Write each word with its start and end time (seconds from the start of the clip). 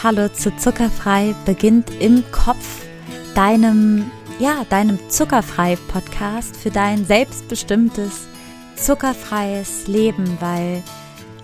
Hallo 0.00 0.28
zu 0.28 0.54
Zuckerfrei 0.56 1.34
beginnt 1.44 1.90
im 1.98 2.22
Kopf, 2.30 2.86
deinem, 3.34 4.08
ja, 4.38 4.64
deinem 4.70 4.96
Zuckerfrei-Podcast 5.10 6.56
für 6.56 6.70
dein 6.70 7.04
selbstbestimmtes, 7.04 8.28
zuckerfreies 8.76 9.88
Leben, 9.88 10.36
weil 10.38 10.84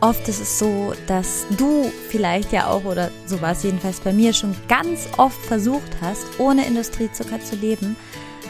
oft 0.00 0.28
ist 0.28 0.40
es 0.40 0.60
so, 0.60 0.92
dass 1.08 1.46
du 1.58 1.90
vielleicht 2.10 2.52
ja 2.52 2.68
auch, 2.68 2.84
oder 2.84 3.10
so 3.26 3.42
war 3.42 3.50
es 3.52 3.64
jedenfalls 3.64 3.98
bei 3.98 4.12
mir, 4.12 4.32
schon 4.32 4.54
ganz 4.68 5.08
oft 5.16 5.44
versucht 5.46 5.90
hast, 6.00 6.24
ohne 6.38 6.64
Industriezucker 6.64 7.40
zu 7.40 7.56
leben, 7.56 7.96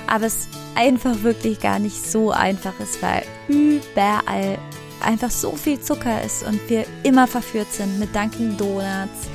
aber 0.07 0.27
es 0.27 0.49
einfach 0.75 1.23
wirklich 1.23 1.61
gar 1.61 1.79
nicht 1.79 2.11
so 2.11 2.31
einfach 2.31 2.79
ist, 2.79 3.01
weil 3.01 3.23
überall 3.49 4.59
einfach 5.01 5.31
so 5.31 5.53
viel 5.57 5.81
Zucker 5.81 6.23
ist 6.23 6.47
und 6.47 6.61
wir 6.69 6.85
immer 7.05 7.27
verführt 7.27 7.73
sind 7.73 7.99
mit 7.99 8.15
Dunkin' 8.15 8.59
Donuts. 8.59 9.29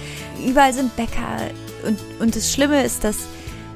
Überall 0.45 0.73
sind 0.73 0.95
Bäcker 0.95 1.37
und, 1.85 1.99
und 2.19 2.35
das 2.35 2.51
Schlimme 2.51 2.83
ist, 2.83 3.03
dass 3.03 3.17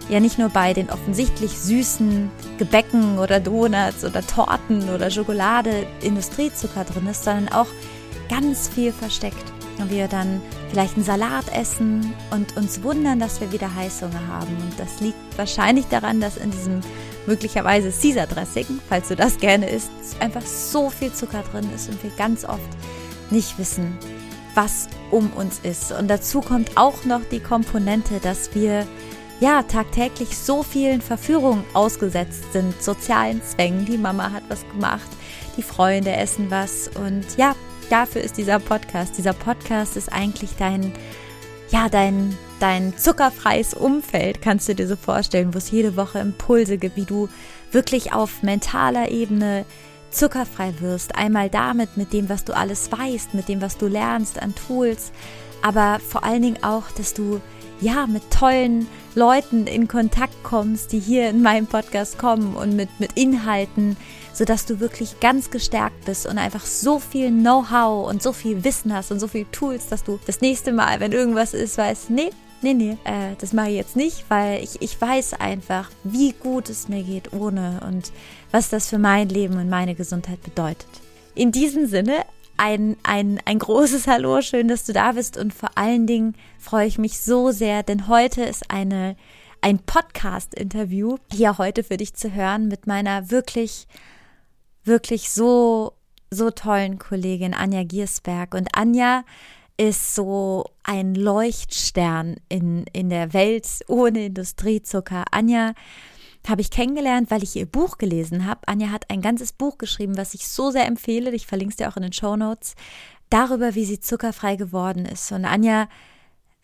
ja 0.10 0.20
nicht 0.20 0.38
nur 0.38 0.50
bei 0.50 0.74
den 0.74 0.90
offensichtlich 0.90 1.52
süßen 1.52 2.30
Gebäcken 2.58 3.20
oder 3.20 3.40
Donuts 3.40 4.04
oder 4.04 4.22
Torten 4.22 4.90
oder 4.90 5.10
Schokolade 5.10 5.86
Industriezucker 6.02 6.84
drin 6.84 7.08
ist, 7.08 7.24
sondern 7.24 7.50
auch 7.50 7.68
ganz 8.30 8.68
viel 8.68 8.92
versteckt. 8.92 9.54
Und 9.80 9.90
wir 9.90 10.08
dann 10.08 10.40
vielleicht 10.70 10.96
einen 10.96 11.04
Salat 11.04 11.46
essen 11.52 12.14
und 12.30 12.56
uns 12.58 12.84
wundern, 12.84 13.20
dass 13.20 13.42
wir 13.42 13.52
wieder 13.52 13.74
Heißhunger 13.74 14.28
haben. 14.28 14.56
Und 14.58 14.80
das 14.80 15.02
liegt 15.02 15.18
wahrscheinlich 15.36 15.86
daran, 15.86 16.22
dass 16.22 16.38
in 16.38 16.52
diesem 16.52 16.82
möglicherweise 17.26 17.92
Caesar 17.92 18.28
Dressing, 18.28 18.80
falls 18.88 19.08
du 19.08 19.16
das 19.16 19.38
gerne 19.40 19.68
isst, 19.68 19.90
einfach 20.20 20.44
so 20.46 20.90
viel 20.92 21.12
Zucker 21.12 21.44
drin 21.52 21.68
ist 21.74 21.90
und 21.90 22.04
wir 22.04 22.12
ganz 22.12 22.46
oft 22.46 22.62
nicht 23.32 23.58
wissen, 23.58 23.98
was 24.56 24.88
um 25.12 25.32
uns 25.34 25.60
ist. 25.64 25.92
Und 25.92 26.08
dazu 26.08 26.42
kommt 26.42 26.78
auch 26.78 27.06
noch 27.06 27.22
die 27.32 27.40
Komponente, 27.40 28.20
dass 28.22 28.54
wir 28.56 28.86
ja 29.40 29.64
tagtäglich 29.64 30.38
so 30.38 30.64
vielen 30.64 31.02
Verführungen 31.02 31.64
ausgesetzt 31.74 32.54
sind, 32.54 32.82
sozialen 32.82 33.42
Zwängen. 33.44 33.86
Die 33.86 33.98
Mama 33.98 34.32
hat 34.32 34.44
was 34.50 34.66
gemacht, 34.72 35.10
die 35.58 35.64
Freunde 35.64 36.16
essen 36.16 36.50
was 36.50 36.90
und 36.96 37.26
ja, 37.38 37.56
dafür 37.90 38.22
ist 38.22 38.38
dieser 38.38 38.60
Podcast. 38.60 39.18
Dieser 39.18 39.34
Podcast 39.34 39.98
ist 39.98 40.12
eigentlich 40.12 40.52
dein 40.58 40.94
ja, 41.72 41.90
dein 41.90 42.38
dein 42.60 42.98
zuckerfreies 42.98 43.74
Umfeld, 43.74 44.42
kannst 44.42 44.70
du 44.70 44.76
dir 44.76 44.88
so 44.88 44.96
vorstellen, 44.96 45.54
wo 45.54 45.58
es 45.58 45.72
jede 45.72 45.98
Woche 45.98 46.20
Impulse 46.20 46.78
gibt, 46.78 46.96
wie 46.96 47.04
du 47.04 47.28
wirklich 47.74 48.14
auf 48.14 48.42
mentaler 48.42 49.12
Ebene 49.12 49.66
zuckerfrei 50.14 50.74
wirst. 50.80 51.16
Einmal 51.16 51.50
damit, 51.50 51.98
mit 51.98 52.14
dem, 52.14 52.30
was 52.30 52.46
du 52.46 52.56
alles 52.56 52.92
weißt, 52.92 53.34
mit 53.34 53.48
dem, 53.48 53.62
was 53.62 53.78
du 53.78 53.88
lernst 53.88 54.42
an 54.42 54.54
Tools, 54.56 55.12
aber 55.62 56.00
vor 56.00 56.24
allen 56.24 56.42
Dingen 56.42 56.64
auch, 56.64 56.92
dass 56.92 57.14
du 57.14 57.42
ja 57.82 58.08
mit 58.08 58.32
tollen 58.32 58.88
Leuten 59.16 59.68
in 59.68 59.88
Kontakt 59.88 60.44
kommst, 60.44 60.92
die 60.92 61.00
hier 61.00 61.30
in 61.30 61.42
meinem 61.42 61.68
Podcast 61.68 62.18
kommen 62.18 62.56
und 62.56 62.76
mit, 62.76 62.90
mit 63.00 63.14
Inhalten, 63.14 63.98
sodass 64.34 64.66
du 64.66 64.80
wirklich 64.80 65.20
ganz 65.20 65.52
gestärkt 65.52 66.06
bist 66.06 66.26
und 66.26 66.38
einfach 66.38 66.66
so 66.66 67.00
viel 67.00 67.30
Know-how 67.30 68.10
und 68.10 68.24
so 68.24 68.34
viel 68.34 68.64
Wissen 68.64 68.94
hast 68.94 69.12
und 69.12 69.20
so 69.20 69.28
viel 69.28 69.46
Tools, 69.52 69.88
dass 69.88 70.04
du 70.04 70.20
das 70.26 70.42
nächste 70.42 70.72
Mal, 70.72 71.00
wenn 71.00 71.12
irgendwas 71.12 71.54
ist, 71.54 71.78
weißt, 71.78 72.10
nee, 72.10 72.30
nee, 72.62 72.74
nee, 72.74 72.98
äh, 73.04 73.36
das 73.40 73.54
mache 73.54 73.70
ich 73.70 73.76
jetzt 73.76 73.96
nicht, 73.96 74.26
weil 74.30 74.64
ich, 74.64 74.82
ich 74.82 75.00
weiß 75.00 75.34
einfach, 75.36 75.92
wie 76.04 76.34
gut 76.34 76.70
es 76.70 76.88
mir 76.88 77.04
geht 77.04 77.34
ohne 77.34 77.82
und 77.88 78.12
was 78.54 78.70
das 78.70 78.88
für 78.88 79.00
mein 79.00 79.30
Leben 79.30 79.58
und 79.58 79.68
meine 79.68 79.96
Gesundheit 79.96 80.42
bedeutet. 80.44 80.88
In 81.34 81.52
diesem 81.52 81.88
Sinne, 81.88 82.24
ein, 82.56 82.96
ein, 83.02 83.40
ein 83.46 83.58
großes 83.58 84.06
Hallo, 84.06 84.44
schön, 84.44 84.68
dass 84.68 84.86
du 84.86 84.94
da 84.94 85.14
bist 85.14 85.38
und 85.38 85.56
vor 85.56 85.72
allen 85.74 86.06
Dingen 86.06 86.36
freue 86.60 86.86
ich 86.86 87.00
mich 87.00 87.20
so 87.20 87.50
sehr, 87.50 87.82
denn 87.82 88.08
heute 88.08 88.44
ist 88.44 88.70
eine, 88.70 89.16
ein 89.62 89.80
Podcast-Interview 89.80 91.18
hier 91.32 91.58
heute 91.58 91.84
für 91.84 91.98
dich 91.98 92.14
zu 92.14 92.32
hören 92.32 92.68
mit 92.68 92.86
meiner 92.86 93.32
wirklich, 93.32 93.88
wirklich 94.84 95.32
so, 95.32 95.94
so 96.30 96.52
tollen 96.52 97.00
Kollegin 97.00 97.56
Anja 97.56 97.84
Giersberg. 97.84 98.54
Und 98.54 98.70
Anja 98.74 99.24
ist 99.78 100.14
so 100.14 100.66
ein 100.84 101.16
Leuchtstern 101.16 102.36
in, 102.50 102.86
in 102.94 103.10
der 103.10 103.34
Welt 103.34 103.66
ohne 103.88 104.28
Industriezucker. 104.28 105.26
Anja 105.32 105.74
habe 106.48 106.62
ich 106.62 106.70
kennengelernt, 106.70 107.32
weil 107.32 107.44
ich 107.44 107.56
ihr 107.56 107.66
Buch 107.66 107.98
gelesen 107.98 108.46
habe. 108.46 108.68
Anja 108.68 108.90
hat 108.90 109.10
ein 109.10 109.22
ganzes 109.22 109.54
Buch 109.54 109.78
geschrieben, 109.78 110.18
was 110.18 110.34
ich 110.34 110.48
so 110.48 110.72
sehr 110.72 110.86
empfehle. 110.86 111.32
Ich 111.32 111.48
verlinke 111.48 111.72
es 111.72 111.78
dir 111.78 111.90
auch 111.90 111.98
in 111.98 112.04
den 112.04 112.14
Show 112.14 112.36
Notes. 112.36 112.76
Darüber, 113.30 113.76
wie 113.76 113.86
sie 113.86 114.00
zuckerfrei 114.00 114.56
geworden 114.56 115.06
ist. 115.06 115.32
Und 115.32 115.46
Anja 115.46 115.88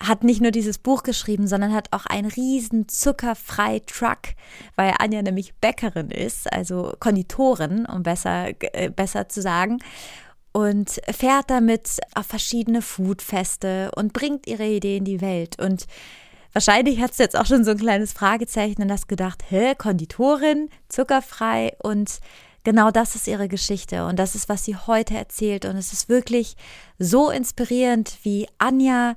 hat 0.01 0.23
nicht 0.23 0.41
nur 0.41 0.51
dieses 0.51 0.77
Buch 0.77 1.03
geschrieben, 1.03 1.47
sondern 1.47 1.73
hat 1.73 1.91
auch 1.91 2.05
einen 2.05 2.29
riesen 2.29 2.87
zuckerfrei 2.87 3.81
Truck, 3.85 4.35
weil 4.75 4.93
Anja 4.99 5.21
nämlich 5.21 5.53
Bäckerin 5.55 6.09
ist, 6.09 6.51
also 6.51 6.93
Konditorin, 6.99 7.85
um 7.85 8.03
besser, 8.03 8.49
äh, 8.73 8.89
besser 8.89 9.27
zu 9.27 9.41
sagen 9.41 9.79
und 10.51 11.01
fährt 11.09 11.49
damit 11.49 11.99
auf 12.15 12.25
verschiedene 12.25 12.81
Foodfeste 12.81 13.91
und 13.95 14.13
bringt 14.13 14.47
ihre 14.47 14.65
Idee 14.65 14.97
in 14.97 15.05
die 15.05 15.21
Welt. 15.21 15.61
Und 15.61 15.85
wahrscheinlich 16.53 16.99
hat 17.01 17.17
du 17.17 17.23
jetzt 17.23 17.37
auch 17.37 17.45
schon 17.45 17.63
so 17.63 17.71
ein 17.71 17.77
kleines 17.77 18.13
Fragezeichen 18.13 18.81
und 18.81 18.91
hast 18.91 19.07
gedacht, 19.07 19.43
hä, 19.49 19.75
Konditorin, 19.75 20.69
zuckerfrei 20.87 21.73
und 21.83 22.19
genau 22.63 22.91
das 22.91 23.15
ist 23.15 23.27
ihre 23.27 23.47
Geschichte 23.47 24.05
und 24.05 24.17
das 24.17 24.35
ist, 24.35 24.49
was 24.49 24.65
sie 24.65 24.75
heute 24.75 25.15
erzählt 25.15 25.65
und 25.65 25.75
es 25.75 25.93
ist 25.93 26.09
wirklich 26.09 26.55
so 26.97 27.29
inspirierend, 27.29 28.17
wie 28.23 28.47
Anja, 28.57 29.15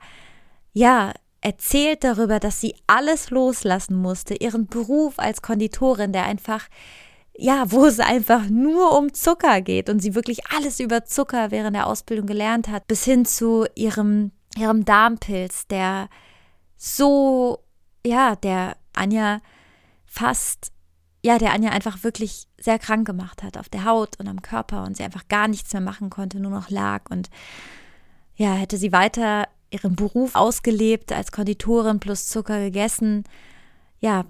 ja, 0.72 1.12
erzählt 1.40 2.04
darüber, 2.04 2.38
dass 2.38 2.60
sie 2.60 2.76
alles 2.86 3.30
loslassen 3.30 3.96
musste, 3.96 4.34
ihren 4.34 4.66
Beruf 4.68 5.18
als 5.18 5.42
Konditorin, 5.42 6.12
der 6.12 6.24
einfach 6.24 6.68
ja, 7.34 7.70
wo 7.70 7.86
es 7.86 7.98
einfach 7.98 8.48
nur 8.48 8.96
um 8.96 9.14
Zucker 9.14 9.60
geht 9.62 9.88
und 9.88 10.00
sie 10.00 10.14
wirklich 10.14 10.40
alles 10.54 10.80
über 10.80 11.04
Zucker 11.04 11.50
während 11.50 11.74
der 11.74 11.86
Ausbildung 11.86 12.26
gelernt 12.26 12.68
hat, 12.68 12.86
bis 12.86 13.04
hin 13.04 13.24
zu 13.24 13.66
ihrem, 13.74 14.32
ihrem 14.56 14.84
Darmpilz, 14.84 15.66
der 15.66 16.08
so, 16.84 17.60
ja, 18.04 18.34
der 18.34 18.76
Anja 18.92 19.40
fast, 20.04 20.72
ja, 21.22 21.38
der 21.38 21.52
Anja 21.52 21.70
einfach 21.70 22.02
wirklich 22.02 22.48
sehr 22.58 22.80
krank 22.80 23.06
gemacht 23.06 23.44
hat 23.44 23.56
auf 23.56 23.68
der 23.68 23.84
Haut 23.84 24.18
und 24.18 24.26
am 24.26 24.42
Körper 24.42 24.82
und 24.82 24.96
sie 24.96 25.04
einfach 25.04 25.28
gar 25.28 25.46
nichts 25.46 25.72
mehr 25.72 25.80
machen 25.80 26.10
konnte, 26.10 26.40
nur 26.40 26.50
noch 26.50 26.70
lag 26.70 27.08
und 27.08 27.30
ja, 28.34 28.54
hätte 28.54 28.78
sie 28.78 28.90
weiter 28.90 29.46
ihren 29.70 29.94
Beruf 29.94 30.34
ausgelebt 30.34 31.12
als 31.12 31.30
Konditorin 31.30 32.00
plus 32.00 32.26
Zucker 32.26 32.58
gegessen, 32.58 33.22
ja, 34.00 34.24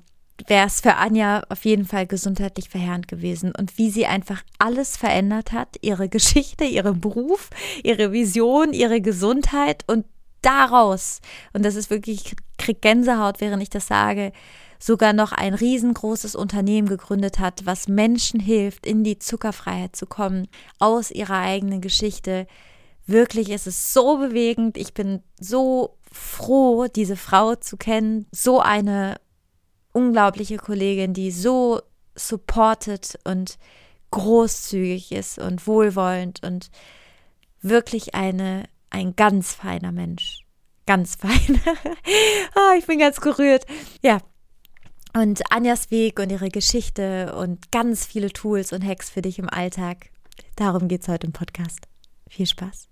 wäre 0.47 0.67
es 0.67 0.83
für 0.83 0.97
Anja 0.97 1.45
auf 1.49 1.65
jeden 1.65 1.87
Fall 1.87 2.07
gesundheitlich 2.07 2.69
verheerend 2.69 3.09
gewesen. 3.09 3.53
Und 3.57 3.79
wie 3.79 3.91
sie 3.91 4.05
einfach 4.05 4.43
alles 4.59 4.99
verändert 4.99 5.53
hat, 5.53 5.77
ihre 5.81 6.09
Geschichte, 6.11 6.65
ihren 6.65 7.01
Beruf, 7.01 7.49
ihre 7.83 8.13
Vision, 8.13 8.75
ihre 8.75 9.01
Gesundheit 9.01 9.85
und 9.87 10.05
daraus, 10.43 11.21
und 11.53 11.65
das 11.65 11.75
ist 11.75 11.91
wirklich, 11.91 12.27
ich 12.27 12.37
krieg 12.59 12.83
Gänsehaut, 12.83 13.41
während 13.41 13.63
ich 13.63 13.71
das 13.71 13.87
sage, 13.87 14.33
sogar 14.79 15.13
noch 15.13 15.33
ein 15.33 15.55
riesengroßes 15.55 16.35
Unternehmen 16.35 16.89
gegründet 16.89 17.39
hat, 17.39 17.65
was 17.65 17.87
Menschen 17.87 18.41
hilft, 18.41 18.85
in 18.85 19.05
die 19.05 19.19
Zuckerfreiheit 19.19 19.95
zu 19.95 20.07
kommen, 20.07 20.49
aus 20.81 21.13
ihrer 21.13 21.39
eigenen 21.39 21.81
Geschichte. 21.81 22.49
Wirklich 23.07 23.51
ist 23.51 23.69
es 23.69 23.93
so 23.93 24.19
bewegend. 24.19 24.77
Ich 24.77 24.93
bin 24.93 25.23
so 25.39 25.97
froh, 26.11 26.89
diese 26.89 27.17
Frau 27.17 27.55
zu 27.55 27.77
kennen. 27.77 28.27
So 28.33 28.61
eine 28.61 29.21
unglaubliche 29.93 30.57
Kollegin, 30.57 31.15
die 31.15 31.31
so 31.31 31.81
supported 32.17 33.19
und 33.25 33.59
großzügig 34.11 35.13
ist 35.13 35.39
und 35.39 35.67
wohlwollend 35.67 36.43
und 36.43 36.71
wirklich 37.61 38.15
eine, 38.15 38.65
ein 38.93 39.17
ganz 39.17 39.55
feiner 39.55 39.93
Mensch. 39.93 40.45
Ganz 40.87 41.17
fein. 41.21 41.61
oh, 42.55 42.79
ich 42.79 42.87
bin 42.87 42.99
ganz 42.99 43.21
gerührt. 43.21 43.67
Ja. 44.03 44.19
Und 45.15 45.43
Anjas 45.51 45.91
Weg 45.91 46.19
und 46.21 46.31
ihre 46.31 46.49
Geschichte 46.49 47.35
und 47.35 47.71
ganz 47.71 48.07
viele 48.07 48.33
Tools 48.33 48.73
und 48.73 48.83
Hacks 48.87 49.11
für 49.11 49.21
dich 49.21 49.39
im 49.39 49.51
Alltag. 49.51 50.11
Darum 50.57 50.89
geht 50.89 51.03
es 51.03 51.09
heute 51.09 51.27
im 51.27 51.33
Podcast. 51.35 51.87
Viel 52.29 52.47
Spaß. 52.47 52.92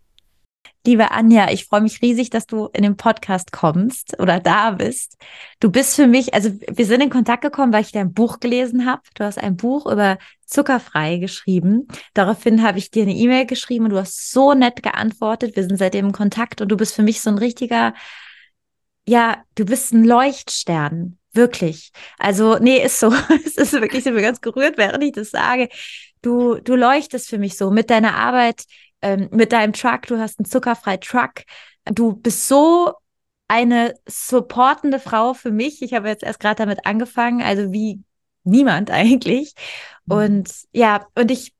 Liebe 0.86 1.10
Anja, 1.10 1.50
ich 1.50 1.66
freue 1.66 1.82
mich 1.82 2.00
riesig, 2.00 2.30
dass 2.30 2.46
du 2.46 2.66
in 2.72 2.82
den 2.82 2.96
Podcast 2.96 3.52
kommst 3.52 4.18
oder 4.18 4.40
da 4.40 4.70
bist. 4.70 5.16
Du 5.60 5.70
bist 5.70 5.94
für 5.94 6.06
mich, 6.06 6.32
also 6.32 6.50
wir 6.68 6.86
sind 6.86 7.02
in 7.02 7.10
Kontakt 7.10 7.42
gekommen, 7.42 7.72
weil 7.72 7.82
ich 7.82 7.92
dein 7.92 8.14
Buch 8.14 8.40
gelesen 8.40 8.86
habe. 8.86 9.02
Du 9.14 9.24
hast 9.24 9.38
ein 9.38 9.56
Buch 9.56 9.84
über 9.86 10.18
zuckerfrei 10.46 11.18
geschrieben. 11.18 11.86
Daraufhin 12.14 12.62
habe 12.62 12.78
ich 12.78 12.90
dir 12.90 13.02
eine 13.02 13.14
E-Mail 13.14 13.46
geschrieben 13.46 13.84
und 13.84 13.90
du 13.90 13.98
hast 13.98 14.30
so 14.32 14.54
nett 14.54 14.82
geantwortet. 14.82 15.54
Wir 15.54 15.64
sind 15.64 15.76
seitdem 15.76 16.06
in 16.06 16.12
Kontakt 16.12 16.60
und 16.60 16.68
du 16.68 16.76
bist 16.76 16.94
für 16.94 17.02
mich 17.02 17.20
so 17.20 17.30
ein 17.30 17.38
richtiger, 17.38 17.94
ja, 19.06 19.44
du 19.54 19.64
bist 19.66 19.92
ein 19.92 20.04
Leuchtstern. 20.04 21.18
Wirklich. 21.32 21.92
Also, 22.18 22.58
nee, 22.58 22.82
ist 22.82 22.98
so. 22.98 23.12
es 23.46 23.56
ist 23.56 23.72
wirklich, 23.72 24.04
ich 24.06 24.12
bin 24.12 24.22
ganz 24.22 24.40
gerührt, 24.40 24.78
während 24.78 25.04
ich 25.04 25.12
das 25.12 25.30
sage. 25.30 25.68
Du, 26.22 26.56
du 26.56 26.74
leuchtest 26.74 27.28
für 27.28 27.38
mich 27.38 27.56
so 27.56 27.70
mit 27.70 27.90
deiner 27.90 28.14
Arbeit 28.16 28.64
ähm, 29.02 29.28
mit 29.32 29.52
deinem 29.52 29.72
Truck, 29.72 30.06
du 30.06 30.18
hast 30.18 30.38
einen 30.38 30.46
zuckerfrei 30.46 30.96
Truck, 30.98 31.42
du 31.84 32.14
bist 32.14 32.48
so 32.48 32.94
eine 33.48 33.94
supportende 34.06 35.00
Frau 35.00 35.34
für 35.34 35.50
mich. 35.50 35.82
Ich 35.82 35.92
habe 35.92 36.08
jetzt 36.08 36.22
erst 36.22 36.38
gerade 36.38 36.56
damit 36.56 36.86
angefangen, 36.86 37.42
also 37.42 37.72
wie 37.72 38.00
niemand 38.44 38.90
eigentlich. 38.92 39.54
Mhm. 40.06 40.14
Und 40.14 40.52
ja, 40.72 41.06
und 41.16 41.30
ich 41.30 41.54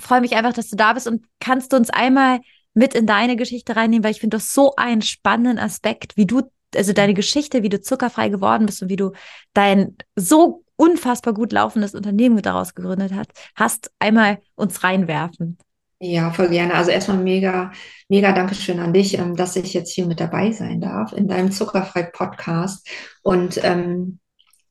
freue 0.00 0.20
mich 0.20 0.36
einfach, 0.36 0.52
dass 0.52 0.70
du 0.70 0.76
da 0.76 0.92
bist 0.92 1.06
und 1.06 1.26
kannst 1.40 1.72
du 1.72 1.76
uns 1.76 1.90
einmal 1.90 2.40
mit 2.74 2.94
in 2.94 3.06
deine 3.06 3.36
Geschichte 3.36 3.76
reinnehmen, 3.76 4.04
weil 4.04 4.10
ich 4.10 4.20
finde 4.20 4.36
das 4.36 4.52
so 4.52 4.74
einen 4.76 5.02
spannenden 5.02 5.58
Aspekt, 5.58 6.16
wie 6.16 6.26
du, 6.26 6.42
also 6.74 6.92
deine 6.92 7.14
Geschichte, 7.14 7.62
wie 7.62 7.68
du 7.68 7.80
zuckerfrei 7.80 8.28
geworden 8.28 8.66
bist 8.66 8.82
und 8.82 8.88
wie 8.88 8.96
du 8.96 9.12
dein 9.52 9.96
so 10.16 10.64
unfassbar 10.76 11.34
gut 11.34 11.52
laufendes 11.52 11.94
Unternehmen 11.94 12.42
daraus 12.42 12.74
gegründet 12.74 13.12
hast, 13.12 13.30
hast 13.54 13.92
einmal 14.00 14.40
uns 14.56 14.82
reinwerfen. 14.82 15.58
Ja, 16.06 16.30
voll 16.30 16.50
gerne. 16.50 16.74
Also 16.74 16.90
erstmal 16.90 17.16
mega, 17.16 17.72
mega 18.10 18.32
Dankeschön 18.32 18.78
an 18.78 18.92
dich, 18.92 19.18
ähm, 19.18 19.36
dass 19.36 19.56
ich 19.56 19.72
jetzt 19.72 19.90
hier 19.92 20.04
mit 20.04 20.20
dabei 20.20 20.52
sein 20.52 20.80
darf 20.82 21.14
in 21.14 21.28
deinem 21.28 21.50
Zuckerfrei-Podcast. 21.50 22.86
Und 23.22 23.58
ähm, 23.64 24.18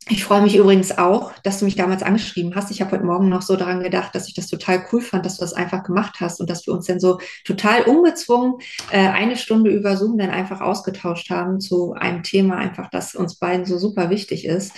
ich 0.09 0.23
freue 0.25 0.41
mich 0.41 0.55
übrigens 0.55 0.97
auch, 0.97 1.31
dass 1.43 1.59
du 1.59 1.65
mich 1.65 1.75
damals 1.75 2.03
angeschrieben 2.03 2.55
hast. 2.55 2.71
Ich 2.71 2.81
habe 2.81 2.91
heute 2.91 3.05
Morgen 3.05 3.29
noch 3.29 3.41
so 3.41 3.55
daran 3.55 3.81
gedacht, 3.81 4.13
dass 4.13 4.27
ich 4.27 4.33
das 4.33 4.47
total 4.47 4.85
cool 4.91 5.01
fand, 5.01 5.25
dass 5.25 5.37
du 5.37 5.41
das 5.41 5.53
einfach 5.53 5.83
gemacht 5.83 6.15
hast 6.19 6.41
und 6.41 6.49
dass 6.49 6.67
wir 6.67 6.73
uns 6.73 6.87
dann 6.87 6.99
so 6.99 7.19
total 7.45 7.83
ungezwungen 7.83 8.55
äh, 8.91 8.97
eine 8.97 9.37
Stunde 9.37 9.71
über 9.71 9.95
Zoom 9.95 10.17
dann 10.17 10.29
einfach 10.29 10.61
ausgetauscht 10.61 11.29
haben 11.29 11.61
zu 11.61 11.93
einem 11.93 12.23
Thema, 12.23 12.57
einfach 12.57 12.89
das 12.89 13.15
uns 13.15 13.35
beiden 13.35 13.65
so 13.65 13.77
super 13.77 14.09
wichtig 14.09 14.45
ist. 14.45 14.73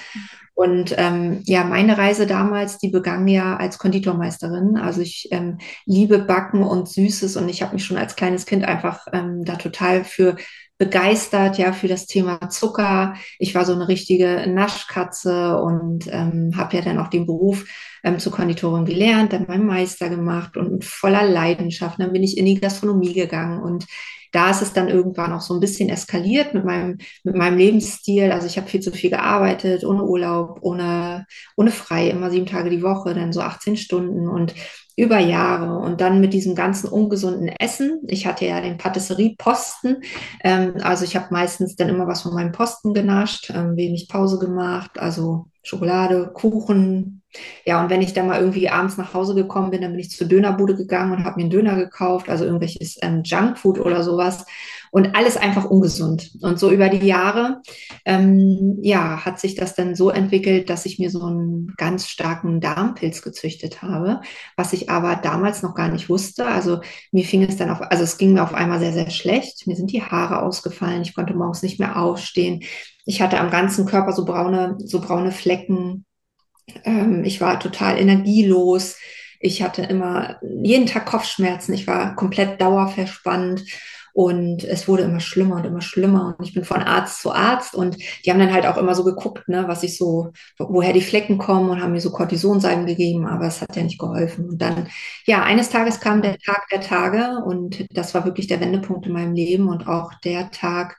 Und 0.53 0.95
ähm, 0.97 1.41
ja, 1.43 1.65
meine 1.65 1.97
Reise 1.97 2.27
damals, 2.27 2.77
die 2.77 2.87
begann 2.87 3.27
ja 3.27 3.57
als 3.57 3.77
Konditormeisterin. 3.77 4.77
Also 4.77 5.01
ich 5.01 5.27
ähm, 5.31 5.57
liebe 5.85 6.19
Backen 6.19 6.63
und 6.63 6.87
Süßes 6.87 7.35
und 7.35 7.49
ich 7.49 7.61
habe 7.61 7.73
mich 7.73 7.83
schon 7.83 7.97
als 7.97 8.15
kleines 8.15 8.45
Kind 8.45 8.63
einfach 8.63 9.05
ähm, 9.11 9.43
da 9.43 9.55
total 9.55 10.05
für 10.05 10.37
begeistert, 10.77 11.57
ja, 11.57 11.71
für 11.71 11.87
das 11.87 12.05
Thema 12.05 12.49
Zucker. 12.49 13.15
Ich 13.39 13.55
war 13.55 13.65
so 13.65 13.73
eine 13.73 13.87
richtige 13.87 14.45
Naschkatze 14.47 15.57
und 15.57 16.07
ähm, 16.11 16.51
habe 16.55 16.75
ja 16.75 16.81
dann 16.81 16.99
auch 16.99 17.07
den 17.07 17.25
Beruf 17.25 17.65
ähm, 18.03 18.19
zur 18.19 18.33
Konditorin 18.33 18.85
gelernt, 18.85 19.33
dann 19.33 19.47
meinen 19.47 19.65
Meister 19.65 20.09
gemacht 20.09 20.57
und 20.57 20.83
voller 20.83 21.23
Leidenschaft. 21.23 21.99
Dann 21.99 22.11
bin 22.11 22.23
ich 22.23 22.37
in 22.37 22.45
die 22.45 22.59
Gastronomie 22.59 23.13
gegangen 23.13 23.61
und 23.61 23.85
da 24.35 24.51
ist 24.51 24.61
es 24.61 24.73
dann 24.73 24.89
irgendwann 24.89 25.31
auch 25.31 25.41
so 25.41 25.53
ein 25.53 25.59
bisschen 25.59 25.89
eskaliert 25.89 26.53
mit 26.53 26.65
meinem, 26.65 26.97
mit 27.23 27.35
meinem 27.35 27.57
Lebensstil. 27.57 28.31
Also 28.31 28.47
ich 28.47 28.57
habe 28.57 28.67
viel 28.67 28.81
zu 28.81 28.91
viel 28.91 29.09
gearbeitet, 29.09 29.85
ohne 29.85 30.03
Urlaub, 30.03 30.59
ohne, 30.61 31.25
ohne 31.55 31.71
frei, 31.71 32.09
immer 32.09 32.29
sieben 32.29 32.45
Tage 32.45 32.69
die 32.69 32.83
Woche, 32.83 33.13
dann 33.13 33.31
so 33.31 33.41
18 33.41 33.77
Stunden 33.77 34.27
und 34.27 34.53
über 34.97 35.19
Jahre 35.19 35.77
und 35.79 35.99
dann 36.01 36.21
mit 36.21 36.33
diesem 36.33 36.55
ganzen 36.55 36.87
ungesunden 36.87 37.47
Essen. 37.47 38.01
Ich 38.07 38.25
hatte 38.27 38.45
ja 38.45 38.61
den 38.61 38.77
Patisserie-Posten, 38.77 39.97
ähm, 40.43 40.75
also 40.81 41.03
ich 41.03 41.15
habe 41.15 41.27
meistens 41.31 41.75
dann 41.75 41.89
immer 41.89 42.07
was 42.07 42.21
von 42.21 42.33
meinem 42.33 42.51
Posten 42.53 42.93
genascht, 42.93 43.51
ähm, 43.53 43.75
wenig 43.75 44.07
Pause 44.09 44.39
gemacht, 44.39 44.97
also 44.97 45.47
Schokolade, 45.63 46.31
Kuchen. 46.33 47.23
Ja, 47.65 47.81
und 47.81 47.89
wenn 47.89 48.01
ich 48.01 48.13
dann 48.13 48.27
mal 48.27 48.39
irgendwie 48.39 48.69
abends 48.69 48.97
nach 48.97 49.13
Hause 49.13 49.35
gekommen 49.35 49.71
bin, 49.71 49.81
dann 49.81 49.91
bin 49.91 49.99
ich 49.99 50.11
zur 50.11 50.27
Dönerbude 50.27 50.75
gegangen 50.75 51.11
und 51.11 51.23
habe 51.23 51.37
mir 51.37 51.43
einen 51.43 51.49
Döner 51.49 51.75
gekauft, 51.75 52.29
also 52.29 52.45
irgendwelches 52.45 52.97
ähm, 53.01 53.23
Junkfood 53.23 53.79
oder 53.79 54.03
sowas. 54.03 54.45
Und 54.91 55.13
alles 55.13 55.35
einfach 55.35 55.65
ungesund. 55.65 56.31
Und 56.41 56.57
so 56.57 56.71
über 56.71 56.87
die 56.87 57.05
Jahre, 57.05 57.61
ähm, 58.05 58.77
ja, 58.81 59.25
hat 59.25 59.41
sich 59.41 59.55
das 59.55 59.75
dann 59.75 59.93
so 59.93 60.09
entwickelt, 60.09 60.69
dass 60.69 60.85
ich 60.85 60.99
mir 60.99 61.09
so 61.09 61.21
einen 61.21 61.73
ganz 61.75 62.07
starken 62.07 62.61
Darmpilz 62.61 63.21
gezüchtet 63.21 63.81
habe, 63.81 64.21
was 64.55 64.71
ich 64.71 64.89
aber 64.89 65.17
damals 65.17 65.63
noch 65.63 65.75
gar 65.75 65.89
nicht 65.89 66.07
wusste. 66.07 66.45
Also 66.45 66.79
mir 67.11 67.25
fing 67.25 67.43
es 67.43 67.57
dann 67.57 67.71
auf, 67.71 67.81
also 67.81 68.05
es 68.05 68.17
ging 68.17 68.33
mir 68.33 68.43
auf 68.43 68.53
einmal 68.53 68.79
sehr, 68.79 68.93
sehr 68.93 69.09
schlecht. 69.09 69.67
Mir 69.67 69.75
sind 69.75 69.91
die 69.91 70.01
Haare 70.01 70.41
ausgefallen. 70.41 71.01
Ich 71.01 71.13
konnte 71.13 71.33
morgens 71.33 71.61
nicht 71.61 71.79
mehr 71.79 72.01
aufstehen. 72.01 72.63
Ich 73.05 73.21
hatte 73.21 73.39
am 73.39 73.49
ganzen 73.51 73.85
Körper 73.85 74.13
so 74.13 74.23
braune, 74.23 74.77
so 74.79 75.01
braune 75.01 75.31
Flecken. 75.31 76.05
Ähm, 76.83 77.23
ich 77.23 77.41
war 77.41 77.59
total 77.59 77.99
energielos. 77.99 78.97
Ich 79.39 79.61
hatte 79.61 79.83
immer 79.83 80.39
jeden 80.41 80.87
Tag 80.87 81.05
Kopfschmerzen. 81.05 81.73
Ich 81.73 81.87
war 81.87 82.15
komplett 82.15 82.61
dauerverspannt. 82.61 83.63
Und 84.13 84.63
es 84.63 84.87
wurde 84.87 85.03
immer 85.03 85.19
schlimmer 85.19 85.57
und 85.57 85.65
immer 85.65 85.81
schlimmer. 85.81 86.35
Und 86.39 86.47
ich 86.47 86.53
bin 86.53 86.63
von 86.63 86.81
Arzt 86.81 87.21
zu 87.21 87.33
Arzt 87.33 87.75
und 87.75 87.97
die 88.25 88.31
haben 88.31 88.39
dann 88.39 88.53
halt 88.53 88.65
auch 88.65 88.77
immer 88.77 88.95
so 88.95 89.03
geguckt, 89.03 89.49
ne, 89.49 89.65
was 89.67 89.83
ich 89.83 89.97
so, 89.97 90.31
woher 90.57 90.93
die 90.93 91.01
Flecken 91.01 91.37
kommen 91.37 91.69
und 91.69 91.81
haben 91.81 91.91
mir 91.91 91.99
so 91.99 92.11
Kortisonsalben 92.11 92.85
gegeben, 92.85 93.27
aber 93.27 93.47
es 93.47 93.61
hat 93.61 93.75
ja 93.75 93.83
nicht 93.83 93.99
geholfen. 93.99 94.47
Und 94.51 94.61
dann, 94.61 94.87
ja, 95.25 95.43
eines 95.43 95.69
Tages 95.69 95.99
kam 95.99 96.21
der 96.21 96.37
Tag 96.37 96.65
der 96.71 96.79
Tage 96.79 97.43
und 97.45 97.85
das 97.91 98.13
war 98.13 98.23
wirklich 98.23 98.47
der 98.47 98.61
Wendepunkt 98.61 99.05
in 99.05 99.11
meinem 99.11 99.33
Leben 99.33 99.67
und 99.67 99.85
auch 99.85 100.13
der 100.23 100.49
Tag, 100.49 100.97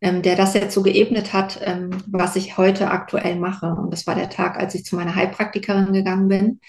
ähm, 0.00 0.22
der 0.22 0.36
das 0.36 0.54
jetzt 0.54 0.74
so 0.74 0.82
geebnet 0.82 1.32
hat, 1.32 1.60
ähm, 1.62 1.90
was 2.06 2.36
ich 2.36 2.56
heute 2.56 2.90
aktuell 2.90 3.36
mache. 3.36 3.66
Und 3.66 3.92
das 3.92 4.06
war 4.06 4.14
der 4.14 4.30
Tag, 4.30 4.58
als 4.58 4.74
ich 4.74 4.84
zu 4.84 4.96
meiner 4.96 5.14
Heilpraktikerin 5.14 5.92
gegangen 5.92 6.28
bin. 6.28 6.60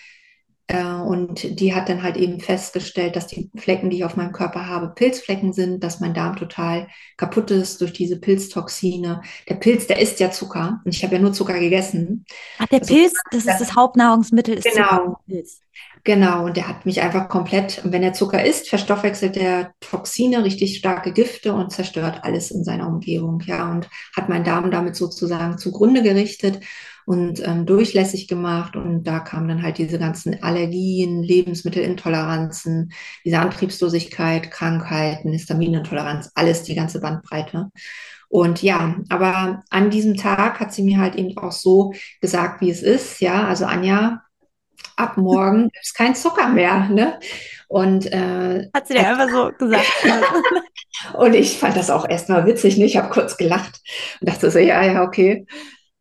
Äh, 0.69 0.83
und 0.83 1.59
die 1.59 1.73
hat 1.73 1.89
dann 1.89 2.03
halt 2.03 2.15
eben 2.15 2.39
festgestellt, 2.39 3.15
dass 3.15 3.25
die 3.25 3.49
Flecken, 3.55 3.89
die 3.89 3.97
ich 3.97 4.05
auf 4.05 4.15
meinem 4.15 4.31
Körper 4.31 4.67
habe, 4.67 4.89
Pilzflecken 4.89 5.51
sind, 5.51 5.83
dass 5.83 5.99
mein 5.99 6.13
Darm 6.13 6.35
total 6.35 6.87
kaputt 7.17 7.49
ist 7.49 7.81
durch 7.81 7.91
diese 7.91 8.19
Pilztoxine. 8.19 9.21
Der 9.49 9.55
Pilz, 9.55 9.87
der 9.87 9.99
isst 9.99 10.19
ja 10.19 10.29
Zucker 10.29 10.81
und 10.85 10.93
ich 10.93 11.03
habe 11.03 11.15
ja 11.15 11.21
nur 11.21 11.33
Zucker 11.33 11.59
gegessen. 11.59 12.23
Ach, 12.59 12.67
der 12.67 12.81
also, 12.81 12.93
Pilz, 12.93 13.13
das 13.31 13.45
ist 13.45 13.59
das 13.59 13.75
Hauptnahrungsmittel, 13.75 14.55
ist 14.55 14.71
genau. 14.71 15.17
Zucker. 15.27 15.61
Genau, 16.03 16.45
und 16.45 16.57
der 16.57 16.67
hat 16.67 16.85
mich 16.85 17.01
einfach 17.01 17.27
komplett, 17.29 17.81
wenn 17.83 18.03
er 18.03 18.13
Zucker 18.13 18.43
isst, 18.43 18.69
verstoffwechselt 18.69 19.35
der 19.35 19.73
Toxine, 19.81 20.43
richtig 20.43 20.77
starke 20.77 21.11
Gifte 21.11 21.53
und 21.53 21.71
zerstört 21.71 22.23
alles 22.23 22.51
in 22.51 22.63
seiner 22.63 22.87
Umgebung, 22.87 23.41
ja, 23.45 23.69
und 23.71 23.89
hat 24.15 24.29
meinen 24.29 24.45
Darm 24.45 24.71
damit 24.71 24.95
sozusagen 24.95 25.57
zugrunde 25.57 26.01
gerichtet 26.01 26.61
und 27.05 27.45
ähm, 27.45 27.65
durchlässig 27.65 28.27
gemacht. 28.27 28.75
Und 28.75 29.03
da 29.03 29.19
kamen 29.19 29.47
dann 29.47 29.63
halt 29.63 29.77
diese 29.77 29.99
ganzen 29.99 30.41
Allergien, 30.43 31.23
Lebensmittelintoleranzen, 31.23 32.91
diese 33.25 33.39
Antriebslosigkeit, 33.39 34.51
Krankheiten, 34.51 35.31
Histaminintoleranz, 35.33 36.31
alles 36.35 36.63
die 36.63 36.75
ganze 36.75 37.01
Bandbreite. 37.01 37.71
Und 38.29 38.61
ja, 38.61 38.95
aber 39.09 39.63
an 39.71 39.89
diesem 39.89 40.15
Tag 40.15 40.59
hat 40.59 40.71
sie 40.71 40.83
mir 40.83 40.99
halt 40.99 41.15
eben 41.15 41.35
auch 41.37 41.51
so 41.51 41.93
gesagt, 42.21 42.61
wie 42.61 42.69
es 42.69 42.83
ist. 42.83 43.21
Ja, 43.21 43.47
also 43.47 43.65
Anja, 43.65 44.21
ab 44.99 45.17
morgen 45.17 45.63
gibt 45.63 45.85
es 45.85 45.93
kein 45.93 46.15
Zucker 46.15 46.49
mehr. 46.49 46.89
Ne? 46.89 47.19
Und 47.67 48.11
äh, 48.11 48.67
hat 48.73 48.87
sie 48.87 48.93
dir 48.95 49.07
einfach 49.07 49.29
so 49.29 49.51
gesagt. 49.57 49.85
und 51.17 51.33
ich 51.33 51.57
fand 51.57 51.77
das 51.77 51.89
auch 51.89 52.07
erstmal 52.07 52.45
witzig. 52.45 52.77
Ne? 52.77 52.85
Ich 52.85 52.97
habe 52.97 53.09
kurz 53.09 53.37
gelacht 53.37 53.79
und 54.19 54.29
dachte 54.29 54.51
so, 54.51 54.59
ja, 54.59 54.83
ja, 54.83 55.03
okay. 55.03 55.45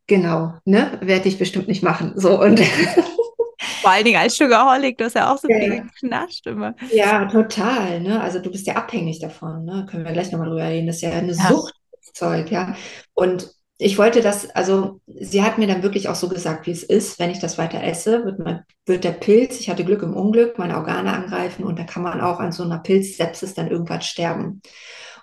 Genau, 0.06 0.54
ne? 0.64 0.98
Werde 1.02 1.28
ich 1.28 1.38
bestimmt 1.38 1.68
nicht 1.68 1.82
machen. 1.82 2.12
So 2.16 2.40
und 2.40 2.60
vor 3.82 3.90
allen 3.90 4.04
Dingen 4.04 4.18
als 4.18 4.36
Sugarholic, 4.36 4.96
du 4.96 5.04
hast 5.04 5.14
ja 5.14 5.32
auch 5.32 5.38
so 5.38 5.48
ja. 5.48 5.58
viel 5.58 5.82
geknascht 5.82 6.46
immer. 6.46 6.74
Ja, 6.90 7.26
total. 7.26 8.00
Ne? 8.00 8.20
Also 8.20 8.38
du 8.38 8.50
bist 8.50 8.66
ja 8.66 8.74
abhängig 8.74 9.20
davon. 9.20 9.64
Ne? 9.64 9.86
Können 9.90 10.06
wir 10.06 10.12
gleich 10.12 10.32
nochmal 10.32 10.48
drüber 10.48 10.64
reden. 10.64 10.86
Das 10.86 10.96
ist 10.96 11.02
ja 11.02 11.10
eine 11.10 11.32
ja. 11.32 11.48
Suchtzeug, 11.48 12.50
ja. 12.50 12.74
Und 13.12 13.50
ich 13.78 13.96
wollte 13.96 14.20
das, 14.20 14.50
also 14.50 15.00
sie 15.06 15.42
hat 15.42 15.58
mir 15.58 15.68
dann 15.68 15.84
wirklich 15.84 16.08
auch 16.08 16.16
so 16.16 16.28
gesagt, 16.28 16.66
wie 16.66 16.72
es 16.72 16.82
ist, 16.82 17.18
wenn 17.20 17.30
ich 17.30 17.38
das 17.38 17.58
weiter 17.58 17.82
esse, 17.82 18.24
wird, 18.24 18.40
mein, 18.40 18.64
wird 18.86 19.04
der 19.04 19.12
Pilz, 19.12 19.60
ich 19.60 19.70
hatte 19.70 19.84
Glück 19.84 20.02
im 20.02 20.14
Unglück, 20.14 20.58
meine 20.58 20.76
Organe 20.76 21.12
angreifen 21.12 21.64
und 21.64 21.78
da 21.78 21.84
kann 21.84 22.02
man 22.02 22.20
auch 22.20 22.40
an 22.40 22.50
so 22.50 22.64
einer 22.64 22.78
Pilzsepsis 22.78 23.54
dann 23.54 23.70
irgendwann 23.70 24.02
sterben. 24.02 24.62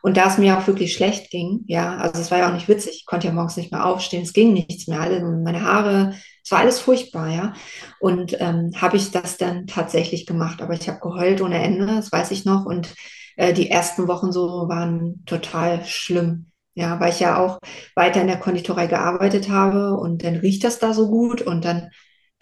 Und 0.02 0.18
da 0.18 0.28
es 0.28 0.38
mir 0.38 0.58
auch 0.58 0.68
wirklich 0.68 0.94
schlecht 0.94 1.32
ging, 1.32 1.64
ja, 1.68 1.98
also 1.98 2.22
es 2.22 2.32
war 2.32 2.38
ja 2.38 2.48
auch 2.48 2.54
nicht 2.54 2.70
witzig, 2.70 2.98
ich 3.00 3.06
konnte 3.06 3.28
ja 3.28 3.34
morgens 3.34 3.58
nicht 3.58 3.72
mehr 3.72 3.86
aufstehen, 3.86 4.24
es 4.24 4.34
ging 4.34 4.54
nichts 4.54 4.88
mehr, 4.88 5.02
alle, 5.02 5.22
meine 5.22 5.64
Haare, 5.64 6.14
es 6.44 6.52
war 6.52 6.60
alles 6.60 6.80
furchtbar, 6.80 7.30
ja. 7.30 7.54
Und 8.00 8.40
ähm, 8.40 8.72
habe 8.76 8.98
ich 8.98 9.12
das 9.12 9.38
dann 9.38 9.66
tatsächlich 9.66 10.28
gemacht, 10.28 10.62
aber 10.62 10.76
ich 10.76 10.88
habe 10.88 11.00
geheult 11.00 11.42
ohne 11.42 11.62
Ende, 11.62 11.88
das 11.88 12.12
weiß 12.12 12.32
ich 12.32 12.46
noch. 12.46 12.66
Und 12.66 12.94
äh, 13.36 13.52
die 13.52 13.70
ersten 13.72 14.08
Wochen 14.08 14.32
so 14.32 14.70
waren 14.70 15.24
total 15.26 15.84
schlimm. 15.86 16.52
Ja, 16.75 17.00
weil 17.00 17.12
ich 17.12 17.22
ja 17.22 17.38
auch 17.39 17.60
weiter 17.96 18.22
in 18.22 18.27
der 18.27 18.39
Konditorei 18.39 18.88
gearbeitet 18.88 19.50
habe 19.50 19.96
und 19.96 20.24
dann 20.24 20.36
riecht 20.36 20.63
das 20.63 20.77
da 20.77 20.94
so 20.94 21.10
gut 21.10 21.41
und 21.41 21.63
dann 21.63 21.89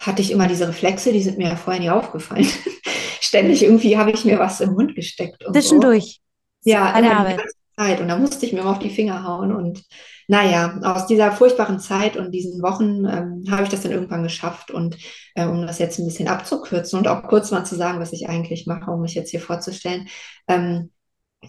hatte 0.00 0.22
ich 0.22 0.32
immer 0.32 0.48
diese 0.48 0.68
Reflexe, 0.68 1.12
die 1.12 1.22
sind 1.22 1.38
mir 1.38 1.48
ja 1.48 1.56
vorher 1.56 1.80
nie 1.80 1.90
aufgefallen. 1.90 2.46
Ständig 3.20 3.62
irgendwie 3.62 3.96
habe 3.96 4.10
ich 4.10 4.24
mir 4.24 4.38
was 4.38 4.60
im 4.60 4.72
Mund 4.72 4.94
gesteckt. 4.94 5.44
Zwischendurch. 5.50 6.20
So. 6.60 6.70
Ja, 6.70 6.96
in 6.98 7.04
der 7.04 7.38
Zeit. 7.78 8.00
Und 8.00 8.08
da 8.08 8.16
musste 8.16 8.44
ich 8.46 8.52
mir 8.52 8.60
immer 8.60 8.70
auf 8.70 8.78
die 8.78 8.90
Finger 8.90 9.24
hauen. 9.24 9.54
Und 9.54 9.84
naja, 10.28 10.78
aus 10.82 11.06
dieser 11.06 11.32
furchtbaren 11.32 11.78
Zeit 11.80 12.16
und 12.16 12.32
diesen 12.32 12.62
Wochen 12.62 13.04
ähm, 13.06 13.44
habe 13.50 13.64
ich 13.64 13.68
das 13.68 13.82
dann 13.82 13.92
irgendwann 13.92 14.22
geschafft. 14.22 14.70
Und 14.70 14.96
äh, 15.34 15.46
um 15.46 15.66
das 15.66 15.78
jetzt 15.78 15.98
ein 15.98 16.06
bisschen 16.06 16.28
abzukürzen 16.28 16.98
und 16.98 17.08
auch 17.08 17.22
kurz 17.24 17.50
mal 17.50 17.64
zu 17.64 17.76
sagen, 17.76 18.00
was 18.00 18.12
ich 18.12 18.28
eigentlich 18.28 18.66
mache, 18.66 18.90
um 18.90 19.00
mich 19.00 19.14
jetzt 19.14 19.30
hier 19.30 19.40
vorzustellen. 19.40 20.08
Ähm, 20.48 20.90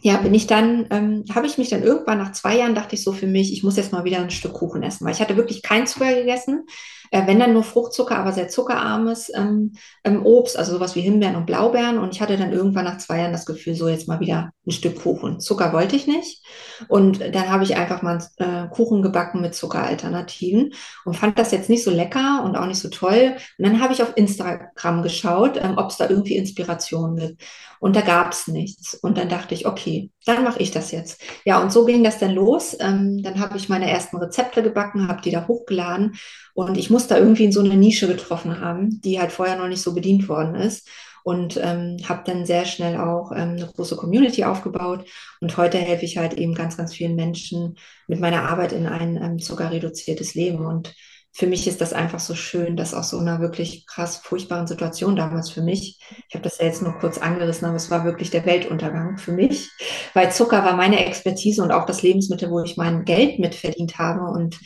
ja, 0.01 0.17
bin 0.17 0.33
ich 0.33 0.47
dann, 0.47 0.87
ähm, 0.89 1.25
habe 1.33 1.47
ich 1.47 1.57
mich 1.57 1.69
dann 1.69 1.83
irgendwann 1.83 2.17
nach 2.17 2.31
zwei 2.31 2.57
Jahren, 2.57 2.75
dachte 2.75 2.95
ich 2.95 3.03
so 3.03 3.11
für 3.11 3.27
mich, 3.27 3.53
ich 3.53 3.63
muss 3.63 3.77
jetzt 3.77 3.91
mal 3.91 4.03
wieder 4.03 4.19
ein 4.19 4.29
Stück 4.29 4.53
Kuchen 4.53 4.83
essen, 4.83 5.05
weil 5.05 5.13
ich 5.13 5.21
hatte 5.21 5.37
wirklich 5.37 5.61
kein 5.61 5.87
Zucker 5.87 6.13
gegessen, 6.13 6.65
wenn 7.27 7.39
dann 7.39 7.53
nur 7.53 7.63
Fruchtzucker, 7.63 8.17
aber 8.17 8.33
sehr 8.33 8.49
zuckerarmes 8.49 9.31
ähm, 9.35 9.73
ähm, 10.03 10.25
Obst, 10.25 10.57
also 10.57 10.73
sowas 10.73 10.95
wie 10.95 11.01
Himbeeren 11.01 11.35
und 11.35 11.45
Blaubeeren. 11.45 11.97
Und 11.97 12.13
ich 12.13 12.21
hatte 12.21 12.37
dann 12.37 12.51
irgendwann 12.51 12.85
nach 12.85 12.97
zwei 12.97 13.19
Jahren 13.19 13.31
das 13.31 13.45
Gefühl, 13.45 13.75
so 13.75 13.87
jetzt 13.87 14.07
mal 14.07 14.19
wieder 14.19 14.51
ein 14.65 14.71
Stück 14.71 15.01
Kuchen. 15.01 15.39
Zucker 15.39 15.71
wollte 15.73 15.95
ich 15.95 16.07
nicht. 16.07 16.43
Und 16.87 17.19
dann 17.21 17.49
habe 17.49 17.63
ich 17.63 17.75
einfach 17.77 18.01
mal 18.01 18.23
äh, 18.37 18.67
Kuchen 18.69 19.01
gebacken 19.01 19.41
mit 19.41 19.55
Zuckeralternativen 19.55 20.73
und 21.05 21.15
fand 21.15 21.39
das 21.39 21.51
jetzt 21.51 21.69
nicht 21.69 21.83
so 21.83 21.91
lecker 21.91 22.43
und 22.43 22.55
auch 22.55 22.65
nicht 22.65 22.79
so 22.79 22.89
toll. 22.89 23.35
Und 23.57 23.65
dann 23.65 23.81
habe 23.81 23.93
ich 23.93 24.01
auf 24.01 24.13
Instagram 24.15 25.03
geschaut, 25.03 25.57
ähm, 25.57 25.77
ob 25.77 25.91
es 25.91 25.97
da 25.97 26.09
irgendwie 26.09 26.35
Inspirationen 26.35 27.15
gibt. 27.15 27.43
Und 27.79 27.95
da 27.95 28.01
gab 28.01 28.31
es 28.31 28.47
nichts. 28.47 28.95
Und 28.95 29.17
dann 29.17 29.29
dachte 29.29 29.53
ich, 29.53 29.67
okay, 29.67 30.11
dann 30.25 30.43
mache 30.43 30.59
ich 30.59 30.71
das 30.71 30.91
jetzt. 30.91 31.21
Ja, 31.43 31.61
und 31.61 31.71
so 31.71 31.85
ging 31.85 32.03
das 32.03 32.17
dann 32.17 32.31
los. 32.31 32.75
Ähm, 32.79 33.21
dann 33.21 33.39
habe 33.39 33.57
ich 33.57 33.69
meine 33.69 33.89
ersten 33.89 34.17
Rezepte 34.17 34.63
gebacken, 34.63 35.07
habe 35.07 35.21
die 35.21 35.31
da 35.31 35.47
hochgeladen. 35.47 36.15
Und 36.55 36.77
ich 36.77 36.89
muss 36.89 37.07
da 37.07 37.17
irgendwie 37.17 37.43
in 37.43 37.51
so 37.51 37.59
eine 37.59 37.75
Nische 37.75 38.07
getroffen 38.07 38.61
haben, 38.61 39.01
die 39.01 39.19
halt 39.19 39.33
vorher 39.33 39.57
noch 39.57 39.67
nicht 39.67 39.81
so 39.81 39.93
bedient 39.93 40.29
worden 40.29 40.55
ist. 40.55 40.87
Und 41.23 41.57
ähm, 41.61 41.97
habe 42.07 42.21
dann 42.25 42.45
sehr 42.45 42.65
schnell 42.65 42.97
auch 42.97 43.31
ähm, 43.31 43.57
eine 43.57 43.67
große 43.75 43.97
Community 43.97 44.45
aufgebaut. 44.45 45.05
Und 45.41 45.57
heute 45.57 45.77
helfe 45.79 46.05
ich 46.05 46.17
halt 46.17 46.35
eben 46.35 46.53
ganz, 46.55 46.77
ganz 46.77 46.93
vielen 46.93 47.15
Menschen 47.15 47.77
mit 48.07 48.21
meiner 48.21 48.43
Arbeit 48.43 48.71
in 48.71 48.87
ein 48.87 49.21
ähm, 49.21 49.39
zuckerreduziertes 49.39 50.33
Leben. 50.33 50.65
Und 50.65 50.95
für 51.33 51.47
mich 51.47 51.67
ist 51.67 51.81
das 51.81 51.91
einfach 51.91 52.21
so 52.21 52.35
schön, 52.35 52.77
dass 52.77 52.93
aus 52.93 53.09
so 53.09 53.17
einer 53.17 53.41
wirklich 53.41 53.85
krass 53.85 54.17
furchtbaren 54.17 54.67
Situation 54.67 55.17
damals 55.17 55.49
für 55.49 55.61
mich, 55.61 55.99
ich 56.29 56.35
habe 56.35 56.43
das 56.43 56.59
ja 56.59 56.67
jetzt 56.67 56.81
nur 56.81 56.93
kurz 56.99 57.17
angerissen, 57.17 57.65
aber 57.65 57.75
es 57.75 57.91
war 57.91 58.05
wirklich 58.05 58.29
der 58.29 58.45
Weltuntergang 58.45 59.17
für 59.17 59.33
mich, 59.33 59.69
weil 60.13 60.31
Zucker 60.31 60.63
war 60.63 60.77
meine 60.77 61.05
Expertise 61.05 61.61
und 61.61 61.73
auch 61.73 61.85
das 61.85 62.03
Lebensmittel, 62.03 62.49
wo 62.49 62.61
ich 62.61 62.77
mein 62.77 63.03
Geld 63.03 63.39
mitverdient 63.39 63.97
habe 63.97 64.31
und 64.31 64.57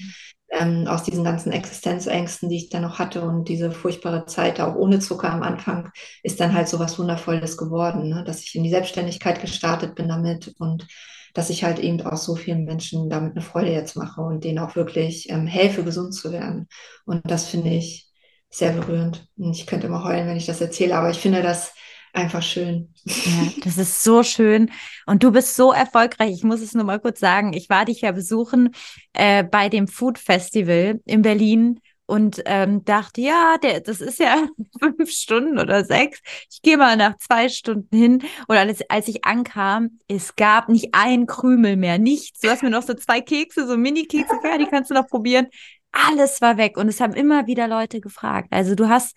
ähm, 0.51 0.87
aus 0.87 1.03
diesen 1.03 1.23
ganzen 1.23 1.51
Existenzängsten, 1.51 2.49
die 2.49 2.57
ich 2.57 2.69
dann 2.69 2.81
noch 2.81 2.99
hatte 2.99 3.21
und 3.21 3.47
diese 3.47 3.71
furchtbare 3.71 4.25
Zeit 4.25 4.59
auch 4.59 4.75
ohne 4.75 4.99
Zucker 4.99 5.31
am 5.31 5.43
Anfang, 5.43 5.91
ist 6.23 6.39
dann 6.39 6.53
halt 6.53 6.67
so 6.67 6.79
was 6.79 6.97
Wundervolles 6.97 7.57
geworden, 7.57 8.09
ne? 8.09 8.23
dass 8.25 8.41
ich 8.41 8.55
in 8.55 8.63
die 8.63 8.69
Selbstständigkeit 8.69 9.41
gestartet 9.41 9.95
bin 9.95 10.09
damit 10.09 10.53
und 10.57 10.87
dass 11.33 11.49
ich 11.49 11.63
halt 11.63 11.79
eben 11.79 12.01
auch 12.01 12.17
so 12.17 12.35
vielen 12.35 12.65
Menschen 12.65 13.09
damit 13.09 13.33
eine 13.33 13.41
Freude 13.41 13.71
jetzt 13.71 13.95
mache 13.95 14.21
und 14.21 14.43
denen 14.43 14.59
auch 14.59 14.75
wirklich 14.75 15.29
ähm, 15.29 15.45
helfe, 15.45 15.83
gesund 15.83 16.13
zu 16.13 16.31
werden. 16.31 16.67
Und 17.05 17.29
das 17.29 17.47
finde 17.47 17.69
ich 17.69 18.09
sehr 18.49 18.71
berührend. 18.71 19.27
Und 19.37 19.55
ich 19.55 19.67
könnte 19.67 19.87
immer 19.87 20.03
heulen, 20.03 20.27
wenn 20.27 20.37
ich 20.37 20.47
das 20.47 20.61
erzähle, 20.61 20.95
aber 20.95 21.11
ich 21.11 21.19
finde 21.19 21.43
das 21.43 21.73
einfach 22.13 22.41
schön. 22.41 22.93
Ja, 23.03 23.51
das 23.63 23.77
ist 23.77 24.03
so 24.03 24.23
schön. 24.23 24.71
Und 25.05 25.23
du 25.23 25.31
bist 25.31 25.55
so 25.55 25.71
erfolgreich. 25.71 26.31
Ich 26.31 26.43
muss 26.43 26.61
es 26.61 26.73
nur 26.73 26.83
mal 26.83 26.99
kurz 26.99 27.19
sagen. 27.19 27.53
Ich 27.53 27.69
war 27.69 27.85
dich 27.85 28.01
ja 28.01 28.11
besuchen 28.11 28.71
äh, 29.13 29.43
bei 29.43 29.69
dem 29.69 29.87
Food 29.87 30.17
Festival 30.17 30.99
in 31.05 31.21
Berlin 31.21 31.79
und 32.09 32.41
ähm, 32.45 32.83
dachte, 32.85 33.21
ja, 33.21 33.57
der, 33.61 33.81
das 33.81 34.01
ist 34.01 34.19
ja 34.19 34.47
fünf 34.79 35.11
Stunden 35.11 35.59
oder 35.59 35.85
sechs. 35.85 36.19
Ich 36.51 36.61
gehe 36.63 36.75
mal 36.75 36.97
nach 36.97 37.15
zwei 37.17 37.49
Stunden 37.49 37.95
hin. 37.95 38.23
Und 38.47 38.57
als, 38.57 38.81
als 38.89 39.07
ich 39.07 39.25
ankam, 39.25 39.99
es 40.07 40.35
gab 40.35 40.69
nicht 40.69 40.89
ein 40.93 41.27
Krümel 41.27 41.77
mehr, 41.77 41.99
nichts. 41.99 42.39
Du 42.39 42.49
hast 42.49 42.63
mir 42.63 42.71
noch 42.71 42.81
so 42.81 42.95
zwei 42.95 43.21
Kekse, 43.21 43.67
so 43.67 43.77
Mini-Kekse, 43.77 44.39
ja, 44.43 44.57
die 44.57 44.65
kannst 44.65 44.89
du 44.89 44.95
noch 44.95 45.07
probieren. 45.07 45.47
Alles 45.91 46.41
war 46.41 46.57
weg 46.57 46.77
und 46.77 46.87
es 46.87 46.99
haben 46.99 47.13
immer 47.13 47.45
wieder 47.45 47.67
Leute 47.67 48.01
gefragt. 48.01 48.47
Also 48.51 48.73
du 48.73 48.89
hast, 48.89 49.15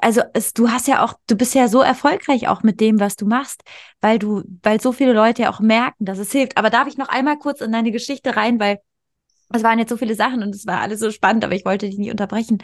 also 0.00 0.22
es, 0.34 0.52
du 0.54 0.70
hast 0.70 0.88
ja 0.88 1.04
auch, 1.04 1.14
du 1.26 1.36
bist 1.36 1.54
ja 1.54 1.68
so 1.68 1.80
erfolgreich 1.80 2.48
auch 2.48 2.62
mit 2.62 2.80
dem, 2.80 3.00
was 3.00 3.16
du 3.16 3.26
machst, 3.26 3.62
weil 4.00 4.18
du, 4.18 4.42
weil 4.62 4.80
so 4.80 4.92
viele 4.92 5.12
Leute 5.12 5.42
ja 5.42 5.50
auch 5.50 5.60
merken, 5.60 6.04
dass 6.04 6.18
es 6.18 6.32
hilft. 6.32 6.56
Aber 6.56 6.70
darf 6.70 6.88
ich 6.88 6.96
noch 6.96 7.08
einmal 7.08 7.38
kurz 7.38 7.60
in 7.60 7.72
deine 7.72 7.92
Geschichte 7.92 8.36
rein, 8.36 8.58
weil 8.60 8.80
es 9.52 9.62
waren 9.62 9.78
jetzt 9.78 9.90
so 9.90 9.96
viele 9.96 10.14
Sachen 10.14 10.42
und 10.42 10.54
es 10.54 10.66
war 10.66 10.80
alles 10.80 11.00
so 11.00 11.10
spannend, 11.10 11.44
aber 11.44 11.54
ich 11.54 11.64
wollte 11.64 11.86
dich 11.86 11.98
nicht 11.98 12.10
unterbrechen. 12.10 12.58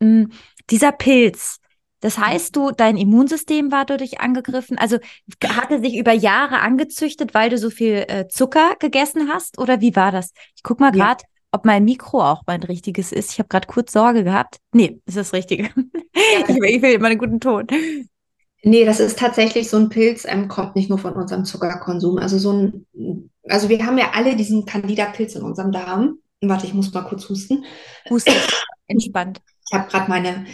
Mhm, 0.00 0.32
dieser 0.70 0.92
Pilz, 0.92 1.60
das 2.00 2.18
heißt, 2.18 2.54
du, 2.54 2.70
dein 2.72 2.96
Immunsystem 2.96 3.72
war 3.72 3.84
dadurch 3.84 4.20
angegriffen. 4.20 4.78
Also 4.78 4.98
hatte 5.44 5.80
sich 5.80 5.96
über 5.96 6.12
Jahre 6.12 6.60
angezüchtet, 6.60 7.34
weil 7.34 7.50
du 7.50 7.58
so 7.58 7.70
viel 7.70 8.04
äh, 8.08 8.28
Zucker 8.28 8.76
gegessen 8.78 9.28
hast? 9.32 9.58
Oder 9.58 9.80
wie 9.80 9.96
war 9.96 10.12
das? 10.12 10.32
Ich 10.54 10.62
guck 10.62 10.78
mal 10.78 10.92
gerade, 10.92 11.22
ja. 11.22 11.35
Ob 11.56 11.64
mein 11.64 11.84
Mikro 11.84 12.22
auch 12.22 12.42
mein 12.46 12.62
richtiges 12.62 13.12
ist. 13.12 13.32
Ich 13.32 13.38
habe 13.38 13.48
gerade 13.48 13.66
kurz 13.66 13.92
Sorge 13.92 14.24
gehabt. 14.24 14.58
Nee, 14.72 15.00
ist 15.06 15.16
das 15.16 15.32
Richtige. 15.32 15.64
Ja. 15.64 15.70
ich, 16.48 16.56
ich 16.56 16.82
will 16.82 16.92
immer 16.92 17.08
einen 17.08 17.18
guten 17.18 17.40
Ton. 17.40 17.66
Nee, 18.62 18.84
das 18.84 19.00
ist 19.00 19.18
tatsächlich 19.18 19.70
so 19.70 19.78
ein 19.78 19.88
Pilz, 19.88 20.26
ähm, 20.28 20.48
kommt 20.48 20.76
nicht 20.76 20.90
nur 20.90 20.98
von 20.98 21.14
unserem 21.14 21.44
Zuckerkonsum. 21.44 22.18
Also 22.18 22.38
so 22.38 22.52
ein, 22.52 22.86
also 23.48 23.68
wir 23.70 23.84
haben 23.86 23.96
ja 23.96 24.10
alle 24.12 24.36
diesen 24.36 24.66
Candida-Pilz 24.66 25.34
in 25.34 25.42
unserem 25.42 25.72
Darm. 25.72 26.18
Warte, 26.42 26.66
ich 26.66 26.74
muss 26.74 26.92
mal 26.92 27.02
kurz 27.02 27.28
husten. 27.28 27.64
Husten, 28.10 28.34
entspannt. 28.86 29.40
Ich 29.70 29.78
habe 29.78 29.88
gerade 29.88 30.10
meine, 30.10 30.44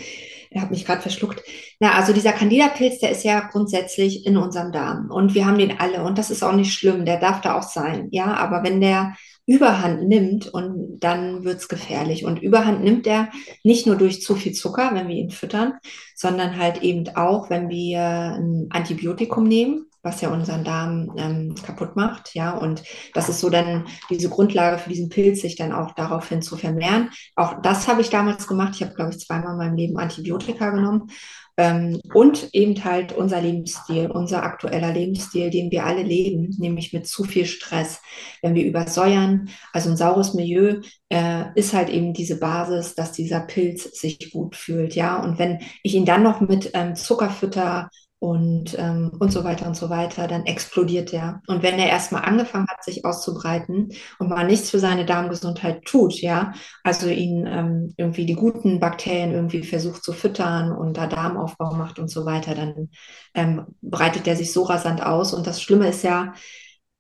ich 0.51 0.61
habe 0.61 0.71
mich 0.71 0.85
gerade 0.85 1.03
verschluckt. 1.03 1.43
Na, 1.81 1.95
also 1.95 2.13
dieser 2.13 2.33
Candida-Pilz, 2.33 3.01
der 3.01 3.11
ist 3.11 3.25
ja 3.25 3.41
grundsätzlich 3.41 4.25
in 4.25 4.37
unserem 4.37 4.71
Darm 4.71 5.11
und 5.11 5.35
wir 5.35 5.47
haben 5.47 5.59
den 5.59 5.81
alle 5.81 6.05
und 6.05 6.17
das 6.17 6.31
ist 6.31 6.45
auch 6.45 6.53
nicht 6.53 6.73
schlimm, 6.73 7.05
der 7.05 7.19
darf 7.19 7.41
da 7.41 7.59
auch 7.59 7.65
sein, 7.65 8.07
ja. 8.13 8.35
Aber 8.35 8.63
wenn 8.63 8.81
der 8.81 9.17
Überhand 9.47 10.09
nimmt 10.09 10.47
und 10.47 11.01
dann 11.01 11.45
wird's 11.45 11.69
gefährlich. 11.69 12.25
Und 12.25 12.41
Überhand 12.41 12.83
nimmt 12.83 13.07
er 13.07 13.29
nicht 13.65 13.87
nur 13.87 13.97
durch 13.97 14.23
zu 14.23 14.35
viel 14.35 14.53
Zucker, 14.53 14.91
wenn 14.95 15.09
wir 15.09 15.17
ihn 15.17 15.31
füttern, 15.31 15.75
sondern 16.15 16.57
halt 16.57 16.83
eben 16.83 17.09
auch, 17.17 17.51
wenn 17.51 17.69
wir 17.69 18.01
ein 18.01 18.69
Antibiotikum 18.71 19.45
nehmen, 19.45 19.87
was 20.03 20.21
ja 20.21 20.31
unseren 20.31 20.65
Darm 20.65 21.13
ähm, 21.17 21.55
kaputt 21.65 21.95
macht, 21.95 22.35
ja, 22.35 22.51
und 22.57 22.83
das 23.15 23.29
ist 23.29 23.39
so 23.39 23.51
dann 23.51 23.87
diese 24.11 24.29
Grundlage 24.29 24.79
für 24.79 24.89
diesen 24.89 25.09
Pilz, 25.09 25.43
sich 25.43 25.55
dann 25.55 25.73
auch 25.73 25.93
daraufhin 25.93 26.43
zu 26.43 26.57
vermehren. 26.57 27.11
Auch 27.37 27.63
das 27.63 27.87
habe 27.87 28.01
ich 28.01 28.11
damals 28.11 28.49
gemacht. 28.49 28.73
Ich 28.75 28.83
habe, 28.83 28.95
glaube 28.95 29.13
ich, 29.13 29.21
zweimal 29.21 29.53
in 29.53 29.59
meinem 29.59 29.77
Leben 29.77 29.99
Antibiotika 29.99 30.71
genommen 30.71 31.09
und 31.57 32.49
eben 32.53 32.83
halt 32.83 33.13
unser 33.13 33.41
Lebensstil, 33.43 34.11
unser 34.11 34.43
aktueller 34.43 34.93
Lebensstil, 34.93 35.51
den 35.51 35.71
wir 35.71 35.85
alle 35.85 36.03
leben, 36.03 36.55
nämlich 36.59 36.93
mit 36.93 37.07
zu 37.07 37.25
viel 37.25 37.45
Stress. 37.45 38.01
Wenn 38.41 38.55
wir 38.55 38.65
übersäuern, 38.65 39.51
also 39.73 39.91
ein 39.91 39.97
saures 39.97 40.33
Milieu, 40.35 40.81
äh, 41.11 41.45
ist 41.55 41.75
halt 41.75 41.91
eben 41.91 42.15
diese 42.15 42.39
Basis, 42.39 42.95
dass 42.95 43.13
dieser 43.13 43.41
Pilz 43.41 43.85
sich 44.01 44.33
gut 44.33 44.57
fühlt, 44.57 44.95
ja. 44.95 45.23
Und 45.23 45.39
wenn 45.39 45.59
ich 45.83 45.95
ihn 45.95 46.07
dann 46.07 46.23
noch 46.23 46.41
mit 46.41 46.71
ähm, 46.73 46.95
Zucker 46.95 47.29
fütter, 47.29 47.91
und, 48.23 48.79
ähm, 48.79 49.11
und 49.19 49.33
so 49.33 49.43
weiter 49.43 49.67
und 49.67 49.75
so 49.75 49.91
weiter, 49.91 50.29
dann 50.29 50.47
explodiert 50.47 51.11
der. 51.11 51.43
Und 51.49 51.65
wenn 51.65 51.77
er 51.81 51.89
erstmal 51.89 52.23
angefangen 52.23 52.69
hat, 52.69 52.85
sich 52.85 53.05
auszubreiten 53.05 53.89
und 54.21 54.29
mal 54.29 54.47
nichts 54.47 54.71
für 54.71 54.79
seine 54.79 55.05
Darmgesundheit 55.05 55.85
tut, 55.85 56.15
ja, 56.21 56.53
also 56.85 57.09
ihn 57.09 57.49
ähm, 57.49 57.95
irgendwie 57.97 58.25
die 58.25 58.37
guten 58.37 58.79
Bakterien 58.79 59.33
irgendwie 59.33 59.65
versucht 59.65 60.05
zu 60.05 60.13
füttern 60.13 60.71
und 60.71 60.99
da 60.99 61.09
Darmaufbau 61.09 61.75
macht 61.75 61.99
und 61.99 62.13
so 62.13 62.25
weiter, 62.25 62.55
dann 62.55 62.91
ähm, 63.35 63.67
breitet 63.83 64.29
er 64.29 64.37
sich 64.37 64.53
so 64.53 64.63
rasant 64.63 65.05
aus. 65.05 65.35
Und 65.35 65.49
das 65.49 65.61
Schlimme 65.61 65.89
ist 65.89 66.05
ja, 66.05 66.33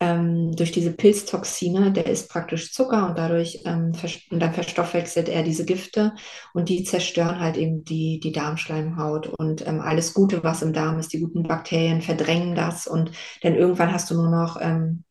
ähm, 0.02 0.50
durch 0.56 0.72
diese 0.72 0.92
Pilztoxine, 0.92 1.92
der 1.92 2.06
ist 2.06 2.28
praktisch 2.28 2.72
Zucker 2.72 3.08
und 3.08 3.16
dadurch 3.16 3.60
ähm, 3.64 3.92
und 4.30 4.40
dann 4.40 4.52
verstoffwechselt 4.52 5.28
er 5.28 5.44
diese 5.44 5.64
Gifte 5.64 6.12
und 6.54 6.68
die 6.68 6.82
zerstören 6.82 7.38
halt 7.38 7.56
eben 7.56 7.84
die, 7.84 8.18
die 8.18 8.32
Darmschleimhaut 8.32 9.28
und 9.28 9.64
ähm, 9.64 9.80
alles 9.80 10.12
Gute, 10.12 10.42
was 10.42 10.62
im 10.62 10.72
Darm 10.72 10.98
ist, 10.98 11.12
die 11.12 11.20
guten 11.20 11.44
Bakterien 11.44 12.02
verdrängen 12.02 12.56
das 12.56 12.88
und 12.88 13.12
dann 13.42 13.54
irgendwann 13.54 13.92
hast 13.92 14.10
du 14.10 14.14
nur 14.14 14.28
noch 14.28 14.60
ähm, 14.60 15.04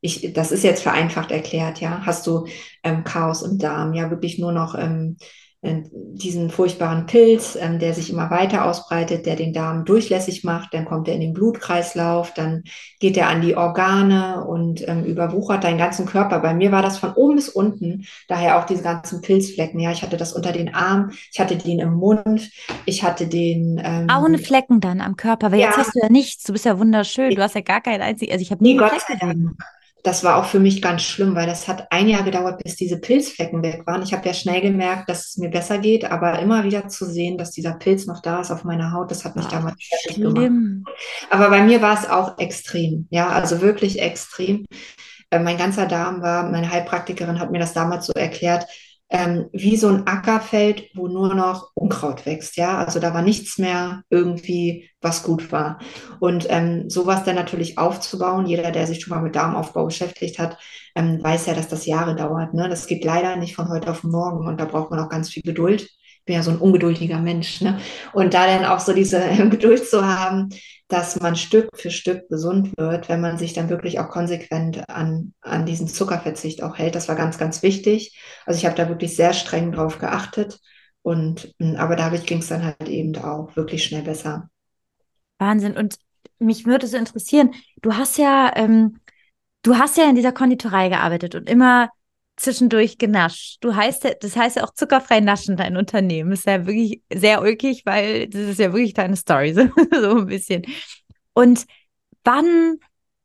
ich, 0.00 0.32
das 0.32 0.52
ist 0.52 0.64
jetzt 0.64 0.82
vereinfacht 0.82 1.30
erklärt, 1.30 1.80
ja, 1.80 2.06
hast 2.06 2.26
du 2.26 2.46
ähm, 2.84 3.04
Chaos 3.04 3.42
im 3.42 3.58
Darm, 3.58 3.92
ja, 3.94 4.10
wirklich 4.10 4.38
nur 4.38 4.52
noch 4.52 4.76
ähm, 4.78 5.16
äh, 5.18 5.24
diesen 5.60 6.50
furchtbaren 6.50 7.06
Pilz, 7.06 7.58
ähm, 7.60 7.80
der 7.80 7.92
sich 7.92 8.10
immer 8.10 8.30
weiter 8.30 8.64
ausbreitet, 8.64 9.26
der 9.26 9.34
den 9.34 9.52
Darm 9.52 9.84
durchlässig 9.84 10.44
macht, 10.44 10.72
dann 10.72 10.84
kommt 10.84 11.08
er 11.08 11.14
in 11.14 11.20
den 11.20 11.32
Blutkreislauf, 11.32 12.32
dann 12.32 12.62
geht 13.00 13.16
er 13.16 13.28
an 13.28 13.40
die 13.40 13.56
Organe 13.56 14.44
und 14.44 14.86
ähm, 14.86 15.04
überwuchert 15.04 15.64
deinen 15.64 15.78
ganzen 15.78 16.06
Körper. 16.06 16.38
Bei 16.38 16.54
mir 16.54 16.70
war 16.70 16.82
das 16.82 16.98
von 16.98 17.12
oben 17.12 17.34
bis 17.34 17.48
unten, 17.48 18.04
daher 18.28 18.58
auch 18.58 18.66
diese 18.66 18.84
ganzen 18.84 19.20
Pilzflecken. 19.20 19.80
Ja, 19.80 19.90
ich 19.90 20.02
hatte 20.02 20.16
das 20.16 20.32
unter 20.32 20.52
den 20.52 20.72
Armen, 20.72 21.10
ich 21.32 21.40
hatte 21.40 21.56
den 21.56 21.80
im 21.80 21.94
Mund, 21.94 22.50
ich 22.86 23.02
hatte 23.02 23.26
den. 23.26 23.80
Ähm, 23.82 24.06
ohne 24.22 24.38
Flecken 24.38 24.80
dann 24.80 25.00
am 25.00 25.16
Körper, 25.16 25.50
weil 25.50 25.58
ja. 25.58 25.66
jetzt 25.66 25.78
hast 25.78 25.94
du 25.96 26.00
ja 26.00 26.08
nichts, 26.08 26.44
du 26.44 26.52
bist 26.52 26.66
ja 26.66 26.78
wunderschön, 26.78 27.34
du 27.34 27.42
hast 27.42 27.56
ja 27.56 27.62
gar 27.62 27.80
keinen 27.80 28.02
einzigen, 28.02 28.30
also 28.30 28.42
ich 28.42 28.52
habe 28.52 28.62
nie 28.62 28.74
nee, 28.74 28.78
Gott 28.78 28.92
sei 29.00 29.16
Dank 29.16 29.56
das 30.08 30.24
war 30.24 30.36
auch 30.36 30.46
für 30.46 30.58
mich 30.58 30.80
ganz 30.80 31.02
schlimm, 31.02 31.34
weil 31.34 31.46
das 31.46 31.68
hat 31.68 31.92
ein 31.92 32.08
Jahr 32.08 32.22
gedauert, 32.22 32.62
bis 32.64 32.76
diese 32.76 32.98
Pilzflecken 32.98 33.62
weg 33.62 33.82
waren. 33.86 34.02
Ich 34.02 34.14
habe 34.14 34.26
ja 34.26 34.32
schnell 34.32 34.62
gemerkt, 34.62 35.10
dass 35.10 35.28
es 35.28 35.36
mir 35.36 35.50
besser 35.50 35.76
geht, 35.76 36.06
aber 36.06 36.38
immer 36.38 36.64
wieder 36.64 36.88
zu 36.88 37.04
sehen, 37.04 37.36
dass 37.36 37.50
dieser 37.50 37.72
Pilz 37.74 38.06
noch 38.06 38.22
da 38.22 38.40
ist 38.40 38.50
auf 38.50 38.64
meiner 38.64 38.92
Haut, 38.92 39.10
das 39.10 39.26
hat 39.26 39.36
mich 39.36 39.44
Ach, 39.48 39.52
damals 39.52 39.76
fertig 39.84 40.22
gemacht. 40.22 40.50
Aber 41.28 41.50
bei 41.50 41.62
mir 41.62 41.82
war 41.82 41.92
es 41.92 42.08
auch 42.08 42.38
extrem, 42.38 43.06
ja, 43.10 43.28
also 43.28 43.60
wirklich 43.60 44.00
extrem. 44.00 44.64
Äh, 45.28 45.40
mein 45.40 45.58
ganzer 45.58 45.84
Darm 45.84 46.22
war, 46.22 46.50
meine 46.50 46.70
Heilpraktikerin 46.70 47.38
hat 47.38 47.50
mir 47.50 47.58
das 47.58 47.74
damals 47.74 48.06
so 48.06 48.14
erklärt, 48.14 48.64
ähm, 49.10 49.48
wie 49.52 49.76
so 49.76 49.88
ein 49.88 50.06
Ackerfeld, 50.06 50.90
wo 50.94 51.08
nur 51.08 51.34
noch 51.34 51.70
Unkraut 51.74 52.26
wächst. 52.26 52.56
Ja, 52.56 52.78
also 52.78 53.00
da 53.00 53.14
war 53.14 53.22
nichts 53.22 53.58
mehr 53.58 54.02
irgendwie, 54.10 54.90
was 55.00 55.22
gut 55.22 55.50
war. 55.50 55.78
Und 56.20 56.46
ähm, 56.50 56.90
sowas 56.90 57.24
dann 57.24 57.36
natürlich 57.36 57.78
aufzubauen, 57.78 58.46
jeder, 58.46 58.70
der 58.70 58.86
sich 58.86 59.00
schon 59.00 59.14
mal 59.14 59.22
mit 59.22 59.34
Darmaufbau 59.36 59.86
beschäftigt 59.86 60.38
hat, 60.38 60.58
ähm, 60.94 61.22
weiß 61.22 61.46
ja, 61.46 61.54
dass 61.54 61.68
das 61.68 61.86
Jahre 61.86 62.16
dauert. 62.16 62.52
Ne? 62.54 62.68
Das 62.68 62.86
geht 62.86 63.04
leider 63.04 63.36
nicht 63.36 63.54
von 63.54 63.68
heute 63.68 63.90
auf 63.90 64.04
morgen 64.04 64.46
und 64.46 64.60
da 64.60 64.66
braucht 64.66 64.90
man 64.90 65.00
auch 65.00 65.08
ganz 65.08 65.30
viel 65.30 65.42
Geduld. 65.42 65.88
Bin 66.28 66.34
ja 66.34 66.42
so 66.42 66.50
ein 66.50 66.58
ungeduldiger 66.58 67.18
Mensch. 67.20 67.62
Ne? 67.62 67.78
Und 68.12 68.34
da 68.34 68.46
dann 68.46 68.66
auch 68.66 68.80
so 68.80 68.92
diese 68.92 69.18
Geduld 69.48 69.88
zu 69.88 70.06
haben, 70.06 70.50
dass 70.88 71.18
man 71.18 71.36
Stück 71.36 71.70
für 71.74 71.90
Stück 71.90 72.28
gesund 72.28 72.76
wird, 72.76 73.08
wenn 73.08 73.22
man 73.22 73.38
sich 73.38 73.54
dann 73.54 73.70
wirklich 73.70 73.98
auch 73.98 74.10
konsequent 74.10 74.86
an, 74.90 75.32
an 75.40 75.64
diesen 75.64 75.88
Zuckerverzicht 75.88 76.62
auch 76.62 76.76
hält. 76.76 76.94
Das 76.94 77.08
war 77.08 77.16
ganz, 77.16 77.38
ganz 77.38 77.62
wichtig. 77.62 78.20
Also 78.44 78.58
ich 78.58 78.66
habe 78.66 78.76
da 78.76 78.90
wirklich 78.90 79.16
sehr 79.16 79.32
streng 79.32 79.72
drauf 79.72 79.98
geachtet. 79.98 80.60
Und 81.00 81.54
hm, 81.58 81.76
aber 81.76 81.96
dadurch 81.96 82.26
ging 82.26 82.40
es 82.40 82.48
dann 82.48 82.62
halt 82.62 82.90
eben 82.90 83.16
auch 83.16 83.56
wirklich 83.56 83.84
schnell 83.84 84.02
besser. 84.02 84.50
Wahnsinn. 85.38 85.78
Und 85.78 85.96
mich 86.38 86.66
würde 86.66 86.86
so 86.86 86.98
interessieren, 86.98 87.54
du 87.80 87.94
hast 87.94 88.18
ja, 88.18 88.52
ähm, 88.54 89.00
du 89.62 89.78
hast 89.78 89.96
ja 89.96 90.10
in 90.10 90.14
dieser 90.14 90.32
Konditorei 90.32 90.90
gearbeitet 90.90 91.34
und 91.34 91.48
immer 91.48 91.88
zwischendurch 92.38 92.98
genascht. 92.98 93.58
Du 93.60 93.74
heißt, 93.74 94.16
das 94.20 94.36
heißt 94.36 94.56
ja 94.56 94.64
auch 94.64 94.72
zuckerfrei 94.72 95.20
naschen, 95.20 95.56
dein 95.56 95.76
Unternehmen. 95.76 96.32
Ist 96.32 96.46
ja 96.46 96.66
wirklich 96.66 97.02
sehr 97.12 97.42
ulkig, 97.42 97.82
weil 97.84 98.28
das 98.28 98.42
ist 98.42 98.60
ja 98.60 98.72
wirklich 98.72 98.94
deine 98.94 99.16
Story, 99.16 99.52
so, 99.54 99.68
so 99.92 100.18
ein 100.18 100.26
bisschen. 100.26 100.62
Und 101.34 101.66
wann 102.24 102.78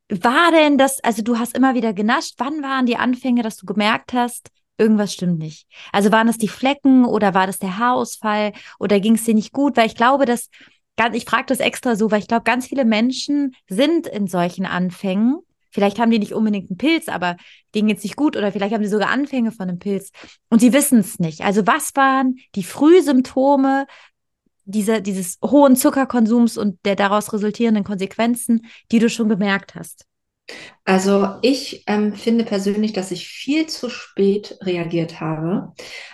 war 0.10 0.52
denn 0.52 0.78
das, 0.78 1.00
also 1.04 1.22
du 1.22 1.40
hast 1.40 1.56
immer 1.56 1.76
wieder 1.76 1.94
genascht, 1.94 2.36
wann 2.38 2.62
waren 2.62 2.86
die 2.86 2.98
Anfänge, 2.98 3.42
dass 3.42 3.58
du 3.58 3.66
gemerkt 3.66 4.14
hast, 4.14 4.50
irgendwas 4.78 5.14
stimmt 5.14 5.40
nicht? 5.40 5.68
Also 5.92 6.12
waren 6.12 6.28
das 6.28 6.38
die 6.38 6.48
Flecken 6.48 7.06
oder 7.06 7.34
war 7.34 7.48
das 7.48 7.60
der 7.60 7.78
Haarausfall 7.78 8.54
oder 8.80 9.00
ging 9.00 9.16
es 9.16 9.24
dir 9.24 9.34
nicht 9.34 9.54
gut? 9.54 9.78
Weil 9.78 9.88
ich 9.88 9.96
glaube, 9.96 10.26
dass, 10.26 10.50
ich 11.14 11.26
frage 11.26 11.46
das 11.48 11.60
extra 11.60 11.96
so, 11.96 12.12
weil 12.12 12.20
ich 12.20 12.28
glaube, 12.28 12.44
ganz 12.44 12.68
viele 12.68 12.86
Menschen 12.86 13.56
sind 13.68 14.08
in 14.08 14.28
solchen 14.28 14.66
Anfängen 14.66 15.40
Vielleicht 15.74 16.00
haben 16.00 16.12
die 16.12 16.20
nicht 16.20 16.34
unbedingt 16.34 16.70
einen 16.70 16.78
Pilz, 16.78 17.10
aber 17.10 17.36
denen 17.74 17.88
geht 17.88 17.98
es 17.98 18.04
nicht 18.04 18.16
gut 18.16 18.38
oder 18.38 18.52
vielleicht 18.52 18.74
haben 18.74 18.84
sie 18.84 18.90
sogar 18.90 19.10
Anfänge 19.10 19.52
von 19.52 19.68
einem 19.68 19.80
Pilz 19.80 20.12
und 20.50 20.60
sie 20.60 20.72
wissen 20.72 21.00
es 21.00 21.20
nicht. 21.20 21.42
Also 21.42 21.66
was 21.66 21.96
waren 21.96 22.38
die 22.56 22.64
Frühsymptome 22.64 23.88
dieser, 24.66 25.02
dieses 25.02 25.40
hohen 25.44 25.76
Zuckerkonsums 25.76 26.58
und 26.58 26.80
der 26.86 26.96
daraus 26.96 27.34
resultierenden 27.34 27.84
Konsequenzen, 27.84 28.68
die 28.92 29.00
du 29.00 29.10
schon 29.10 29.30
gemerkt 29.30 29.76
hast? 29.76 30.06
Also 30.86 31.36
ich 31.42 31.84
ähm, 31.88 32.14
finde 32.14 32.44
persönlich, 32.44 32.92
dass 32.92 33.12
ich 33.12 33.28
viel 33.28 33.68
zu 33.68 33.90
spät 33.90 34.58
reagiert 34.62 35.22
habe. 35.22 35.72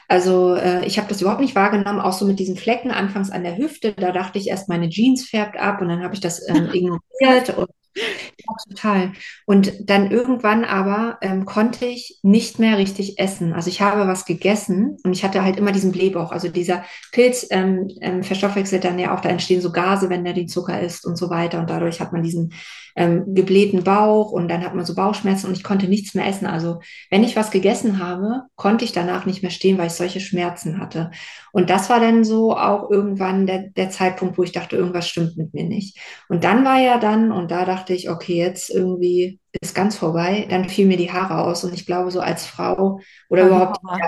Also 0.07 0.53
äh, 0.53 0.85
ich 0.85 0.99
habe 0.99 1.09
das 1.09 1.21
überhaupt 1.21 1.41
nicht 1.41 1.55
wahrgenommen, 1.55 1.99
auch 1.99 2.13
so 2.13 2.25
mit 2.25 2.39
diesen 2.39 2.55
Flecken 2.55 2.91
anfangs 2.91 3.31
an 3.31 3.43
der 3.43 3.57
Hüfte. 3.57 3.93
Da 3.93 4.11
dachte 4.11 4.37
ich 4.37 4.47
erst, 4.47 4.69
meine 4.69 4.89
Jeans 4.89 5.27
färbt 5.27 5.57
ab 5.57 5.81
und 5.81 5.89
dann 5.89 6.03
habe 6.03 6.13
ich 6.13 6.19
das 6.19 6.47
ähm, 6.47 6.69
ignoriert 6.73 7.57
und 7.57 7.69
ja, 7.95 8.55
total. 8.69 9.11
Und 9.45 9.89
dann 9.89 10.11
irgendwann 10.11 10.63
aber 10.63 11.17
ähm, 11.21 11.45
konnte 11.45 11.85
ich 11.85 12.19
nicht 12.23 12.59
mehr 12.59 12.77
richtig 12.77 13.19
essen. 13.19 13.53
Also 13.53 13.69
ich 13.69 13.81
habe 13.81 14.07
was 14.07 14.25
gegessen 14.25 14.97
und 15.03 15.13
ich 15.13 15.23
hatte 15.23 15.43
halt 15.43 15.57
immer 15.57 15.71
diesen 15.71 15.91
Blähbauch. 15.91 16.31
Also 16.31 16.49
dieser 16.49 16.83
Pilz 17.11 17.47
ähm, 17.49 17.89
ähm, 18.01 18.23
verstoffwechselt 18.23 18.83
dann 18.83 18.99
ja 18.99 19.15
auch, 19.15 19.21
da 19.21 19.29
entstehen 19.29 19.61
so 19.61 19.71
Gase, 19.71 20.09
wenn 20.09 20.23
der 20.23 20.33
den 20.33 20.47
Zucker 20.47 20.79
isst 20.79 21.05
und 21.05 21.17
so 21.17 21.29
weiter. 21.29 21.59
Und 21.59 21.69
dadurch 21.69 21.99
hat 21.99 22.13
man 22.13 22.23
diesen 22.23 22.53
ähm, 22.99 23.33
geblähten 23.33 23.85
Bauch 23.85 24.31
und 24.31 24.49
dann 24.49 24.61
hat 24.61 24.75
man 24.75 24.83
so 24.83 24.93
Bauchschmerzen 24.93 25.47
und 25.47 25.55
ich 25.55 25.63
konnte 25.63 25.87
nichts 25.87 26.15
mehr 26.15 26.27
essen. 26.27 26.45
Also 26.45 26.81
wenn 27.09 27.23
ich 27.23 27.37
was 27.37 27.49
gegessen 27.49 27.97
habe, 28.05 28.41
konnte 28.57 28.83
ich 28.83 28.91
danach 28.91 29.25
nicht 29.25 29.41
mehr 29.41 29.51
stehen, 29.51 29.77
weil 29.77 29.87
ich 29.87 29.93
solche 29.93 30.19
Schmerzen 30.19 30.81
hatte. 30.81 31.11
Und 31.53 31.69
das 31.69 31.89
war 31.89 32.01
dann 32.01 32.25
so 32.25 32.57
auch 32.57 32.91
irgendwann 32.91 33.47
der, 33.47 33.69
der 33.69 33.89
Zeitpunkt, 33.89 34.37
wo 34.37 34.43
ich 34.43 34.51
dachte, 34.51 34.75
irgendwas 34.75 35.07
stimmt 35.07 35.37
mit 35.37 35.53
mir 35.53 35.63
nicht. 35.63 35.97
Und 36.27 36.43
dann 36.43 36.65
war 36.65 36.77
ja 36.81 36.97
dann, 36.99 37.31
und 37.31 37.51
da 37.51 37.63
dachte 37.63 37.93
ich, 37.93 38.09
okay, 38.09 38.35
jetzt 38.35 38.69
irgendwie 38.69 39.39
ist 39.61 39.73
ganz 39.73 39.95
vorbei, 39.95 40.45
dann 40.49 40.67
fiel 40.67 40.85
mir 40.85 40.97
die 40.97 41.11
Haare 41.11 41.41
aus. 41.45 41.63
Und 41.63 41.73
ich 41.73 41.85
glaube, 41.85 42.11
so 42.11 42.19
als 42.19 42.45
Frau 42.45 42.99
oder 43.29 43.47
überhaupt, 43.47 43.79
ja, 43.81 44.07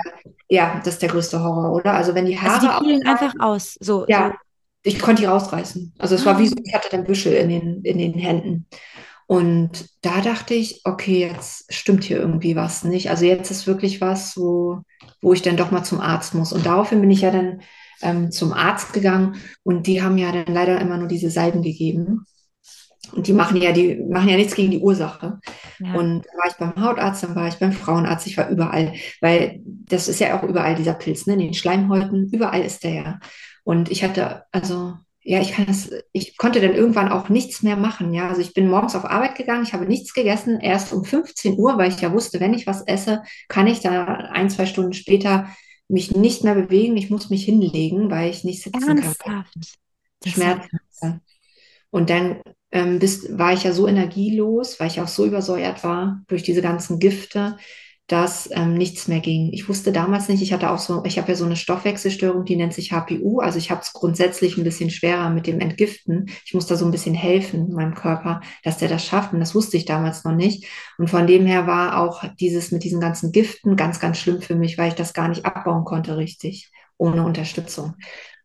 ja, 0.50 0.80
das 0.84 0.94
ist 0.94 1.02
der 1.02 1.08
größte 1.08 1.42
Horror, 1.42 1.72
oder? 1.72 1.94
Also 1.94 2.14
wenn 2.14 2.26
die 2.26 2.38
Haare. 2.38 2.68
Also 2.68 2.84
die 2.84 2.84
fielen 2.84 3.06
einfach 3.06 3.32
aus. 3.40 3.78
So, 3.80 4.04
ja, 4.06 4.28
so 4.28 4.34
ich 4.82 4.98
konnte 4.98 5.22
die 5.22 5.26
rausreißen. 5.26 5.94
Also 5.98 6.14
es 6.14 6.26
war 6.26 6.38
wie 6.38 6.48
so, 6.48 6.56
ah. 6.56 6.62
ich 6.64 6.74
hatte 6.74 6.88
dann 6.90 7.04
Büschel 7.04 7.32
in 7.34 7.48
den, 7.48 7.82
in 7.82 7.98
den 7.98 8.14
Händen. 8.14 8.66
Und 9.26 9.86
da 10.02 10.20
dachte 10.20 10.54
ich, 10.54 10.82
okay, 10.84 11.20
jetzt 11.20 11.72
stimmt 11.72 12.04
hier 12.04 12.18
irgendwie 12.18 12.56
was 12.56 12.84
nicht. 12.84 13.08
Also 13.08 13.24
jetzt 13.24 13.50
ist 13.50 13.66
wirklich 13.66 14.00
was, 14.00 14.36
wo, 14.36 14.80
wo 15.22 15.32
ich 15.32 15.42
dann 15.42 15.56
doch 15.56 15.70
mal 15.70 15.84
zum 15.84 16.00
Arzt 16.00 16.34
muss. 16.34 16.52
Und 16.52 16.66
daraufhin 16.66 17.00
bin 17.00 17.10
ich 17.10 17.22
ja 17.22 17.30
dann 17.30 17.62
ähm, 18.02 18.30
zum 18.30 18.52
Arzt 18.52 18.92
gegangen 18.92 19.36
und 19.62 19.86
die 19.86 20.02
haben 20.02 20.18
ja 20.18 20.32
dann 20.32 20.52
leider 20.52 20.80
immer 20.80 20.98
nur 20.98 21.08
diese 21.08 21.30
Salben 21.30 21.62
gegeben. 21.62 22.26
Und 23.12 23.26
die 23.26 23.32
machen 23.32 23.60
ja, 23.60 23.72
die 23.72 23.96
machen 23.96 24.28
ja 24.28 24.36
nichts 24.36 24.54
gegen 24.54 24.70
die 24.70 24.78
Ursache. 24.78 25.38
Ja. 25.80 25.94
Und 25.94 26.24
da 26.24 26.38
war 26.38 26.50
ich 26.50 26.56
beim 26.56 26.84
Hautarzt, 26.84 27.22
dann 27.22 27.34
war 27.34 27.48
ich 27.48 27.56
beim 27.56 27.72
Frauenarzt, 27.72 28.26
ich 28.26 28.36
war 28.38 28.48
überall, 28.48 28.94
weil 29.20 29.60
das 29.64 30.08
ist 30.08 30.20
ja 30.20 30.38
auch 30.38 30.44
überall 30.44 30.74
dieser 30.74 30.94
Pilz, 30.94 31.26
ne? 31.26 31.34
In 31.34 31.40
den 31.40 31.54
Schleimhäuten, 31.54 32.30
überall 32.32 32.62
ist 32.62 32.84
der 32.84 32.94
ja. 32.94 33.20
Und 33.64 33.90
ich 33.90 34.02
hatte, 34.02 34.44
also, 34.52 34.94
ja, 35.22 35.40
ich 35.40 35.52
kann 35.52 35.66
das, 35.66 35.90
ich 36.12 36.36
konnte 36.36 36.60
dann 36.60 36.74
irgendwann 36.74 37.10
auch 37.10 37.28
nichts 37.28 37.62
mehr 37.62 37.76
machen. 37.76 38.12
Ja, 38.12 38.28
also 38.28 38.40
ich 38.40 38.54
bin 38.54 38.68
morgens 38.68 38.96
auf 38.96 39.04
Arbeit 39.04 39.36
gegangen, 39.36 39.62
ich 39.62 39.72
habe 39.72 39.86
nichts 39.86 40.14
gegessen, 40.14 40.58
erst 40.60 40.92
um 40.92 41.04
15 41.04 41.58
Uhr, 41.58 41.78
weil 41.78 41.90
ich 41.90 42.00
ja 42.00 42.12
wusste, 42.12 42.40
wenn 42.40 42.54
ich 42.54 42.66
was 42.66 42.82
esse, 42.82 43.22
kann 43.48 43.68
ich 43.68 43.80
da 43.80 44.04
ein, 44.04 44.50
zwei 44.50 44.66
Stunden 44.66 44.92
später 44.92 45.48
mich 45.88 46.16
nicht 46.16 46.42
mehr 46.42 46.54
bewegen. 46.54 46.96
Ich 46.96 47.10
muss 47.10 47.30
mich 47.30 47.44
hinlegen, 47.44 48.10
weil 48.10 48.30
ich 48.30 48.44
nicht 48.44 48.62
sitzen 48.62 48.88
Ernsthaft? 48.88 49.20
kann. 49.20 49.44
Schmerzen. 50.26 51.20
Und 51.90 52.10
dann 52.10 52.40
ähm, 52.70 52.98
bis, 52.98 53.38
war 53.38 53.52
ich 53.52 53.64
ja 53.64 53.72
so 53.72 53.86
energielos, 53.86 54.80
weil 54.80 54.86
ich 54.88 55.00
auch 55.00 55.08
so 55.08 55.26
übersäuert 55.26 55.84
war 55.84 56.22
durch 56.26 56.42
diese 56.42 56.62
ganzen 56.62 56.98
Gifte, 56.98 57.58
dass 58.08 58.50
ähm, 58.52 58.74
nichts 58.74 59.08
mehr 59.08 59.20
ging. 59.20 59.50
Ich 59.52 59.68
wusste 59.68 59.92
damals 59.92 60.28
nicht, 60.28 60.42
ich 60.42 60.52
hatte 60.52 60.70
auch 60.70 60.78
so, 60.78 61.02
ich 61.04 61.18
habe 61.18 61.28
ja 61.28 61.34
so 61.34 61.44
eine 61.44 61.56
Stoffwechselstörung, 61.56 62.44
die 62.44 62.56
nennt 62.56 62.74
sich 62.74 62.92
HPU. 62.92 63.38
Also 63.40 63.58
ich 63.58 63.70
habe 63.70 63.80
es 63.80 63.92
grundsätzlich 63.92 64.56
ein 64.56 64.64
bisschen 64.64 64.90
schwerer 64.90 65.30
mit 65.30 65.46
dem 65.46 65.60
Entgiften. 65.60 66.26
Ich 66.44 66.52
muss 66.52 66.66
da 66.66 66.76
so 66.76 66.84
ein 66.84 66.90
bisschen 66.90 67.14
helfen 67.14 67.72
meinem 67.72 67.94
Körper, 67.94 68.40
dass 68.64 68.78
der 68.78 68.88
das 68.88 69.06
schafft. 69.06 69.32
Und 69.32 69.40
das 69.40 69.54
wusste 69.54 69.76
ich 69.76 69.84
damals 69.84 70.24
noch 70.24 70.34
nicht. 70.34 70.66
Und 70.98 71.08
von 71.08 71.26
dem 71.26 71.46
her 71.46 71.66
war 71.66 72.00
auch 72.00 72.24
dieses 72.40 72.72
mit 72.72 72.84
diesen 72.84 73.00
ganzen 73.00 73.32
Giften 73.32 73.76
ganz, 73.76 74.00
ganz 74.00 74.18
schlimm 74.18 74.42
für 74.42 74.56
mich, 74.56 74.76
weil 74.78 74.88
ich 74.88 74.94
das 74.94 75.14
gar 75.14 75.28
nicht 75.28 75.46
abbauen 75.46 75.84
konnte 75.84 76.16
richtig, 76.16 76.70
ohne 76.98 77.24
Unterstützung. 77.24 77.94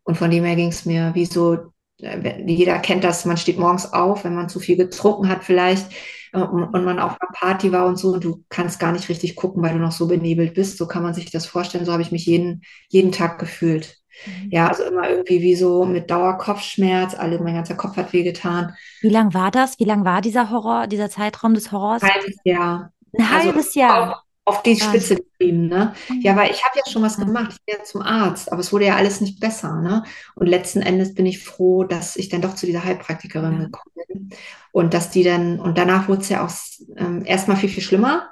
Und 0.04 0.16
von 0.16 0.30
dem 0.30 0.44
her 0.44 0.56
ging 0.56 0.68
es 0.68 0.86
mir 0.86 1.14
wie 1.14 1.26
so 1.26 1.72
äh, 2.00 2.42
jeder 2.46 2.78
kennt 2.78 3.04
das, 3.04 3.24
man 3.24 3.36
steht 3.36 3.58
morgens 3.58 3.92
auf, 3.92 4.24
wenn 4.24 4.34
man 4.34 4.48
zu 4.48 4.60
viel 4.60 4.76
getrunken 4.76 5.28
hat 5.28 5.44
vielleicht 5.44 5.92
äh, 6.32 6.40
und, 6.40 6.84
man 6.84 6.98
auf 6.98 7.16
einer 7.20 7.30
Party 7.32 7.72
war 7.72 7.86
und 7.86 7.96
so 7.96 8.12
und 8.12 8.24
du 8.24 8.44
kannst 8.48 8.80
gar 8.80 8.92
nicht 8.92 9.08
richtig 9.08 9.36
gucken, 9.36 9.62
weil 9.62 9.72
du 9.72 9.78
noch 9.78 9.92
so 9.92 10.06
benebelt 10.06 10.54
bist. 10.54 10.78
So 10.78 10.86
kann 10.86 11.02
man 11.02 11.14
sich 11.14 11.30
das 11.30 11.46
vorstellen. 11.46 11.84
So 11.84 11.92
habe 11.92 12.02
ich 12.02 12.12
mich 12.12 12.26
jeden, 12.26 12.62
jeden 12.88 13.12
Tag 13.12 13.38
gefühlt. 13.38 13.96
Mhm. 14.26 14.50
Ja, 14.50 14.68
also 14.68 14.84
immer 14.84 15.08
irgendwie 15.08 15.40
wie 15.40 15.54
so 15.54 15.84
mit 15.84 16.10
Dauerkopfschmerz, 16.10 17.14
alle, 17.14 17.38
mein 17.40 17.54
ganzer 17.54 17.76
Kopf 17.76 17.96
hat 17.96 18.12
wehgetan. 18.12 18.74
Wie 19.00 19.10
lang 19.10 19.34
war 19.34 19.50
das? 19.50 19.78
Wie 19.78 19.84
lang 19.84 20.04
war 20.04 20.20
dieser 20.20 20.50
Horror, 20.50 20.86
dieser 20.86 21.10
Zeitraum 21.10 21.54
des 21.54 21.72
Horrors? 21.72 22.02
Ein 22.02 22.10
halbes 22.10 22.36
Jahr. 22.44 22.92
Ein 23.16 23.24
also 23.24 23.46
halbes 23.46 23.74
Jahr 23.74 24.24
auf 24.48 24.62
die 24.62 24.76
Spitze 24.76 25.16
getrieben. 25.16 25.68
Ne? 25.68 25.94
Mhm. 26.08 26.20
Ja, 26.22 26.34
weil 26.36 26.50
ich 26.50 26.64
habe 26.64 26.78
ja 26.78 26.90
schon 26.90 27.02
was 27.02 27.18
gemacht, 27.18 27.52
ich 27.52 27.64
bin 27.64 27.76
ja 27.78 27.84
zum 27.84 28.02
Arzt, 28.02 28.50
aber 28.50 28.60
es 28.60 28.72
wurde 28.72 28.86
ja 28.86 28.96
alles 28.96 29.20
nicht 29.20 29.40
besser. 29.40 29.80
Ne? 29.80 30.04
Und 30.34 30.46
letzten 30.46 30.80
Endes 30.80 31.14
bin 31.14 31.26
ich 31.26 31.44
froh, 31.44 31.84
dass 31.84 32.16
ich 32.16 32.28
dann 32.28 32.40
doch 32.40 32.54
zu 32.54 32.66
dieser 32.66 32.84
Heilpraktikerin 32.84 33.58
gekommen 33.58 33.94
bin. 34.08 34.30
Und 34.72 34.94
dass 34.94 35.10
die 35.10 35.22
dann, 35.22 35.60
und 35.60 35.76
danach 35.76 36.08
wurde 36.08 36.22
es 36.22 36.28
ja 36.28 36.44
auch 36.44 36.50
ähm, 36.96 37.24
erstmal 37.24 37.56
viel, 37.56 37.68
viel 37.68 37.82
schlimmer. 37.82 38.28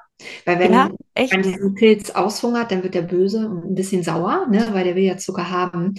Weil 0.47 0.59
wenn 0.59 0.73
ja, 0.73 0.89
man 1.15 1.43
diesen 1.43 1.75
Pilz 1.75 2.11
aushungert, 2.11 2.71
dann 2.71 2.83
wird 2.83 2.95
der 2.95 3.03
böse 3.03 3.49
und 3.49 3.67
ein 3.67 3.75
bisschen 3.75 4.03
sauer, 4.03 4.47
ne? 4.51 4.69
weil 4.73 4.85
der 4.85 4.97
will 4.97 5.05
ja 5.05 5.19
Zucker 5.19 5.51
haben. 5.51 5.95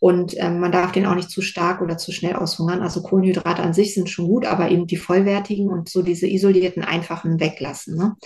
Und 0.00 0.34
ähm, 0.38 0.60
man 0.60 0.72
darf 0.72 0.92
den 0.92 1.04
auch 1.04 1.14
nicht 1.14 1.30
zu 1.30 1.42
stark 1.42 1.82
oder 1.82 1.98
zu 1.98 2.10
schnell 2.10 2.34
aushungern. 2.34 2.80
Also 2.80 3.02
Kohlenhydrate 3.02 3.62
an 3.62 3.74
sich 3.74 3.94
sind 3.94 4.08
schon 4.08 4.26
gut, 4.26 4.46
aber 4.46 4.70
eben 4.70 4.86
die 4.86 4.96
vollwertigen 4.96 5.68
und 5.68 5.90
so 5.90 6.02
diese 6.02 6.26
isolierten, 6.26 6.82
einfachen 6.82 7.38
weglassen. 7.38 7.96
Ne? 7.96 8.16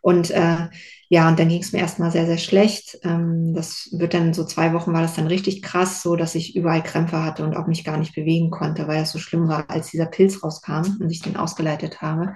Und 0.00 0.30
äh, 0.30 0.68
ja, 1.08 1.28
und 1.28 1.38
dann 1.38 1.48
ging 1.48 1.60
es 1.60 1.72
mir 1.72 1.80
erstmal 1.80 2.12
sehr, 2.12 2.26
sehr 2.26 2.38
schlecht. 2.38 2.98
Ähm, 3.02 3.52
das 3.52 3.88
wird 3.92 4.14
dann 4.14 4.32
so 4.32 4.44
zwei 4.44 4.72
Wochen 4.72 4.92
war 4.92 5.02
das 5.02 5.16
dann 5.16 5.26
richtig 5.26 5.60
krass, 5.62 6.02
so 6.02 6.14
dass 6.14 6.36
ich 6.36 6.54
überall 6.56 6.82
Krämpfe 6.82 7.22
hatte 7.22 7.44
und 7.44 7.56
auch 7.56 7.66
mich 7.66 7.84
gar 7.84 7.98
nicht 7.98 8.14
bewegen 8.14 8.50
konnte, 8.50 8.86
weil 8.86 9.00
das 9.00 9.10
so 9.10 9.18
schlimm 9.18 9.48
war, 9.48 9.68
als 9.68 9.90
dieser 9.90 10.06
Pilz 10.06 10.42
rauskam 10.42 10.98
und 11.00 11.10
ich 11.10 11.20
den 11.20 11.36
ausgeleitet 11.36 12.00
habe. 12.00 12.34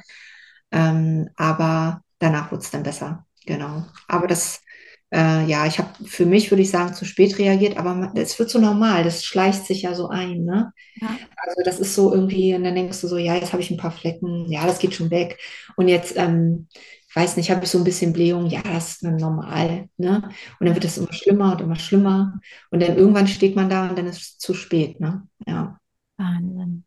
Ähm, 0.73 1.31
aber 1.37 2.03
danach 2.19 2.51
wurde 2.51 2.63
es 2.63 2.71
dann 2.71 2.83
besser. 2.83 3.27
Genau. 3.47 3.85
Aber 4.09 4.27
das 4.27 4.61
äh, 5.11 5.45
ja, 5.47 5.67
ich 5.67 5.79
habe 5.79 5.89
für 6.05 6.27
mich, 6.27 6.51
würde 6.51 6.63
ich 6.63 6.71
sagen, 6.71 6.95
zu 6.95 7.05
spät 7.05 7.39
reagiert, 7.39 7.79
aber 7.79 8.13
es 8.15 8.39
wird 8.39 8.51
so 8.51 8.59
normal, 8.59 9.05
das 9.05 9.25
schleicht 9.25 9.65
sich 9.65 9.83
ja 9.83 9.95
so 9.95 10.09
ein. 10.09 10.45
Ne? 10.45 10.73
Ja. 11.01 11.17
Also 11.37 11.63
das 11.65 11.81
ist 11.81 11.95
so 11.95 12.13
irgendwie, 12.13 12.55
und 12.55 12.65
dann 12.65 12.75
denkst 12.75 13.01
du 13.01 13.09
so, 13.09 13.17
ja, 13.17 13.35
jetzt 13.35 13.53
habe 13.53 13.63
ich 13.63 13.71
ein 13.71 13.79
paar 13.79 13.93
Flecken, 13.93 14.51
ja, 14.51 14.67
das 14.67 14.79
geht 14.79 14.95
schon 14.95 15.11
weg. 15.11 15.39
Und 15.77 15.89
jetzt, 15.89 16.17
ähm, 16.17 16.69
weiß 17.15 17.37
nicht, 17.37 17.51
habe 17.51 17.65
ich 17.65 17.71
so 17.71 17.79
ein 17.79 17.85
bisschen 17.85 18.13
Blähung, 18.13 18.47
ja, 18.47 18.61
das 18.63 18.97
ist 18.97 19.03
normal, 19.03 19.89
ne? 19.97 20.29
Und 20.61 20.67
dann 20.67 20.75
wird 20.75 20.85
es 20.85 20.99
immer 20.99 21.13
schlimmer 21.13 21.53
und 21.53 21.61
immer 21.63 21.77
schlimmer. 21.77 22.39
Und 22.71 22.83
dann 22.83 22.97
irgendwann 22.97 23.27
steht 23.27 23.57
man 23.57 23.71
da 23.71 23.89
und 23.89 23.99
dann 23.99 24.07
ist 24.07 24.21
es 24.21 24.39
zu 24.39 24.53
spät, 24.55 25.01
ne? 25.01 25.27
Ja. 25.47 25.79
Wahnsinn. 26.19 26.85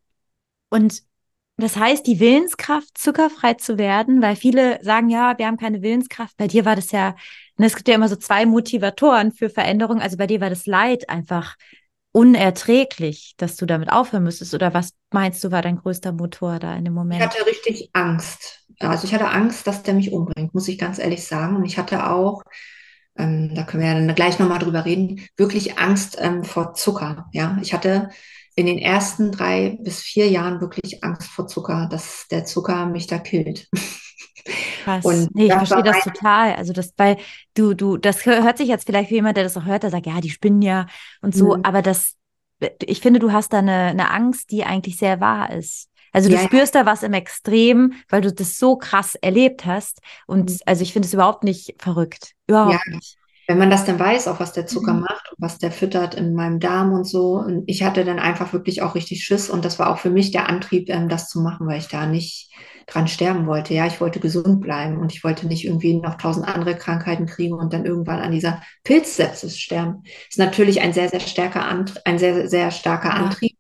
Und 0.70 1.04
das 1.62 1.76
heißt, 1.78 2.06
die 2.06 2.20
Willenskraft, 2.20 2.98
zuckerfrei 2.98 3.54
zu 3.56 3.78
werden, 3.78 4.22
weil 4.22 4.36
viele 4.36 4.84
sagen, 4.84 5.10
ja, 5.10 5.38
wir 5.38 5.48
haben 5.48 5.58
keine 5.58 5.82
Willenskraft. 5.82 6.36
Bei 6.38 6.48
dir 6.48 6.66
war 6.66 6.76
das 6.76 6.92
ja, 6.92 7.16
ne, 7.58 7.66
es 7.66 7.76
gibt 7.76 7.88
ja 7.88 7.96
immer 7.96 8.10
so 8.10 8.16
zwei 8.16 8.46
Motivatoren 8.46 9.32
für 9.32 9.50
Veränderung. 9.50 10.02
Also 10.02 10.18
bei 10.18 10.28
dir 10.28 10.42
war 10.42 10.50
das 10.50 10.66
Leid 10.66 11.10
einfach 11.10 11.56
unerträglich, 12.12 13.36
dass 13.38 13.56
du 13.56 13.66
damit 13.66 13.92
aufhören 13.92 14.24
müsstest? 14.24 14.54
Oder 14.54 14.74
was 14.74 14.94
meinst 15.12 15.44
du, 15.44 15.52
war 15.52 15.62
dein 15.62 15.78
größter 15.78 16.12
Motor 16.12 16.60
da 16.60 16.76
in 16.76 16.86
dem 16.86 16.94
Moment? 16.94 17.22
Ich 17.22 17.28
hatte 17.28 17.46
richtig 17.46 17.90
Angst. 17.94 18.66
Also 18.80 19.06
ich 19.06 19.14
hatte 19.14 19.30
Angst, 19.30 19.68
dass 19.68 19.84
der 19.84 19.94
mich 19.94 20.12
umbringt, 20.12 20.54
muss 20.54 20.68
ich 20.68 20.78
ganz 20.78 21.00
ehrlich 21.00 21.26
sagen. 21.26 21.56
Und 21.56 21.66
ich 21.66 21.78
hatte 21.78 22.10
auch, 22.10 22.44
ähm, 23.18 23.54
da 23.56 23.64
können 23.64 23.84
wir 23.84 23.90
ja 23.90 23.96
dann 23.96 24.16
gleich 24.16 24.40
nochmal 24.40 24.60
drüber 24.60 24.86
reden, 24.86 25.28
wirklich 25.38 25.78
Angst 25.78 26.18
ähm, 26.20 26.44
vor 26.44 26.74
Zucker. 26.74 27.28
Ja, 27.32 27.58
ich 27.62 27.74
hatte 27.74 28.10
in 28.56 28.66
den 28.66 28.78
ersten 28.78 29.32
drei 29.32 29.78
bis 29.82 30.02
vier 30.02 30.30
Jahren 30.30 30.62
wirklich 30.62 31.04
Angst 31.04 31.30
vor 31.30 31.48
Zucker, 31.48 31.88
dass 31.90 32.28
der 32.30 32.46
Zucker 32.46 32.86
mich 32.86 33.08
da 33.08 33.18
killt. 33.18 33.70
Krass. 34.84 35.06
Und 35.06 35.34
nee, 35.36 35.46
ich 35.46 35.54
verstehe 35.54 35.84
das 35.84 36.04
total. 36.04 36.56
Also 36.56 36.74
das, 36.74 36.94
weil 36.98 37.18
du, 37.54 37.74
du, 37.74 37.98
das 37.98 38.26
hört 38.26 38.58
sich 38.58 38.68
jetzt 38.68 38.86
vielleicht 38.86 39.10
wie 39.10 39.16
jemand, 39.16 39.38
der 39.38 39.44
das 39.44 39.56
auch 39.58 39.66
hört, 39.66 39.84
der 39.84 39.92
sagt, 39.92 40.06
ja, 40.06 40.20
die 40.20 40.30
spinnen 40.30 40.62
ja 40.62 40.88
und 41.22 41.36
so, 41.36 41.56
mhm. 41.56 41.64
aber 41.64 41.82
das, 41.82 42.16
ich 42.84 43.02
finde, 43.02 43.20
du 43.20 43.32
hast 43.32 43.54
da 43.54 43.60
eine, 43.60 43.88
eine 43.88 44.12
Angst, 44.12 44.52
die 44.52 44.64
eigentlich 44.64 44.98
sehr 44.98 45.20
wahr 45.20 45.52
ist. 45.52 45.90
Also 46.12 46.30
du 46.30 46.36
ja, 46.36 46.42
spürst 46.42 46.76
ja. 46.76 46.84
da 46.84 46.92
was 46.92 47.04
im 47.04 47.14
Extrem, 47.14 47.94
weil 48.10 48.22
du 48.22 48.34
das 48.34 48.58
so 48.58 48.76
krass 48.76 49.16
erlebt 49.16 49.66
hast. 49.66 50.02
Und 50.28 50.50
mhm. 50.50 50.58
also 50.66 50.82
ich 50.82 50.92
finde 50.92 51.06
es 51.08 51.14
überhaupt 51.14 51.44
nicht 51.44 51.76
verrückt. 51.78 52.34
Überhaupt 52.48 52.82
ja. 52.86 52.96
nicht 52.96 53.18
wenn 53.52 53.58
man 53.58 53.70
das 53.70 53.84
dann 53.84 54.00
weiß, 54.00 54.30
auch 54.30 54.40
was 54.40 54.54
der 54.54 54.66
Zucker 54.66 54.94
mhm. 54.94 55.02
macht 55.02 55.30
und 55.30 55.42
was 55.42 55.58
der 55.58 55.74
füttert 55.74 56.16
in 56.16 56.34
meinem 56.34 56.62
Darm 56.62 56.94
und 56.94 57.04
so. 57.04 57.34
Und 57.34 57.64
ich 57.68 57.84
hatte 57.84 58.06
dann 58.06 58.18
einfach 58.18 58.54
wirklich 58.54 58.82
auch 58.82 58.96
richtig 58.96 59.26
Schiss 59.26 59.50
und 59.50 59.66
das 59.66 59.78
war 59.78 59.90
auch 59.90 59.98
für 59.98 60.10
mich 60.10 60.32
der 60.32 60.48
Antrieb, 60.48 60.90
ähm, 60.90 61.10
das 61.10 61.28
zu 61.28 61.42
machen, 61.42 61.68
weil 61.68 61.80
ich 61.80 61.90
da 61.90 62.06
nicht 62.06 62.50
dran 62.88 63.10
sterben 63.10 63.48
wollte. 63.48 63.74
Ja, 63.74 63.88
ich 63.88 64.00
wollte 64.00 64.22
gesund 64.22 64.62
bleiben 64.62 64.98
und 64.98 65.12
ich 65.14 65.26
wollte 65.26 65.48
nicht 65.48 65.66
irgendwie 65.66 65.96
noch 65.96 66.16
tausend 66.16 66.48
andere 66.48 66.78
Krankheiten 66.78 67.26
kriegen 67.26 67.56
und 67.56 67.74
dann 67.74 67.86
irgendwann 67.86 68.22
an 68.22 68.32
dieser 68.32 68.62
Pilzsepsis 68.86 69.60
sterben. 69.60 70.04
Das 70.04 70.14
ist 70.30 70.40
natürlich 70.40 70.80
ein 70.80 70.94
sehr, 70.94 71.10
sehr 71.10 71.20
starker, 71.20 71.66
Ant 71.66 72.06
ein 72.06 72.20
sehr, 72.20 72.48
sehr 72.48 72.72
starker 72.72 73.10
ja. 73.10 73.16
Antrieb. 73.16 73.58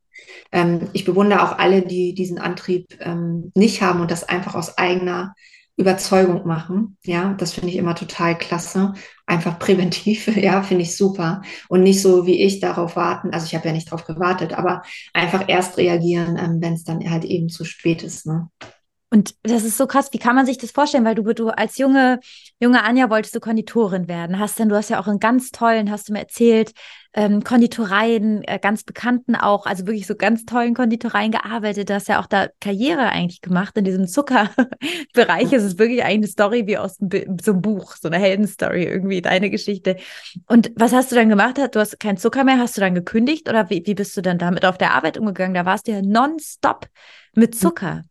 Ähm, 0.54 0.88
ich 0.94 1.04
bewundere 1.04 1.44
auch 1.44 1.60
alle, 1.60 1.82
die 1.82 2.14
diesen 2.14 2.40
Antrieb 2.40 2.98
ähm, 3.02 3.52
nicht 3.56 3.82
haben 3.82 4.00
und 4.00 4.10
das 4.10 4.24
einfach 4.24 4.56
aus 4.56 4.78
eigener 4.78 5.36
Überzeugung 5.82 6.48
machen. 6.48 6.98
Ja, 7.04 7.34
das 7.34 7.54
finde 7.54 7.70
ich 7.70 7.76
immer 7.76 7.96
total 7.96 8.38
klasse. 8.38 8.94
Einfach 9.26 9.60
präventiv, 9.60 10.28
ja, 10.36 10.63
finde 10.63 10.84
ich 10.84 10.96
super. 10.96 11.41
Und 11.67 11.84
nicht 11.84 12.02
so 12.02 12.26
wie 12.26 12.41
ich 12.41 12.60
darauf 12.60 12.96
warten. 12.96 13.32
Also 13.32 13.46
ich 13.48 13.56
habe 13.56 13.67
ja 13.67 13.74
nicht 13.74 13.91
darauf 13.91 14.06
gewartet, 14.06 14.54
aber 14.54 14.84
einfach 15.13 15.46
erst 15.48 15.78
reagieren, 15.78 16.38
ähm, 16.38 16.62
wenn 16.62 16.74
es 16.74 16.84
dann 16.84 17.10
halt 17.10 17.26
eben 17.26 17.50
zu 17.50 17.65
spät 17.65 18.04
ist. 18.04 18.26
Ne? 18.26 18.50
Und 19.13 19.36
das 19.43 19.65
ist 19.65 19.78
so 19.78 19.88
krass, 19.88 20.13
wie 20.13 20.19
kann 20.19 20.38
man 20.38 20.45
sich 20.45 20.58
das 20.58 20.71
vorstellen? 20.71 21.04
Weil 21.04 21.15
du, 21.15 21.34
du 21.34 21.50
als 21.50 21.78
junge, 21.78 22.21
junge 22.62 22.82
Anja 22.86 23.10
wolltest 23.10 23.36
du 23.36 23.41
Konditorin 23.41 24.08
werden. 24.08 24.39
Hast 24.39 24.58
denn, 24.58 24.69
du 24.69 24.76
hast 24.76 24.89
ja 24.89 25.02
auch 25.02 25.08
in 25.08 25.19
ganz 25.19 25.52
tollen, 25.52 25.91
hast 25.91 26.08
du 26.08 26.13
mir 26.13 26.19
erzählt, 26.19 26.71
ähm, 27.13 27.43
Konditoreien, 27.43 28.41
äh, 28.45 28.58
ganz 28.58 28.86
bekannten 28.86 29.36
auch, 29.36 29.65
also 29.65 29.86
wirklich 29.86 30.08
so 30.08 30.15
ganz 30.15 30.45
tollen 30.45 30.74
Konditoreien 30.74 31.32
gearbeitet. 31.32 31.89
Du 31.89 31.93
hast 31.93 32.08
ja 32.08 32.21
auch 32.21 32.26
da 32.26 32.47
Karriere 32.62 33.10
eigentlich 33.10 33.41
gemacht 33.41 33.76
in 33.78 33.84
diesem 33.84 34.08
Zuckerbereich. 34.08 35.52
Es 35.52 35.63
ist 35.63 35.78
wirklich 35.78 36.04
eine 36.06 36.28
Story 36.28 36.67
wie 36.67 36.78
aus 36.78 36.95
so 36.97 37.52
einem 37.52 37.62
Buch, 37.62 37.97
so 37.97 38.08
eine 38.08 38.17
Heldenstory 38.17 38.86
irgendwie, 38.86 39.21
deine 39.21 39.50
Geschichte. 39.50 39.97
Und 40.47 40.71
was 40.78 40.93
hast 40.93 41.12
du 41.12 41.15
dann 41.17 41.28
gemacht? 41.28 41.58
Du 41.58 41.80
hast 41.82 42.00
keinen 42.00 42.17
Zucker 42.17 42.45
mehr, 42.45 42.60
hast 42.60 42.78
du 42.78 42.82
dann 42.82 42.95
gekündigt 42.95 43.50
oder 43.50 43.69
wie, 43.69 43.84
wie 43.86 43.93
bist 43.93 44.15
du 44.15 44.21
dann 44.21 44.38
damit 44.38 44.63
auf 44.63 44.78
der 44.78 44.93
Arbeit 44.93 45.17
umgegangen? 45.17 45.54
Da 45.54 45.65
warst 45.65 45.89
du 45.89 45.91
ja 45.91 46.02
nonstop 46.02 46.88
mit 47.36 47.56
Zucker. 47.56 48.04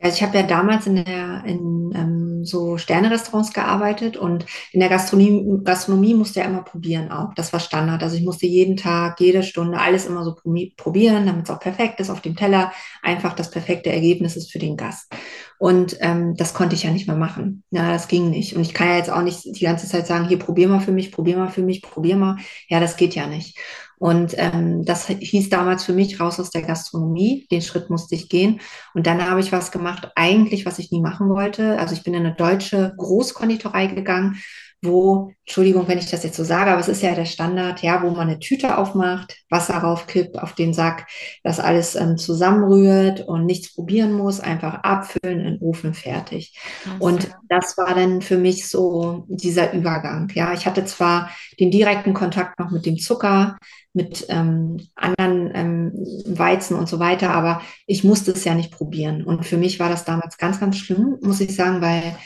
Also 0.00 0.16
ich 0.16 0.22
habe 0.22 0.36
ja 0.38 0.44
damals 0.44 0.86
in 0.86 1.04
der 1.04 1.42
in 1.44 1.92
ähm, 1.94 2.44
so 2.44 2.78
Sternerestaurants 2.78 3.52
gearbeitet 3.52 4.16
und 4.16 4.46
in 4.72 4.78
der 4.78 4.88
Gastronomie, 4.88 5.60
Gastronomie 5.64 6.14
musste 6.14 6.40
ja 6.40 6.46
immer 6.46 6.62
probieren 6.62 7.10
auch. 7.10 7.34
Das 7.34 7.52
war 7.52 7.58
Standard. 7.58 8.02
Also 8.02 8.16
ich 8.16 8.22
musste 8.22 8.46
jeden 8.46 8.76
Tag, 8.76 9.20
jede 9.20 9.42
Stunde 9.42 9.78
alles 9.78 10.06
immer 10.06 10.24
so 10.24 10.36
probieren, 10.76 11.26
damit 11.26 11.44
es 11.44 11.50
auch 11.50 11.58
perfekt 11.58 11.98
ist 11.98 12.10
auf 12.10 12.20
dem 12.20 12.36
Teller, 12.36 12.72
einfach 13.02 13.32
das 13.34 13.50
perfekte 13.50 13.90
Ergebnis 13.90 14.36
ist 14.36 14.52
für 14.52 14.60
den 14.60 14.76
Gast. 14.76 15.12
Und 15.58 15.96
ähm, 16.00 16.36
das 16.36 16.54
konnte 16.54 16.76
ich 16.76 16.84
ja 16.84 16.90
nicht 16.92 17.08
mehr 17.08 17.16
machen. 17.16 17.64
Ja, 17.70 17.90
das 17.90 18.06
ging 18.06 18.30
nicht. 18.30 18.54
Und 18.54 18.62
ich 18.62 18.74
kann 18.74 18.88
ja 18.88 18.96
jetzt 18.96 19.10
auch 19.10 19.22
nicht 19.22 19.44
die 19.44 19.64
ganze 19.64 19.88
Zeit 19.88 20.06
sagen, 20.06 20.28
hier 20.28 20.38
probier 20.38 20.68
mal 20.68 20.80
für 20.80 20.92
mich, 20.92 21.10
probier 21.10 21.36
mal 21.36 21.50
für 21.50 21.62
mich, 21.62 21.82
probier 21.82 22.16
mal. 22.16 22.36
Ja, 22.68 22.78
das 22.78 22.96
geht 22.96 23.16
ja 23.16 23.26
nicht. 23.26 23.58
Und 23.98 24.34
ähm, 24.36 24.84
das 24.84 25.08
hieß 25.08 25.50
damals 25.50 25.84
für 25.84 25.92
mich 25.92 26.20
raus 26.20 26.38
aus 26.38 26.50
der 26.50 26.62
Gastronomie. 26.62 27.46
Den 27.50 27.62
Schritt 27.62 27.90
musste 27.90 28.14
ich 28.14 28.28
gehen. 28.28 28.60
Und 28.94 29.06
dann 29.06 29.28
habe 29.28 29.40
ich 29.40 29.52
was 29.52 29.72
gemacht, 29.72 30.10
eigentlich, 30.14 30.66
was 30.66 30.78
ich 30.78 30.92
nie 30.92 31.00
machen 31.00 31.28
wollte. 31.28 31.78
Also 31.78 31.94
ich 31.94 32.04
bin 32.04 32.14
in 32.14 32.24
eine 32.24 32.34
deutsche 32.34 32.94
Großkonditorei 32.96 33.88
gegangen 33.88 34.38
wo, 34.80 35.32
Entschuldigung, 35.44 35.88
wenn 35.88 35.98
ich 35.98 36.10
das 36.10 36.22
jetzt 36.22 36.36
so 36.36 36.44
sage, 36.44 36.70
aber 36.70 36.80
es 36.80 36.88
ist 36.88 37.02
ja 37.02 37.14
der 37.14 37.24
Standard, 37.24 37.82
ja, 37.82 38.02
wo 38.02 38.10
man 38.10 38.28
eine 38.28 38.38
Tüte 38.38 38.78
aufmacht, 38.78 39.36
Wasser 39.50 39.74
raufkippt 39.74 40.38
auf 40.38 40.54
den 40.54 40.72
Sack, 40.72 41.08
das 41.42 41.58
alles 41.58 41.96
ähm, 41.96 42.16
zusammenrührt 42.16 43.26
und 43.26 43.44
nichts 43.44 43.74
probieren 43.74 44.12
muss, 44.12 44.38
einfach 44.40 44.74
abfüllen, 44.84 45.40
in 45.40 45.44
den 45.44 45.58
Ofen 45.60 45.94
fertig. 45.94 46.56
Also. 46.84 47.04
Und 47.04 47.30
das 47.48 47.76
war 47.76 47.94
dann 47.94 48.22
für 48.22 48.38
mich 48.38 48.68
so 48.68 49.24
dieser 49.28 49.72
Übergang. 49.72 50.30
Ja, 50.34 50.52
ich 50.52 50.66
hatte 50.66 50.84
zwar 50.84 51.30
den 51.58 51.70
direkten 51.70 52.14
Kontakt 52.14 52.58
noch 52.60 52.70
mit 52.70 52.86
dem 52.86 52.98
Zucker, 52.98 53.56
mit 53.94 54.26
ähm, 54.28 54.78
anderen 54.94 55.50
ähm, 55.54 55.92
Weizen 56.38 56.76
und 56.76 56.88
so 56.88 57.00
weiter, 57.00 57.30
aber 57.30 57.62
ich 57.86 58.04
musste 58.04 58.30
es 58.30 58.44
ja 58.44 58.54
nicht 58.54 58.70
probieren. 58.70 59.24
Und 59.24 59.44
für 59.44 59.56
mich 59.56 59.80
war 59.80 59.88
das 59.88 60.04
damals 60.04 60.38
ganz, 60.38 60.60
ganz 60.60 60.76
schlimm, 60.76 61.18
muss 61.20 61.40
ich 61.40 61.56
sagen, 61.56 61.80
weil 61.80 62.16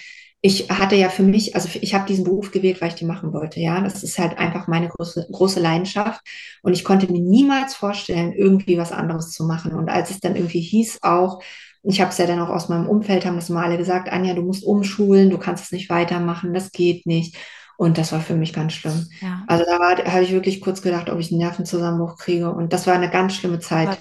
ich 0.44 0.68
hatte 0.70 0.96
ja 0.96 1.08
für 1.08 1.22
mich, 1.22 1.54
also 1.54 1.68
ich 1.80 1.94
habe 1.94 2.04
diesen 2.04 2.24
Beruf 2.24 2.50
gewählt, 2.50 2.80
weil 2.80 2.88
ich 2.88 2.96
den 2.96 3.06
machen 3.06 3.32
wollte. 3.32 3.60
Ja, 3.60 3.80
das 3.80 4.02
ist 4.02 4.18
halt 4.18 4.38
einfach 4.38 4.66
meine 4.66 4.88
große, 4.88 5.28
große 5.30 5.60
Leidenschaft. 5.60 6.20
Und 6.62 6.72
ich 6.72 6.82
konnte 6.82 7.10
mir 7.10 7.20
niemals 7.20 7.76
vorstellen, 7.76 8.32
irgendwie 8.32 8.76
was 8.76 8.90
anderes 8.90 9.30
zu 9.30 9.44
machen. 9.44 9.72
Und 9.72 9.88
als 9.88 10.10
es 10.10 10.18
dann 10.18 10.34
irgendwie 10.34 10.60
hieß 10.60 10.98
auch, 11.02 11.40
ich 11.84 12.00
habe 12.00 12.10
es 12.10 12.18
ja 12.18 12.26
dann 12.26 12.40
auch 12.40 12.48
aus 12.48 12.68
meinem 12.68 12.88
Umfeld, 12.88 13.24
haben 13.24 13.36
das 13.36 13.50
mal 13.50 13.64
alle 13.64 13.78
gesagt, 13.78 14.10
Anja, 14.10 14.34
du 14.34 14.42
musst 14.42 14.64
umschulen, 14.64 15.30
du 15.30 15.38
kannst 15.38 15.64
es 15.66 15.72
nicht 15.72 15.88
weitermachen, 15.90 16.52
das 16.52 16.72
geht 16.72 17.06
nicht. 17.06 17.36
Und 17.76 17.96
das 17.96 18.10
war 18.10 18.20
für 18.20 18.34
mich 18.34 18.52
ganz 18.52 18.72
schlimm. 18.72 19.08
Ja. 19.20 19.44
Also 19.46 19.64
da 19.64 19.78
habe 20.12 20.24
ich 20.24 20.32
wirklich 20.32 20.60
kurz 20.60 20.82
gedacht, 20.82 21.08
ob 21.08 21.20
ich 21.20 21.30
einen 21.30 21.40
Nervenzusammenbruch 21.40 22.16
kriege. 22.16 22.52
Und 22.52 22.72
das 22.72 22.88
war 22.88 22.94
eine 22.94 23.10
ganz 23.10 23.34
schlimme 23.34 23.60
Zeit. 23.60 23.96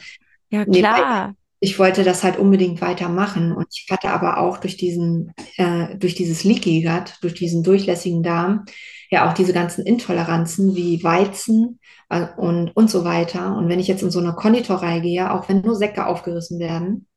Ja, 0.50 0.66
klar 0.66 1.36
ich 1.64 1.78
wollte 1.78 2.04
das 2.04 2.24
halt 2.24 2.38
unbedingt 2.38 2.82
weitermachen. 2.82 3.54
Und 3.54 3.68
ich 3.72 3.86
hatte 3.90 4.10
aber 4.10 4.40
auch 4.40 4.58
durch 4.58 4.78
diesen, 4.78 5.32
äh, 5.58 5.96
durch 5.96 6.16
dieses 6.16 6.44
Leaky 6.44 6.82
Gut, 6.82 7.14
durch 7.22 7.36
diesen 7.36 7.64
durchlässigen 7.64 8.24
Darm, 8.24 8.66
ja 9.12 9.30
auch 9.30 9.34
diese 9.34 9.54
ganzen 9.54 9.86
Intoleranzen 9.86 10.76
wie 10.76 11.04
Weizen 11.04 11.80
äh, 12.10 12.26
und, 12.36 12.76
und 12.76 12.90
so 12.90 13.06
weiter. 13.06 13.56
Und 13.56 13.70
wenn 13.70 13.80
ich 13.80 13.88
jetzt 13.88 14.02
in 14.02 14.10
so 14.10 14.20
eine 14.20 14.34
Konditorei 14.34 15.00
gehe, 15.02 15.32
auch 15.32 15.48
wenn 15.50 15.62
nur 15.62 15.76
Säcke 15.76 16.08
aufgerissen 16.08 16.60
werden, 16.60 17.08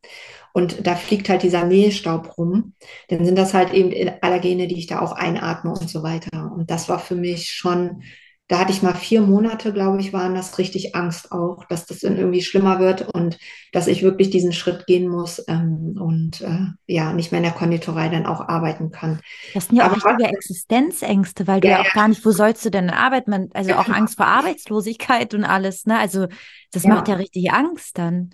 und 0.53 0.87
da 0.87 0.95
fliegt 0.95 1.29
halt 1.29 1.43
dieser 1.43 1.65
Mehlstaub 1.65 2.39
rum, 2.39 2.75
dann 3.09 3.25
sind 3.25 3.37
das 3.37 3.55
halt 3.55 3.73
eben 3.73 3.93
Allergene, 4.21 4.69
die 4.69 4.79
ich 4.79 4.87
da 4.87 5.01
auch 5.01 5.11
einatme 5.11 5.73
und 5.73 5.91
so 5.91 6.05
weiter. 6.05 6.53
Und 6.55 6.71
das 6.71 6.89
war 6.89 7.01
für 7.01 7.17
mich 7.17 7.51
schon 7.51 8.03
da 8.49 8.59
hatte 8.59 8.73
ich 8.73 8.83
mal 8.83 8.95
vier 8.95 9.23
Monate, 9.23 9.73
glaube 9.73 10.01
ich, 10.01 10.13
waren 10.13 10.35
das 10.35 10.59
richtig 10.59 10.95
Angst 10.95 11.33
auch, 11.33 11.65
dass 11.71 11.87
das 11.87 12.01
dann 12.01 12.19
irgendwie 12.19 12.43
schlimmer 12.43 12.79
wird 12.79 13.09
und 13.15 13.39
dass 13.73 13.87
ich 13.87 14.03
wirklich 14.03 14.29
diesen 14.29 14.53
Schritt 14.53 14.87
gehen 14.87 15.09
muss 15.09 15.43
ähm, 15.49 15.97
und 15.99 16.43
äh, 16.43 16.67
ja, 16.87 17.15
nicht 17.15 17.33
mehr 17.33 17.39
in 17.39 17.45
der 17.45 17.55
Konditorei 17.55 18.11
dann 18.11 18.27
auch 18.27 18.47
arbeiten 18.47 18.91
kann. 18.91 19.21
Das 19.55 19.67
sind 19.67 19.77
ja 19.77 19.91
auch 19.91 19.97
richtige 19.97 20.29
Existenzängste, 20.29 21.47
weil 21.47 21.61
du 21.61 21.69
ja, 21.69 21.79
ja, 21.79 21.83
auch 21.83 21.95
gar 21.95 22.09
nicht, 22.09 22.25
wo 22.25 22.33
sollst 22.33 22.65
du 22.67 22.71
denn 22.71 22.91
arbeiten? 22.91 23.51
also 23.55 23.75
auch 23.75 23.89
Angst 23.89 24.17
vor 24.19 24.27
Arbeitslosigkeit 24.27 25.33
und 25.33 25.45
alles, 25.45 25.87
ne? 25.87 25.99
Also 25.99 26.27
das 26.71 26.83
ja. 26.83 26.91
macht 26.91 27.09
ja 27.09 27.15
richtig 27.15 27.51
Angst 27.51 27.97
dann. 27.97 28.31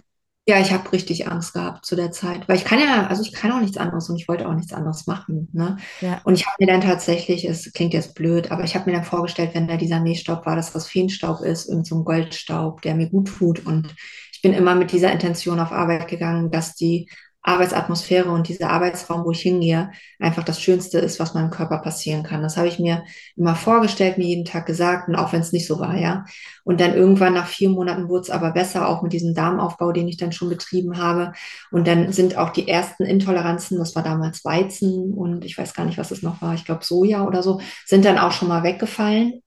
Ja, 0.47 0.59
ich 0.59 0.73
habe 0.73 0.91
richtig 0.93 1.29
Angst 1.29 1.53
gehabt 1.53 1.85
zu 1.85 1.95
der 1.95 2.11
Zeit, 2.11 2.49
weil 2.49 2.57
ich 2.57 2.65
kann 2.65 2.81
ja, 2.81 3.07
also 3.07 3.23
ich 3.23 3.33
kann 3.33 3.53
auch 3.53 3.61
nichts 3.61 3.77
anderes 3.77 4.09
und 4.09 4.17
ich 4.17 4.27
wollte 4.27 4.49
auch 4.49 4.55
nichts 4.55 4.73
anderes 4.73 5.07
machen. 5.07 5.49
Ne? 5.53 5.77
Ja. 6.01 6.21
Und 6.25 6.35
ich 6.35 6.47
habe 6.47 6.57
mir 6.59 6.67
dann 6.67 6.81
tatsächlich, 6.81 7.45
es 7.45 7.73
klingt 7.73 7.93
jetzt 7.93 8.15
blöd, 8.15 8.51
aber 8.51 8.65
ich 8.65 8.75
habe 8.75 8.91
mir 8.91 8.97
dann 8.97 9.05
vorgestellt, 9.05 9.51
wenn 9.55 9.69
da 9.69 9.77
dieser 9.77 10.01
Nähstaub 10.01 10.47
war, 10.47 10.57
dass 10.57 10.73
das 10.73 10.89
Feenstaub 10.89 11.43
ist, 11.43 11.69
irgend 11.69 11.87
so 11.87 11.97
ein 11.97 12.05
Goldstaub, 12.05 12.83
der 12.83 12.95
mir 12.95 13.09
gut 13.11 13.29
tut. 13.29 13.65
Und 13.65 13.95
ich 14.33 14.43
bin 14.43 14.55
immer 14.55 14.75
mit 14.75 14.91
dieser 14.93 15.13
Intention 15.13 15.61
auf 15.61 15.71
Arbeit 15.71 16.09
gegangen, 16.09 16.51
dass 16.51 16.75
die 16.75 17.09
Arbeitsatmosphäre 17.43 18.31
und 18.31 18.49
dieser 18.49 18.71
Arbeitsraum, 18.71 19.25
wo 19.25 19.31
ich 19.31 19.41
hingehe, 19.41 19.91
einfach 20.19 20.45
das 20.45 20.61
Schönste 20.61 20.99
ist, 20.99 21.19
was 21.19 21.33
meinem 21.33 21.51
Körper 21.51 21.79
passieren 21.79 22.23
kann. 22.23 22.43
Das 22.43 22.57
habe 22.57 22.69
ich 22.69 22.79
mir 22.79 23.05
immer 23.35 23.55
vorgestellt, 23.55 24.19
mir 24.19 24.27
jeden 24.27 24.45
Tag 24.45 24.67
gesagt 24.67 25.09
und 25.09 25.17
auch 25.17 25.33
wenn 25.33 25.41
es 25.41 25.53
nicht 25.53 25.67
so 25.67 25.81
war, 25.81 25.97
ja. 25.97 26.27
Und 26.65 26.81
dann 26.81 26.95
irgendwann 26.95 27.33
nach 27.33 27.47
vier 27.47 27.71
Monaten 27.71 28.09
wurde 28.09 28.23
es 28.23 28.31
aber 28.31 28.53
besser, 28.53 28.89
auch 28.89 29.03
mit 29.03 29.13
diesem 29.13 29.35
Darmaufbau, 29.35 29.93
den 29.93 30.09
ich 30.09 30.19
dann 30.19 30.33
schon 30.33 30.51
betrieben 30.51 30.99
habe. 30.99 31.33
Und 31.71 31.87
dann 31.87 32.13
sind 32.13 32.37
auch 32.37 32.51
die 32.51 32.69
ersten 32.69 33.05
Intoleranzen, 33.05 33.79
das 33.79 33.97
war 33.97 34.03
damals 34.03 34.45
Weizen 34.45 35.15
und 35.15 35.45
ich 35.45 35.57
weiß 35.57 35.73
gar 35.75 35.87
nicht, 35.87 35.99
was 35.99 36.11
es 36.11 36.23
noch 36.23 36.43
war, 36.43 36.55
ich 36.55 36.67
glaube 36.67 36.85
Soja 36.85 37.27
oder 37.27 37.43
so, 37.43 37.61
sind 37.87 38.05
dann 38.05 38.19
auch 38.19 38.33
schon 38.33 38.49
mal 38.49 38.63
weggefallen. 38.63 39.43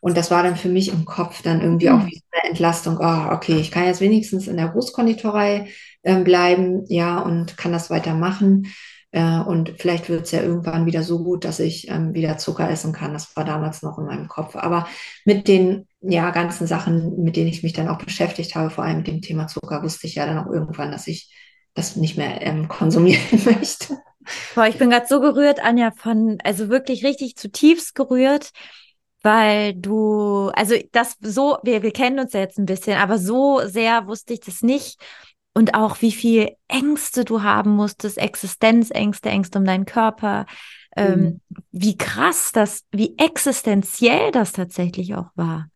Und 0.00 0.16
das 0.16 0.30
war 0.30 0.42
dann 0.42 0.56
für 0.56 0.68
mich 0.68 0.92
im 0.92 1.04
Kopf 1.04 1.42
dann 1.42 1.60
irgendwie 1.60 1.90
auch 1.90 2.00
hm. 2.00 2.06
wie 2.06 2.22
eine 2.32 2.50
Entlastung. 2.50 2.98
Oh, 3.00 3.32
okay, 3.32 3.58
ich 3.58 3.70
kann 3.70 3.84
jetzt 3.84 4.00
wenigstens 4.00 4.46
in 4.46 4.56
der 4.56 4.68
Großkonditorei 4.68 5.68
äh, 6.02 6.22
bleiben, 6.22 6.84
ja, 6.88 7.18
und 7.20 7.56
kann 7.56 7.72
das 7.72 7.90
weitermachen. 7.90 8.66
Äh, 9.10 9.40
und 9.40 9.74
vielleicht 9.78 10.08
wird 10.08 10.24
es 10.24 10.32
ja 10.32 10.42
irgendwann 10.42 10.86
wieder 10.86 11.02
so 11.02 11.22
gut, 11.24 11.44
dass 11.44 11.60
ich 11.60 11.88
ähm, 11.88 12.14
wieder 12.14 12.38
Zucker 12.38 12.68
essen 12.70 12.92
kann. 12.92 13.12
Das 13.12 13.34
war 13.36 13.44
damals 13.44 13.82
noch 13.82 13.98
in 13.98 14.04
meinem 14.04 14.28
Kopf. 14.28 14.56
Aber 14.56 14.86
mit 15.24 15.48
den 15.48 15.86
ja, 16.00 16.30
ganzen 16.30 16.66
Sachen, 16.66 17.22
mit 17.22 17.36
denen 17.36 17.48
ich 17.48 17.62
mich 17.62 17.72
dann 17.72 17.88
auch 17.88 17.98
beschäftigt 17.98 18.54
habe, 18.54 18.70
vor 18.70 18.84
allem 18.84 18.98
mit 18.98 19.06
dem 19.06 19.22
Thema 19.22 19.46
Zucker, 19.46 19.82
wusste 19.82 20.06
ich 20.06 20.16
ja 20.16 20.26
dann 20.26 20.38
auch 20.38 20.52
irgendwann, 20.52 20.92
dass 20.92 21.06
ich 21.06 21.32
das 21.74 21.96
nicht 21.96 22.16
mehr 22.16 22.42
ähm, 22.42 22.68
konsumieren 22.68 23.22
möchte. 23.44 23.98
Boah, 24.54 24.66
ich 24.66 24.76
bin 24.76 24.90
gerade 24.90 25.06
so 25.06 25.20
gerührt, 25.20 25.60
Anja, 25.60 25.90
von, 25.90 26.38
also 26.44 26.68
wirklich 26.68 27.04
richtig 27.04 27.36
zutiefst 27.36 27.94
gerührt, 27.94 28.50
weil 29.22 29.74
du, 29.74 30.50
also 30.54 30.74
das 30.92 31.16
so, 31.20 31.58
wir, 31.62 31.82
wir 31.82 31.92
kennen 31.92 32.18
uns 32.18 32.32
ja 32.32 32.40
jetzt 32.40 32.58
ein 32.58 32.66
bisschen, 32.66 32.98
aber 32.98 33.18
so 33.18 33.60
sehr 33.64 34.06
wusste 34.06 34.34
ich 34.34 34.40
das 34.40 34.62
nicht 34.62 35.00
und 35.54 35.74
auch 35.74 36.00
wie 36.02 36.12
viel 36.12 36.50
Ängste 36.68 37.24
du 37.24 37.42
haben 37.42 37.70
musstest, 37.70 38.18
Existenzängste, 38.18 39.28
Ängste 39.28 39.58
um 39.58 39.64
deinen 39.64 39.86
Körper, 39.86 40.46
ähm, 40.96 41.20
mhm. 41.20 41.40
wie 41.72 41.98
krass 41.98 42.50
das, 42.52 42.84
wie 42.92 43.16
existenziell 43.18 44.30
das 44.30 44.52
tatsächlich 44.52 45.14
auch 45.14 45.30
war. 45.34 45.68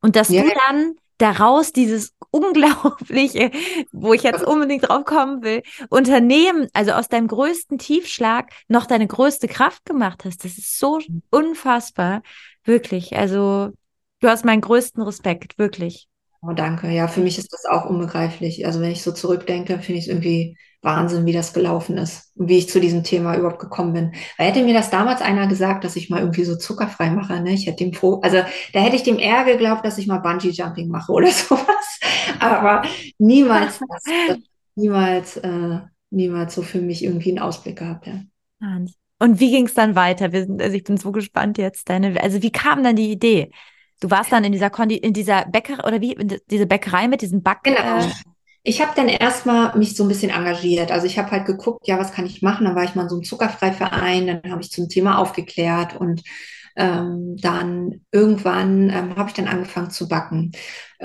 Und 0.00 0.16
dass 0.16 0.28
ja. 0.28 0.42
du 0.42 0.50
dann 0.68 0.94
daraus 1.18 1.72
dieses 1.72 2.14
unglaubliche, 2.30 3.50
wo 3.92 4.12
ich 4.12 4.22
jetzt 4.22 4.44
unbedingt 4.44 4.88
drauf 4.88 5.04
kommen 5.04 5.42
will, 5.42 5.62
Unternehmen, 5.88 6.68
also 6.72 6.92
aus 6.92 7.08
deinem 7.08 7.28
größten 7.28 7.78
Tiefschlag 7.78 8.50
noch 8.68 8.86
deine 8.86 9.06
größte 9.06 9.48
Kraft 9.48 9.84
gemacht 9.84 10.24
hast. 10.24 10.44
Das 10.44 10.58
ist 10.58 10.78
so 10.78 10.98
mhm. 10.98 11.22
unfassbar, 11.30 12.22
wirklich. 12.64 13.16
Also 13.16 13.72
du 14.20 14.28
hast 14.28 14.44
meinen 14.44 14.60
größten 14.60 15.02
Respekt, 15.02 15.58
wirklich. 15.58 16.08
Oh, 16.42 16.52
danke. 16.52 16.90
Ja, 16.90 17.08
für 17.08 17.20
mich 17.20 17.38
ist 17.38 17.52
das 17.52 17.64
auch 17.64 17.86
unbegreiflich. 17.86 18.66
Also 18.66 18.80
wenn 18.80 18.90
ich 18.90 19.02
so 19.02 19.12
zurückdenke, 19.12 19.78
finde 19.78 19.98
ich 19.98 20.04
es 20.06 20.08
irgendwie 20.08 20.56
Wahnsinn, 20.82 21.24
wie 21.24 21.32
das 21.32 21.54
gelaufen 21.54 21.96
ist 21.96 22.30
und 22.36 22.48
wie 22.50 22.58
ich 22.58 22.68
zu 22.68 22.78
diesem 22.78 23.02
Thema 23.02 23.34
überhaupt 23.36 23.58
gekommen 23.58 23.94
bin. 23.94 24.12
Weil 24.36 24.48
hätte 24.48 24.62
mir 24.62 24.74
das 24.74 24.90
damals 24.90 25.22
einer 25.22 25.46
gesagt, 25.46 25.84
dass 25.84 25.96
ich 25.96 26.10
mal 26.10 26.20
irgendwie 26.20 26.44
so 26.44 26.56
zuckerfrei 26.56 27.10
mache, 27.10 27.40
ne? 27.40 27.54
Ich 27.54 27.66
hätte 27.66 27.84
dem 27.84 27.94
froh, 27.94 28.20
also 28.22 28.38
da 28.74 28.80
hätte 28.80 28.96
ich 28.96 29.02
dem 29.02 29.18
eher 29.18 29.44
geglaubt, 29.44 29.86
dass 29.86 29.96
ich 29.96 30.06
mal 30.06 30.18
Bungee 30.18 30.50
Jumping 30.50 30.88
mache 30.88 31.10
oder 31.10 31.28
sowas. 31.32 32.00
Aber 32.38 32.82
niemals, 33.18 33.78
das, 33.78 34.04
niemals, 34.74 35.38
äh, 35.38 35.78
niemals 36.10 36.54
so 36.54 36.60
für 36.60 36.82
mich 36.82 37.02
irgendwie 37.02 37.30
einen 37.30 37.38
Ausblick 37.38 37.78
gehabt. 37.78 38.06
Ja. 38.06 38.20
Und 39.18 39.40
wie 39.40 39.50
ging 39.50 39.66
es 39.66 39.74
dann 39.74 39.94
weiter? 39.94 40.30
Sind, 40.30 40.60
also 40.60 40.76
ich 40.76 40.84
bin 40.84 40.96
so 40.96 41.12
gespannt 41.12 41.58
jetzt. 41.58 41.88
Deine, 41.88 42.20
also 42.20 42.42
wie 42.42 42.50
kam 42.52 42.82
dann 42.82 42.96
die 42.96 43.10
Idee? 43.10 43.50
Du 44.00 44.10
warst 44.10 44.32
dann 44.32 44.44
in 44.44 44.52
dieser 44.52 44.70
Kondi 44.70 44.96
in 44.96 45.12
dieser 45.12 45.46
Bäckerei 45.46 45.86
oder 45.86 46.00
wie 46.00 46.16
diese 46.50 46.66
Bäckerei 46.66 47.08
mit 47.08 47.22
diesem 47.22 47.42
Back. 47.42 47.62
Genau. 47.62 47.98
Äh 48.00 48.10
ich 48.66 48.80
habe 48.80 48.92
dann 48.96 49.08
erstmal 49.08 49.76
mich 49.76 49.94
so 49.94 50.04
ein 50.04 50.08
bisschen 50.08 50.30
engagiert. 50.30 50.90
Also 50.90 51.06
ich 51.06 51.18
habe 51.18 51.30
halt 51.30 51.44
geguckt, 51.44 51.86
ja, 51.86 51.98
was 51.98 52.12
kann 52.12 52.24
ich 52.24 52.40
machen? 52.40 52.64
Dann 52.64 52.74
war 52.74 52.84
ich 52.84 52.94
mal 52.94 53.02
in 53.02 53.08
so 53.10 53.16
einem 53.16 53.24
Zuckerfreiverein, 53.24 54.26
dann 54.26 54.50
habe 54.50 54.62
ich 54.62 54.70
zum 54.70 54.88
Thema 54.88 55.18
aufgeklärt 55.18 55.94
und 55.96 56.22
ähm, 56.76 57.36
dann 57.38 58.00
irgendwann 58.10 58.90
ähm, 58.90 59.16
habe 59.16 59.28
ich 59.28 59.34
dann 59.34 59.48
angefangen 59.48 59.90
zu 59.90 60.08
backen 60.08 60.52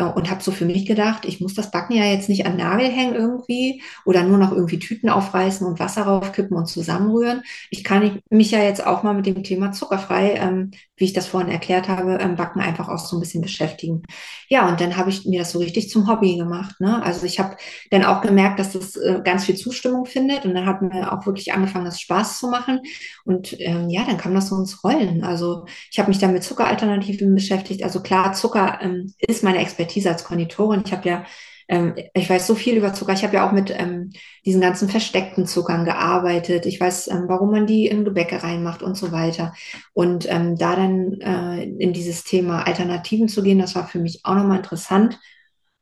und 0.05 0.29
habe 0.29 0.41
so 0.41 0.51
für 0.51 0.65
mich 0.65 0.85
gedacht, 0.85 1.25
ich 1.25 1.41
muss 1.41 1.53
das 1.53 1.71
Backen 1.71 1.93
ja 1.93 2.05
jetzt 2.05 2.29
nicht 2.29 2.45
an 2.45 2.57
Nagel 2.57 2.87
hängen 2.87 3.15
irgendwie 3.15 3.81
oder 4.05 4.23
nur 4.23 4.37
noch 4.37 4.51
irgendwie 4.51 4.79
Tüten 4.79 5.09
aufreißen 5.09 5.65
und 5.67 5.79
Wasser 5.79 6.03
raufkippen 6.03 6.55
und 6.55 6.67
zusammenrühren. 6.67 7.43
Ich 7.69 7.83
kann 7.83 8.21
mich 8.29 8.51
ja 8.51 8.59
jetzt 8.59 8.85
auch 8.85 9.03
mal 9.03 9.13
mit 9.13 9.25
dem 9.25 9.43
Thema 9.43 9.71
zuckerfrei, 9.71 10.35
ähm, 10.35 10.71
wie 10.95 11.05
ich 11.05 11.13
das 11.13 11.27
vorhin 11.27 11.51
erklärt 11.51 11.87
habe, 11.87 12.17
ähm, 12.21 12.35
Backen 12.35 12.61
einfach 12.61 12.87
auch 12.89 12.99
so 12.99 13.17
ein 13.17 13.19
bisschen 13.19 13.41
beschäftigen. 13.41 14.03
Ja, 14.47 14.69
und 14.69 14.79
dann 14.81 14.97
habe 14.97 15.09
ich 15.09 15.25
mir 15.25 15.39
das 15.39 15.51
so 15.51 15.59
richtig 15.59 15.89
zum 15.89 16.07
Hobby 16.07 16.37
gemacht. 16.37 16.79
Ne? 16.79 17.01
Also 17.03 17.25
ich 17.25 17.39
habe 17.39 17.57
dann 17.91 18.05
auch 18.05 18.21
gemerkt, 18.21 18.59
dass 18.59 18.73
das 18.73 18.95
äh, 18.95 19.21
ganz 19.23 19.45
viel 19.45 19.55
Zustimmung 19.55 20.05
findet 20.05 20.45
und 20.45 20.53
dann 20.53 20.65
hat 20.65 20.81
mir 20.81 21.11
auch 21.11 21.25
wirklich 21.25 21.53
angefangen, 21.53 21.85
das 21.85 21.99
Spaß 21.99 22.39
zu 22.39 22.47
machen. 22.47 22.79
Und 23.25 23.59
ähm, 23.59 23.89
ja, 23.89 24.05
dann 24.05 24.17
kam 24.17 24.33
das 24.33 24.49
so 24.49 24.55
ins 24.55 24.83
Rollen. 24.83 25.23
Also 25.23 25.65
ich 25.91 25.99
habe 25.99 26.09
mich 26.09 26.19
dann 26.19 26.33
mit 26.33 26.43
Zuckeralternativen 26.43 27.33
beschäftigt. 27.35 27.83
Also 27.83 28.01
klar, 28.01 28.33
Zucker 28.33 28.79
ähm, 28.81 29.13
ist 29.19 29.43
meine 29.43 29.59
Expertise 29.59 29.88
als 30.07 30.23
Konditorin. 30.23 30.83
Ich 30.85 30.91
habe 30.91 31.07
ja, 31.07 31.25
ähm, 31.67 31.95
ich 32.13 32.29
weiß 32.29 32.47
so 32.47 32.55
viel 32.55 32.75
über 32.77 32.93
Zucker. 32.93 33.13
Ich 33.13 33.23
habe 33.23 33.35
ja 33.35 33.47
auch 33.47 33.51
mit 33.51 33.71
ähm, 33.77 34.11
diesen 34.45 34.61
ganzen 34.61 34.89
versteckten 34.89 35.45
Zuckern 35.45 35.85
gearbeitet. 35.85 36.65
Ich 36.65 36.79
weiß, 36.79 37.07
ähm, 37.09 37.25
warum 37.27 37.51
man 37.51 37.67
die 37.67 37.87
in 37.87 38.05
Gebäcke 38.05 38.41
reinmacht 38.43 38.83
und 38.83 38.95
so 38.95 39.11
weiter. 39.11 39.53
Und 39.93 40.29
ähm, 40.29 40.55
da 40.55 40.75
dann 40.75 41.13
äh, 41.21 41.63
in 41.63 41.93
dieses 41.93 42.23
Thema 42.23 42.65
Alternativen 42.67 43.27
zu 43.27 43.43
gehen, 43.43 43.59
das 43.59 43.75
war 43.75 43.87
für 43.87 43.99
mich 43.99 44.21
auch 44.23 44.35
nochmal 44.35 44.57
interessant. 44.57 45.19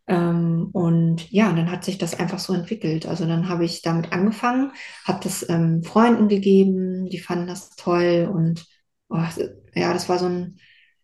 Ähm, 0.07 0.69
und 0.71 1.29
ja, 1.31 1.51
dann 1.51 1.69
hat 1.69 1.83
sich 1.83 1.97
das 1.97 2.17
einfach 2.19 2.39
so 2.39 2.53
entwickelt. 2.53 3.05
Also 3.05 3.25
dann 3.25 3.49
habe 3.49 3.65
ich 3.65 3.81
damit 3.81 4.13
angefangen, 4.13 4.71
habe 5.05 5.19
das 5.23 5.47
ähm, 5.49 5.83
Freunden 5.83 6.29
gegeben, 6.29 7.09
die 7.09 7.19
fanden 7.19 7.47
das 7.47 7.75
toll 7.75 8.29
und 8.33 8.65
oh, 9.09 9.17
ja, 9.75 9.93
das 9.93 10.07
war 10.09 10.17
so 10.17 10.27
ein, 10.27 10.59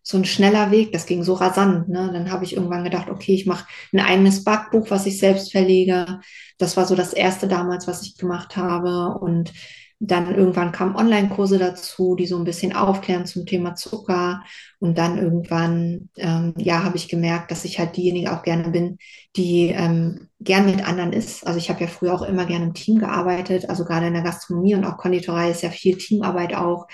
so 0.06 0.18
ein 0.18 0.26
schneller 0.26 0.70
Weg, 0.70 0.92
das 0.92 1.06
ging 1.06 1.24
so 1.24 1.32
rasant. 1.32 1.88
Ne? 1.88 2.10
Dann 2.12 2.30
habe 2.30 2.44
ich 2.44 2.54
irgendwann 2.54 2.84
gedacht, 2.84 3.08
okay, 3.08 3.34
ich 3.34 3.46
mache 3.46 3.66
ein 3.92 4.00
eigenes 4.00 4.44
Backbuch, 4.44 4.90
was 4.90 5.06
ich 5.06 5.18
selbst 5.18 5.50
verlege. 5.50 6.20
Das 6.58 6.76
war 6.76 6.84
so 6.84 6.94
das 6.94 7.14
erste 7.14 7.48
damals, 7.48 7.88
was 7.88 8.02
ich 8.02 8.18
gemacht 8.18 8.56
habe. 8.56 9.18
Und 9.18 9.52
dann 10.00 10.34
irgendwann 10.34 10.72
kamen 10.72 10.96
Online-Kurse 10.96 11.58
dazu, 11.58 12.14
die 12.14 12.26
so 12.26 12.36
ein 12.36 12.44
bisschen 12.44 12.74
aufklären 12.74 13.26
zum 13.26 13.46
Thema 13.46 13.74
Zucker. 13.74 14.42
Und 14.80 14.98
dann 14.98 15.18
irgendwann, 15.18 16.10
ähm, 16.16 16.52
ja, 16.58 16.84
habe 16.84 16.96
ich 16.96 17.08
gemerkt, 17.08 17.50
dass 17.50 17.64
ich 17.64 17.78
halt 17.78 17.96
diejenige 17.96 18.32
auch 18.32 18.42
gerne 18.42 18.68
bin, 18.68 18.98
die 19.36 19.68
ähm, 19.70 20.28
gern 20.40 20.66
mit 20.66 20.86
anderen 20.86 21.12
ist. 21.12 21.46
Also 21.46 21.58
ich 21.58 21.70
habe 21.70 21.80
ja 21.80 21.86
früher 21.86 22.12
auch 22.12 22.22
immer 22.22 22.44
gerne 22.44 22.66
im 22.66 22.74
Team 22.74 22.98
gearbeitet, 22.98 23.70
also 23.70 23.84
gerade 23.84 24.08
in 24.08 24.12
der 24.12 24.22
Gastronomie 24.22 24.74
und 24.74 24.84
auch 24.84 24.98
Konditorei 24.98 25.50
ist 25.50 25.62
ja 25.62 25.70
viel 25.70 25.96
Teamarbeit 25.96 26.54
auch. 26.54 26.86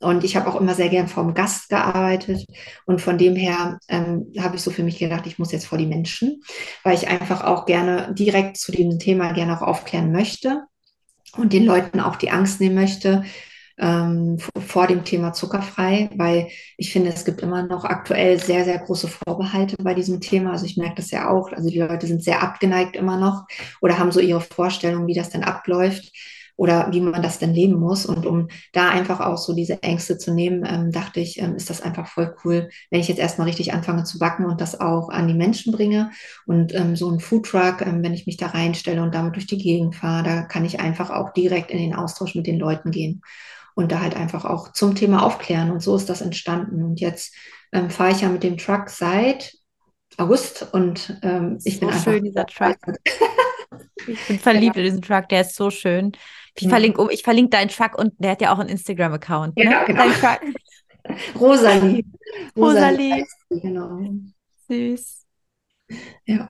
Und 0.00 0.24
ich 0.24 0.36
habe 0.36 0.48
auch 0.48 0.58
immer 0.58 0.74
sehr 0.74 0.88
gern 0.88 1.08
vor 1.08 1.24
dem 1.24 1.34
Gast 1.34 1.68
gearbeitet. 1.68 2.46
Und 2.86 3.00
von 3.00 3.18
dem 3.18 3.36
her 3.36 3.78
ähm, 3.88 4.32
habe 4.38 4.56
ich 4.56 4.62
so 4.62 4.70
für 4.70 4.84
mich 4.84 4.98
gedacht, 4.98 5.26
ich 5.26 5.38
muss 5.38 5.52
jetzt 5.52 5.66
vor 5.66 5.76
die 5.76 5.86
Menschen, 5.86 6.40
weil 6.82 6.94
ich 6.94 7.08
einfach 7.08 7.44
auch 7.44 7.66
gerne 7.66 8.14
direkt 8.14 8.56
zu 8.56 8.72
diesem 8.72 8.98
Thema 8.98 9.32
gerne 9.32 9.58
auch 9.58 9.62
aufklären 9.62 10.12
möchte 10.12 10.62
und 11.36 11.52
den 11.52 11.64
Leuten 11.64 12.00
auch 12.00 12.16
die 12.16 12.30
Angst 12.30 12.60
nehmen 12.60 12.74
möchte 12.74 13.24
ähm, 13.78 14.38
vor 14.38 14.86
dem 14.86 15.04
Thema 15.04 15.32
zuckerfrei, 15.32 16.10
weil 16.14 16.48
ich 16.76 16.92
finde, 16.92 17.10
es 17.10 17.24
gibt 17.24 17.42
immer 17.42 17.66
noch 17.66 17.84
aktuell 17.84 18.38
sehr, 18.38 18.64
sehr 18.64 18.78
große 18.78 19.08
Vorbehalte 19.08 19.76
bei 19.82 19.94
diesem 19.94 20.20
Thema. 20.20 20.52
Also 20.52 20.66
ich 20.66 20.76
merke 20.76 20.96
das 20.96 21.10
ja 21.10 21.28
auch. 21.28 21.50
Also 21.52 21.70
die 21.70 21.80
Leute 21.80 22.06
sind 22.06 22.22
sehr 22.22 22.42
abgeneigt 22.42 22.96
immer 22.96 23.16
noch 23.16 23.46
oder 23.80 23.98
haben 23.98 24.12
so 24.12 24.20
ihre 24.20 24.40
Vorstellung, 24.40 25.06
wie 25.06 25.14
das 25.14 25.30
denn 25.30 25.44
abläuft 25.44 26.12
oder 26.56 26.88
wie 26.92 27.00
man 27.00 27.22
das 27.22 27.38
denn 27.38 27.52
leben 27.52 27.74
muss. 27.74 28.06
Und 28.06 28.26
um 28.26 28.48
da 28.72 28.88
einfach 28.88 29.20
auch 29.20 29.38
so 29.38 29.54
diese 29.54 29.82
Ängste 29.82 30.18
zu 30.18 30.32
nehmen, 30.32 30.64
ähm, 30.66 30.92
dachte 30.92 31.20
ich, 31.20 31.40
ähm, 31.40 31.56
ist 31.56 31.70
das 31.70 31.82
einfach 31.82 32.06
voll 32.06 32.34
cool, 32.44 32.68
wenn 32.90 33.00
ich 33.00 33.08
jetzt 33.08 33.18
erstmal 33.18 33.46
richtig 33.46 33.72
anfange 33.72 34.04
zu 34.04 34.18
backen 34.18 34.46
und 34.46 34.60
das 34.60 34.80
auch 34.80 35.08
an 35.08 35.28
die 35.28 35.34
Menschen 35.34 35.72
bringe. 35.72 36.10
Und 36.46 36.74
ähm, 36.74 36.96
so 36.96 37.10
ein 37.10 37.20
Foodtruck, 37.20 37.80
ähm, 37.80 38.02
wenn 38.02 38.14
ich 38.14 38.26
mich 38.26 38.36
da 38.36 38.48
reinstelle 38.48 39.02
und 39.02 39.14
damit 39.14 39.34
durch 39.34 39.46
die 39.46 39.58
Gegend 39.58 39.96
fahre, 39.96 40.24
da 40.24 40.42
kann 40.42 40.64
ich 40.64 40.80
einfach 40.80 41.10
auch 41.10 41.32
direkt 41.32 41.70
in 41.70 41.78
den 41.78 41.94
Austausch 41.94 42.34
mit 42.34 42.46
den 42.46 42.58
Leuten 42.58 42.90
gehen 42.90 43.22
und 43.74 43.90
da 43.90 44.00
halt 44.00 44.16
einfach 44.16 44.44
auch 44.44 44.72
zum 44.72 44.94
Thema 44.94 45.24
aufklären. 45.24 45.70
Und 45.70 45.82
so 45.82 45.96
ist 45.96 46.08
das 46.08 46.20
entstanden. 46.20 46.82
Und 46.84 47.00
jetzt 47.00 47.34
ähm, 47.72 47.90
fahre 47.90 48.12
ich 48.12 48.20
ja 48.20 48.28
mit 48.28 48.42
dem 48.42 48.56
Truck 48.56 48.88
seit 48.88 49.52
August 50.16 50.68
und 50.72 51.18
ähm, 51.22 51.58
ich 51.64 51.74
so 51.74 51.80
bin 51.80 51.88
einfach. 51.88 52.04
schön, 52.04 52.24
dieser 52.24 52.46
Truck. 52.46 52.76
ich 54.06 54.26
bin 54.28 54.38
verliebt 54.38 54.76
ja. 54.76 54.82
in 54.82 54.86
diesen 54.86 55.02
Truck, 55.02 55.28
der 55.28 55.40
ist 55.40 55.56
so 55.56 55.70
schön. 55.70 56.12
Ich 56.56 56.68
verlinke, 56.68 57.00
oh, 57.00 57.08
ich 57.10 57.22
verlinke 57.22 57.50
deinen 57.50 57.68
Truck 57.68 57.98
und 57.98 58.14
der 58.18 58.32
hat 58.32 58.40
ja 58.40 58.52
auch 58.54 58.58
einen 58.58 58.68
Instagram-Account. 58.68 59.56
Ne? 59.56 59.64
Ja, 59.64 59.84
genau. 59.84 60.04
Dein 60.04 60.12
Truck. 60.12 60.40
Rosalie. 61.40 62.04
Rosalie. 62.56 63.26
Genau. 63.50 64.00
Süß. 64.68 65.26
Ja. 66.24 66.48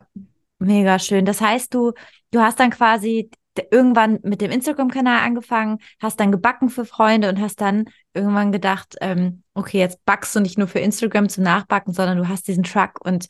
Mega 0.58 0.98
schön. 0.98 1.24
Das 1.24 1.40
heißt, 1.40 1.74
du, 1.74 1.92
du 2.30 2.40
hast 2.40 2.60
dann 2.60 2.70
quasi 2.70 3.30
irgendwann 3.70 4.18
mit 4.22 4.40
dem 4.40 4.50
Instagram-Kanal 4.50 5.20
angefangen, 5.20 5.78
hast 6.00 6.18
dann 6.18 6.32
gebacken 6.32 6.70
für 6.70 6.84
Freunde 6.84 7.28
und 7.28 7.40
hast 7.40 7.60
dann 7.60 7.84
irgendwann 8.12 8.50
gedacht, 8.50 8.96
ähm, 9.00 9.42
okay, 9.54 9.78
jetzt 9.78 10.04
backst 10.04 10.34
du 10.34 10.40
nicht 10.40 10.58
nur 10.58 10.66
für 10.66 10.80
Instagram 10.80 11.28
zum 11.28 11.44
Nachbacken, 11.44 11.92
sondern 11.92 12.18
du 12.18 12.28
hast 12.28 12.48
diesen 12.48 12.64
Truck 12.64 13.04
und 13.04 13.26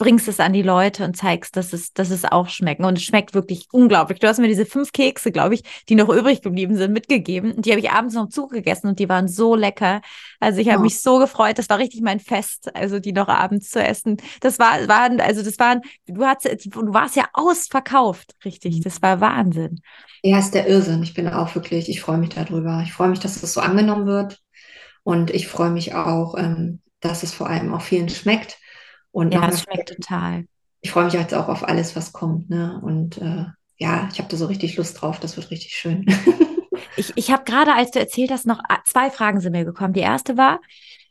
bringst 0.00 0.28
es 0.28 0.40
an 0.40 0.54
die 0.54 0.62
Leute 0.62 1.04
und 1.04 1.14
zeigst, 1.14 1.58
dass 1.58 1.74
es, 1.74 1.92
dass 1.92 2.08
es 2.08 2.24
auch 2.24 2.48
schmecken. 2.48 2.86
Und 2.86 2.96
es 2.96 3.04
schmeckt 3.04 3.34
wirklich 3.34 3.66
unglaublich. 3.70 4.18
Du 4.18 4.28
hast 4.28 4.38
mir 4.38 4.48
diese 4.48 4.64
fünf 4.64 4.92
Kekse, 4.92 5.30
glaube 5.30 5.54
ich, 5.54 5.62
die 5.90 5.94
noch 5.94 6.08
übrig 6.08 6.40
geblieben 6.40 6.74
sind, 6.74 6.94
mitgegeben. 6.94 7.52
Und 7.52 7.66
die 7.66 7.70
habe 7.70 7.80
ich 7.80 7.90
abends 7.90 8.14
noch 8.14 8.30
zugegessen 8.30 8.88
und 8.88 8.98
die 8.98 9.10
waren 9.10 9.28
so 9.28 9.54
lecker. 9.54 10.00
Also 10.40 10.58
ich 10.58 10.70
habe 10.70 10.78
oh. 10.78 10.84
mich 10.84 11.02
so 11.02 11.18
gefreut. 11.18 11.58
Das 11.58 11.68
war 11.68 11.76
richtig 11.76 12.00
mein 12.00 12.18
Fest, 12.18 12.74
also 12.74 12.98
die 12.98 13.12
noch 13.12 13.28
abends 13.28 13.68
zu 13.68 13.84
essen. 13.84 14.16
Das 14.40 14.58
war, 14.58 14.88
waren, 14.88 15.20
also 15.20 15.42
das 15.42 15.58
waren, 15.58 15.82
du 16.06 16.24
hast, 16.24 16.46
du 16.46 16.94
warst 16.94 17.16
ja 17.16 17.26
ausverkauft, 17.34 18.34
richtig. 18.42 18.80
Das 18.80 19.02
war 19.02 19.20
Wahnsinn. 19.20 19.82
Ja, 20.22 20.38
ist 20.38 20.54
der 20.54 20.66
Irrsinn. 20.66 21.02
Ich 21.02 21.12
bin 21.12 21.28
auch 21.28 21.54
wirklich, 21.54 21.90
ich 21.90 22.00
freue 22.00 22.16
mich 22.16 22.30
darüber. 22.30 22.80
Ich 22.86 22.94
freue 22.94 23.10
mich, 23.10 23.20
dass 23.20 23.42
das 23.42 23.52
so 23.52 23.60
angenommen 23.60 24.06
wird. 24.06 24.40
Und 25.02 25.30
ich 25.30 25.46
freue 25.46 25.70
mich 25.70 25.94
auch, 25.94 26.38
ähm, 26.38 26.80
dass 27.00 27.22
es 27.22 27.34
vor 27.34 27.50
allem 27.50 27.74
auch 27.74 27.82
vielen 27.82 28.08
schmeckt. 28.08 28.56
Und 29.12 29.32
ja, 29.32 29.48
es 29.48 29.62
schmeckt 29.62 29.88
total. 29.88 30.44
Ich 30.80 30.92
freue 30.92 31.04
mich 31.04 31.14
jetzt 31.14 31.34
auch 31.34 31.48
auf 31.48 31.66
alles, 31.66 31.96
was 31.96 32.12
kommt. 32.12 32.48
Ne? 32.48 32.80
Und 32.82 33.18
äh, 33.18 33.46
ja, 33.76 34.08
ich 34.12 34.18
habe 34.18 34.28
da 34.28 34.36
so 34.36 34.46
richtig 34.46 34.76
Lust 34.76 35.00
drauf. 35.00 35.20
Das 35.20 35.36
wird 35.36 35.50
richtig 35.50 35.72
schön. 35.72 36.06
ich 36.96 37.12
ich 37.16 37.30
habe 37.30 37.44
gerade, 37.44 37.74
als 37.74 37.90
du 37.90 37.98
erzählt 37.98 38.30
hast, 38.30 38.46
noch 38.46 38.60
ah, 38.68 38.78
zwei 38.86 39.10
Fragen 39.10 39.40
sind 39.40 39.52
mir 39.52 39.64
gekommen. 39.64 39.92
Die 39.92 40.00
erste 40.00 40.36
war, 40.36 40.60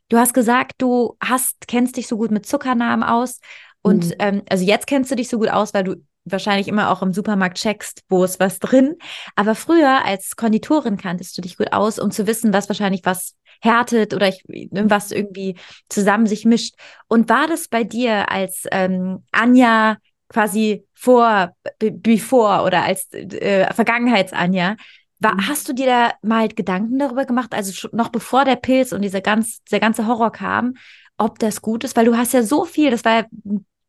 du 0.10 0.18
hast 0.18 0.34
gesagt, 0.34 0.74
du 0.80 1.18
hast, 1.22 1.68
kennst 1.68 1.98
dich 1.98 2.08
so 2.08 2.18
gut 2.18 2.32
mit 2.32 2.46
Zuckernamen 2.46 3.04
aus. 3.04 3.40
Und 3.82 4.08
mhm. 4.08 4.16
ähm, 4.20 4.42
also 4.50 4.64
jetzt 4.64 4.88
kennst 4.88 5.12
du 5.12 5.16
dich 5.16 5.30
so 5.30 5.38
gut 5.38 5.50
aus, 5.50 5.74
weil 5.74 5.84
du 5.84 5.96
wahrscheinlich 6.26 6.68
immer 6.68 6.92
auch 6.92 7.02
im 7.02 7.14
Supermarkt 7.14 7.58
checkst, 7.58 8.04
wo 8.10 8.24
ist 8.24 8.40
was 8.40 8.60
drin. 8.60 8.96
Aber 9.36 9.56
früher 9.56 10.04
als 10.06 10.36
Konditorin 10.36 10.98
kanntest 10.98 11.38
du 11.38 11.42
dich 11.42 11.58
gut 11.58 11.74
aus, 11.74 12.00
um 12.00 12.12
zu 12.12 12.28
wissen, 12.28 12.54
was 12.54 12.70
wahrscheinlich 12.70 13.02
was 13.04 13.36
härtet 13.60 14.14
oder 14.14 14.28
ich, 14.28 14.44
was 14.72 15.12
irgendwie 15.12 15.56
zusammen 15.90 16.28
sich 16.28 16.46
mischt. 16.46 16.76
Und 17.08 17.30
war 17.30 17.48
das 17.48 17.68
bei 17.68 17.84
dir 17.84 18.32
als 18.32 18.66
ähm, 18.72 19.24
Anja 19.32 19.98
quasi 20.30 20.86
vor, 20.94 21.56
bevor 21.80 22.64
oder 22.64 22.84
als 22.84 23.12
äh, 23.14 23.72
Vergangenheits-Anja, 23.74 24.76
war, 25.20 25.36
mhm. 25.36 25.48
hast 25.48 25.68
du 25.68 25.74
dir 25.74 25.86
da 25.86 26.14
mal 26.22 26.48
Gedanken 26.48 26.98
darüber 27.00 27.26
gemacht, 27.26 27.54
also 27.54 27.90
noch 27.92 28.10
bevor 28.10 28.46
der 28.46 28.56
Pilz 28.56 28.94
und 28.94 29.02
dieser, 29.02 29.22
ganz, 29.22 29.62
dieser 29.64 29.80
ganze 29.80 30.08
Horror 30.08 30.32
kam, 30.32 30.76
ob 31.18 31.40
das 31.40 31.62
gut 31.62 31.84
ist? 31.84 31.98
Weil 31.98 32.06
du 32.06 32.16
hast 32.16 32.34
ja 32.34 32.44
so 32.44 32.64
viel, 32.64 32.92
das 32.92 33.04
war 33.04 33.14
ja 33.14 33.26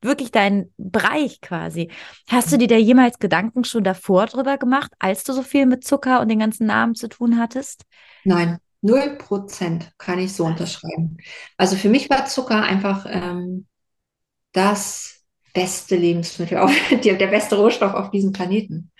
wirklich 0.02 0.32
dein 0.32 0.72
Bereich 0.78 1.40
quasi. 1.40 1.90
Hast 2.28 2.50
du 2.50 2.56
dir 2.56 2.68
da 2.68 2.76
jemals 2.76 3.18
Gedanken 3.18 3.64
schon 3.64 3.84
davor 3.84 4.26
drüber 4.26 4.56
gemacht, 4.56 4.90
als 4.98 5.24
du 5.24 5.32
so 5.32 5.42
viel 5.42 5.66
mit 5.66 5.84
Zucker 5.84 6.20
und 6.20 6.28
den 6.28 6.38
ganzen 6.38 6.66
Namen 6.66 6.94
zu 6.94 7.08
tun 7.08 7.38
hattest? 7.38 7.84
Nein, 8.24 8.58
Null 8.82 9.16
Prozent 9.18 9.92
kann 9.98 10.18
ich 10.18 10.32
so 10.34 10.44
unterschreiben. 10.44 11.18
Also 11.56 11.76
für 11.76 11.88
mich 11.88 12.08
war 12.08 12.26
Zucker 12.26 12.62
einfach 12.62 13.06
ähm, 13.08 13.66
das 14.52 15.22
beste 15.54 15.96
Lebensmittel, 15.96 16.58
auf, 16.58 16.72
der 17.04 17.26
beste 17.26 17.56
Rohstoff 17.56 17.94
auf 17.94 18.10
diesem 18.10 18.32
Planeten. 18.32 18.90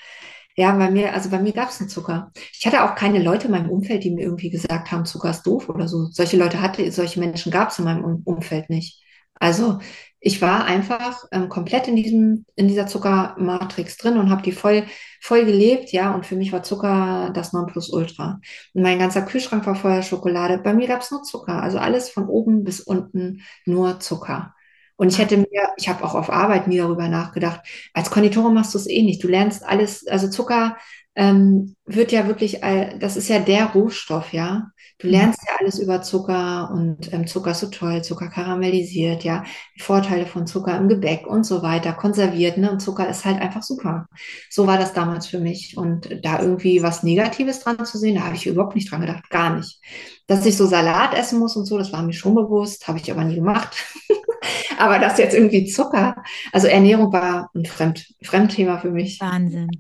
Ja, 0.57 0.77
bei 0.77 0.91
mir, 0.91 1.15
also 1.15 1.31
bei 1.31 1.39
mir 1.39 1.53
gab 1.53 1.71
es 1.71 1.81
einen 1.81 1.89
Zucker. 1.89 2.33
Ich 2.53 2.67
hatte 2.67 2.85
auch 2.85 2.95
keine 2.95 3.23
Leute 3.23 3.47
in 3.47 3.53
meinem 3.53 3.71
Umfeld, 3.71 4.05
die 4.05 4.11
mir 4.11 4.23
irgendwie 4.25 4.51
gesagt 4.51 4.91
haben, 4.93 5.07
Zucker 5.07 5.31
ist 5.31 5.43
doof 5.45 5.69
oder 5.69 5.89
so. 5.89 6.07
Solche 6.11 6.37
Leute 6.37 6.61
hatte, 6.61 6.91
solche 6.93 7.21
Menschen 7.21 7.53
gab 7.53 7.71
es 7.71 7.79
in 7.79 7.85
meinem 7.87 8.23
Umfeld 8.25 8.69
nicht. 8.69 9.01
Also 9.41 9.81
ich 10.21 10.43
war 10.43 10.67
einfach 10.67 11.25
ähm, 11.33 11.49
komplett 11.49 11.89
in 11.89 11.97
diesem, 11.97 12.45
in 12.55 12.69
dieser 12.69 12.87
Zuckermatrix 12.87 13.97
drin 13.97 14.19
und 14.19 14.31
habe 14.31 14.43
die 14.43 14.53
voll, 14.53 14.85
voll 15.21 15.47
gelebt, 15.47 15.93
ja. 15.93 16.15
Und 16.15 16.27
für 16.27 16.37
mich 16.37 16.53
war 16.53 16.63
Zucker 16.63 17.31
das 17.35 17.53
Nonplusultra. 17.55 18.41
Und 18.75 18.83
mein 18.83 18.99
ganzer 18.99 19.23
Kühlschrank 19.23 19.67
war 19.67 19.75
voller 19.75 20.03
Schokolade. 20.03 20.59
Bei 20.59 20.75
mir 20.75 20.89
gab 20.89 21.01
es 21.01 21.11
nur 21.11 21.23
Zucker. 21.23 21.63
Also 21.63 21.79
alles 21.79 22.11
von 22.11 22.27
oben 22.29 22.65
bis 22.65 22.81
unten 22.81 23.43
nur 23.65 24.01
Zucker. 24.01 24.55
Und 24.97 25.09
ich 25.11 25.19
hätte 25.19 25.39
mir, 25.39 25.49
ich 25.79 25.89
habe 25.89 26.05
auch 26.05 26.15
auf 26.15 26.29
Arbeit 26.31 26.69
nie 26.69 26.77
darüber 26.77 27.09
nachgedacht. 27.09 27.61
Als 27.95 28.11
Konditorin 28.11 28.53
machst 28.53 28.75
du 28.75 28.79
es 28.79 28.87
eh 28.87 29.03
nicht. 29.03 29.25
Du 29.25 29.29
lernst 29.29 29.65
alles, 29.65 30.07
also 30.07 30.29
Zucker 30.29 30.77
ähm, 31.15 31.75
wird 31.87 32.13
ja 32.13 32.27
wirklich, 32.27 32.61
das 32.61 33.17
ist 33.17 33.29
ja 33.29 33.39
der 33.41 33.67
Rohstoff, 33.67 34.33
ja. 34.33 34.69
Du 35.01 35.07
mhm. 35.07 35.15
lernst 35.15 35.41
ja 35.47 35.55
alles 35.59 35.79
über 35.79 36.03
Zucker 36.03 36.71
und 36.73 37.13
ähm, 37.13 37.27
Zucker 37.27 37.53
ist 37.53 37.61
so 37.61 37.69
toll, 37.69 38.03
Zucker 38.05 38.29
karamellisiert, 38.29 39.25
ja, 39.25 39.45
die 39.77 39.83
Vorteile 39.83 40.27
von 40.27 40.47
Zucker 40.47 40.77
im 40.77 40.89
Gebäck 40.89 41.27
und 41.27 41.45
so 41.45 41.63
weiter, 41.63 41.95
konserviert, 41.95 42.59
ne? 42.59 42.71
Und 42.71 42.81
Zucker 42.81 43.09
ist 43.09 43.25
halt 43.25 43.41
einfach 43.41 43.63
super. 43.63 44.07
So 44.51 44.67
war 44.67 44.79
das 44.79 44.93
damals 44.93 45.27
für 45.27 45.41
mich. 45.41 45.77
Und 45.77 46.23
da 46.23 46.41
irgendwie 46.41 46.83
was 46.83 47.03
Negatives 47.03 47.61
dran 47.61 47.85
zu 47.85 47.99
sehen, 47.99 48.17
da 48.17 48.23
habe 48.23 48.37
ich 48.37 48.47
überhaupt 48.47 48.75
nicht 48.75 48.91
dran 48.91 49.01
gedacht, 49.01 49.31
gar 49.31 49.57
nicht. 49.57 49.81
Dass 50.27 50.45
ich 50.45 50.57
so 50.57 50.67
Salat 50.67 51.15
essen 51.15 51.39
muss 51.39 51.57
und 51.57 51.65
so, 51.65 51.79
das 51.79 51.93
war 51.93 52.03
mir 52.03 52.13
schon 52.13 52.35
bewusst, 52.35 52.87
habe 52.87 52.99
ich 52.99 53.11
aber 53.11 53.25
nie 53.25 53.37
gemacht. 53.37 53.75
aber 54.79 54.99
das 54.99 55.19
jetzt 55.19 55.35
irgendwie 55.35 55.65
Zucker, 55.67 56.17
also 56.53 56.67
Ernährung 56.67 57.11
war 57.13 57.51
ein 57.55 57.65
Fremd, 57.65 58.07
Fremdthema 58.23 58.79
für 58.79 58.91
mich. 58.91 59.19
Wahnsinn. 59.21 59.71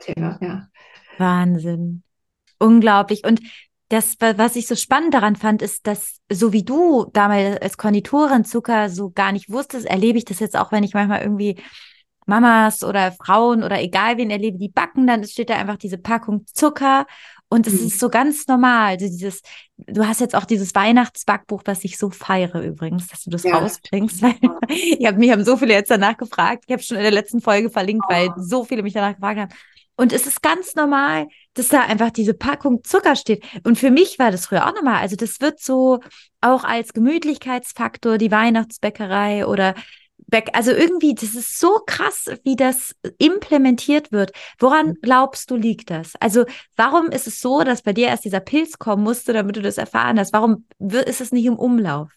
Thema, 0.00 0.38
ja. 0.40 0.69
Wahnsinn. 1.20 2.02
Unglaublich. 2.58 3.24
Und 3.24 3.40
das, 3.88 4.16
was 4.20 4.56
ich 4.56 4.66
so 4.66 4.76
spannend 4.76 5.14
daran 5.14 5.36
fand, 5.36 5.62
ist, 5.62 5.86
dass 5.86 6.18
so 6.30 6.52
wie 6.52 6.64
du 6.64 7.06
damals 7.12 7.60
als 7.60 7.76
Konditorin 7.76 8.44
Zucker 8.44 8.88
so 8.88 9.10
gar 9.10 9.32
nicht 9.32 9.50
wusstest, 9.50 9.86
erlebe 9.86 10.18
ich 10.18 10.24
das 10.24 10.40
jetzt 10.40 10.56
auch, 10.56 10.72
wenn 10.72 10.84
ich 10.84 10.94
manchmal 10.94 11.22
irgendwie 11.22 11.60
Mamas 12.26 12.84
oder 12.84 13.12
Frauen 13.12 13.64
oder 13.64 13.80
egal 13.80 14.16
wen 14.16 14.30
erlebe, 14.30 14.58
die 14.58 14.68
backen, 14.68 15.06
dann 15.06 15.24
steht 15.24 15.50
da 15.50 15.56
einfach 15.56 15.76
diese 15.76 15.98
Packung 15.98 16.46
Zucker 16.46 17.06
und 17.48 17.66
es 17.66 17.80
mhm. 17.80 17.88
ist 17.88 17.98
so 17.98 18.08
ganz 18.08 18.46
normal. 18.46 18.92
Also 18.92 19.06
dieses, 19.06 19.42
du 19.76 20.06
hast 20.06 20.20
jetzt 20.20 20.36
auch 20.36 20.44
dieses 20.44 20.72
Weihnachtsbackbuch, 20.76 21.62
was 21.64 21.84
ich 21.84 21.98
so 21.98 22.10
feiere 22.10 22.62
übrigens, 22.62 23.08
dass 23.08 23.24
du 23.24 23.30
das 23.30 23.42
ja. 23.42 23.58
rausbringst, 23.58 24.22
weil 24.22 24.36
ich 24.68 25.04
hab, 25.04 25.16
mich 25.16 25.32
haben 25.32 25.44
so 25.44 25.56
viele 25.56 25.74
jetzt 25.74 25.90
danach 25.90 26.16
gefragt. 26.16 26.64
Ich 26.68 26.72
habe 26.72 26.82
schon 26.82 26.96
in 26.96 27.02
der 27.02 27.12
letzten 27.12 27.40
Folge 27.40 27.68
verlinkt, 27.68 28.04
oh. 28.08 28.12
weil 28.12 28.30
so 28.36 28.64
viele 28.64 28.84
mich 28.84 28.92
danach 28.92 29.16
gefragt 29.16 29.40
haben. 29.40 29.52
Und 30.00 30.14
es 30.14 30.26
ist 30.26 30.40
ganz 30.40 30.76
normal, 30.76 31.28
dass 31.52 31.68
da 31.68 31.82
einfach 31.82 32.08
diese 32.08 32.32
Packung 32.32 32.82
Zucker 32.84 33.16
steht. 33.16 33.44
Und 33.64 33.78
für 33.78 33.90
mich 33.90 34.18
war 34.18 34.30
das 34.30 34.46
früher 34.46 34.66
auch 34.66 34.74
normal. 34.74 35.02
Also 35.02 35.14
das 35.14 35.42
wird 35.42 35.60
so 35.60 36.00
auch 36.40 36.64
als 36.64 36.94
Gemütlichkeitsfaktor, 36.94 38.16
die 38.16 38.30
Weihnachtsbäckerei 38.30 39.44
oder 39.46 39.74
Bäck 40.16 40.48
also 40.54 40.70
irgendwie, 40.70 41.14
das 41.14 41.34
ist 41.34 41.60
so 41.60 41.80
krass, 41.86 42.30
wie 42.44 42.56
das 42.56 42.94
implementiert 43.18 44.10
wird. 44.10 44.32
Woran 44.58 44.94
glaubst 45.02 45.50
du, 45.50 45.56
liegt 45.56 45.90
das? 45.90 46.14
Also 46.18 46.46
warum 46.76 47.08
ist 47.10 47.26
es 47.26 47.40
so, 47.40 47.62
dass 47.62 47.82
bei 47.82 47.92
dir 47.92 48.06
erst 48.06 48.24
dieser 48.24 48.40
Pilz 48.40 48.78
kommen 48.78 49.02
musste, 49.02 49.34
damit 49.34 49.56
du 49.56 49.60
das 49.60 49.76
erfahren 49.76 50.18
hast? 50.18 50.32
Warum 50.32 50.64
ist 50.78 51.20
es 51.20 51.30
nicht 51.30 51.44
im 51.44 51.58
Umlauf? 51.58 52.08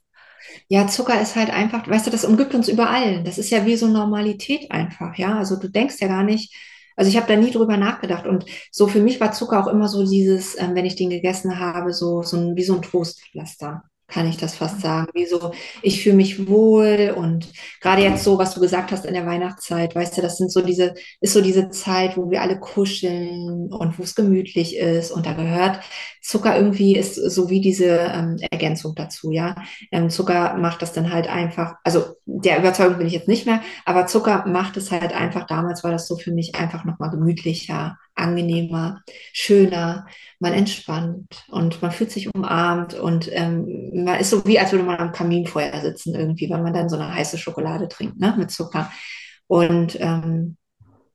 Ja, 0.69 0.87
Zucker 0.87 1.19
ist 1.19 1.35
halt 1.35 1.49
einfach, 1.49 1.85
weißt 1.85 2.07
du, 2.07 2.11
das 2.11 2.23
umgibt 2.23 2.55
uns 2.55 2.69
überall. 2.69 3.25
Das 3.25 3.37
ist 3.37 3.49
ja 3.49 3.65
wie 3.65 3.75
so 3.75 3.89
Normalität 3.89 4.71
einfach, 4.71 5.17
ja. 5.17 5.37
Also 5.37 5.57
du 5.57 5.69
denkst 5.69 5.97
ja 5.99 6.07
gar 6.07 6.23
nicht, 6.23 6.53
also 6.95 7.09
ich 7.09 7.17
habe 7.17 7.27
da 7.27 7.35
nie 7.35 7.51
drüber 7.51 7.77
nachgedacht. 7.77 8.25
Und 8.25 8.45
so 8.71 8.87
für 8.87 8.99
mich 8.99 9.19
war 9.19 9.31
Zucker 9.31 9.63
auch 9.63 9.67
immer 9.67 9.87
so 9.87 10.05
dieses, 10.05 10.59
ähm, 10.59 10.75
wenn 10.75 10.85
ich 10.85 10.95
den 10.95 11.09
gegessen 11.09 11.59
habe, 11.59 11.93
so, 11.93 12.23
so 12.23 12.37
ein, 12.37 12.55
wie 12.55 12.63
so 12.63 12.75
ein 12.75 12.81
Trostpflaster 12.81 13.83
kann 14.07 14.27
ich 14.27 14.37
das 14.37 14.55
fast 14.55 14.81
sagen. 14.81 15.07
Wie 15.13 15.25
so, 15.25 15.51
ich 15.81 16.03
fühle 16.03 16.15
mich 16.15 16.47
wohl 16.47 17.13
und 17.17 17.47
gerade 17.81 18.03
jetzt 18.03 18.23
so, 18.23 18.37
was 18.37 18.53
du 18.53 18.61
gesagt 18.61 18.91
hast 18.91 19.05
in 19.05 19.13
der 19.13 19.25
Weihnachtszeit, 19.25 19.95
weißt 19.95 20.17
du, 20.17 20.21
das 20.21 20.37
sind 20.37 20.51
so 20.51 20.61
diese, 20.61 20.93
ist 21.19 21.33
so 21.33 21.41
diese 21.41 21.69
Zeit, 21.69 22.15
wo 22.15 22.29
wir 22.29 22.41
alle 22.41 22.59
kuscheln 22.59 23.71
und 23.71 23.97
wo 23.97 24.03
es 24.03 24.13
gemütlich 24.13 24.77
ist 24.77 25.11
und 25.11 25.25
da 25.25 25.33
gehört 25.33 25.79
Zucker 26.23 26.55
irgendwie 26.55 26.95
ist 26.95 27.15
so 27.15 27.49
wie 27.49 27.59
diese 27.59 27.85
ähm, 27.85 28.37
Ergänzung 28.49 28.95
dazu, 28.95 29.31
ja. 29.31 29.55
Ähm, 29.91 30.09
Zucker 30.09 30.55
macht 30.55 30.81
das 30.81 30.93
dann 30.93 31.11
halt 31.11 31.27
einfach, 31.27 31.75
also 31.83 32.15
der 32.25 32.59
Überzeugung 32.59 32.97
bin 32.97 33.07
ich 33.07 33.13
jetzt 33.13 33.27
nicht 33.27 33.45
mehr, 33.45 33.61
aber 33.83 34.07
Zucker 34.07 34.45
macht 34.47 34.77
es 34.77 34.89
halt 34.89 35.13
einfach, 35.13 35.45
damals 35.45 35.83
war 35.83 35.91
das 35.91 36.07
so 36.07 36.15
für 36.17 36.31
mich 36.31 36.55
einfach 36.55 36.85
nochmal 36.85 37.09
gemütlicher, 37.09 37.97
angenehmer, 38.15 39.01
schöner, 39.33 40.07
man 40.39 40.53
entspannt 40.53 41.45
und 41.49 41.81
man 41.81 41.91
fühlt 41.91 42.11
sich 42.11 42.33
umarmt 42.33 42.93
und 42.93 43.29
ähm, 43.33 43.91
man 44.05 44.19
ist 44.19 44.29
so 44.29 44.45
wie, 44.45 44.59
als 44.59 44.71
würde 44.71 44.85
man 44.85 44.99
am 44.99 45.11
Kaminfeuer 45.11 45.81
sitzen 45.81 46.15
irgendwie, 46.15 46.49
wenn 46.49 46.63
man 46.63 46.73
dann 46.73 46.87
so 46.87 46.95
eine 46.95 47.13
heiße 47.13 47.37
Schokolade 47.37 47.89
trinkt, 47.89 48.17
ne, 48.19 48.33
mit 48.37 48.49
Zucker. 48.49 48.89
Und 49.47 49.99
ähm, 49.99 50.55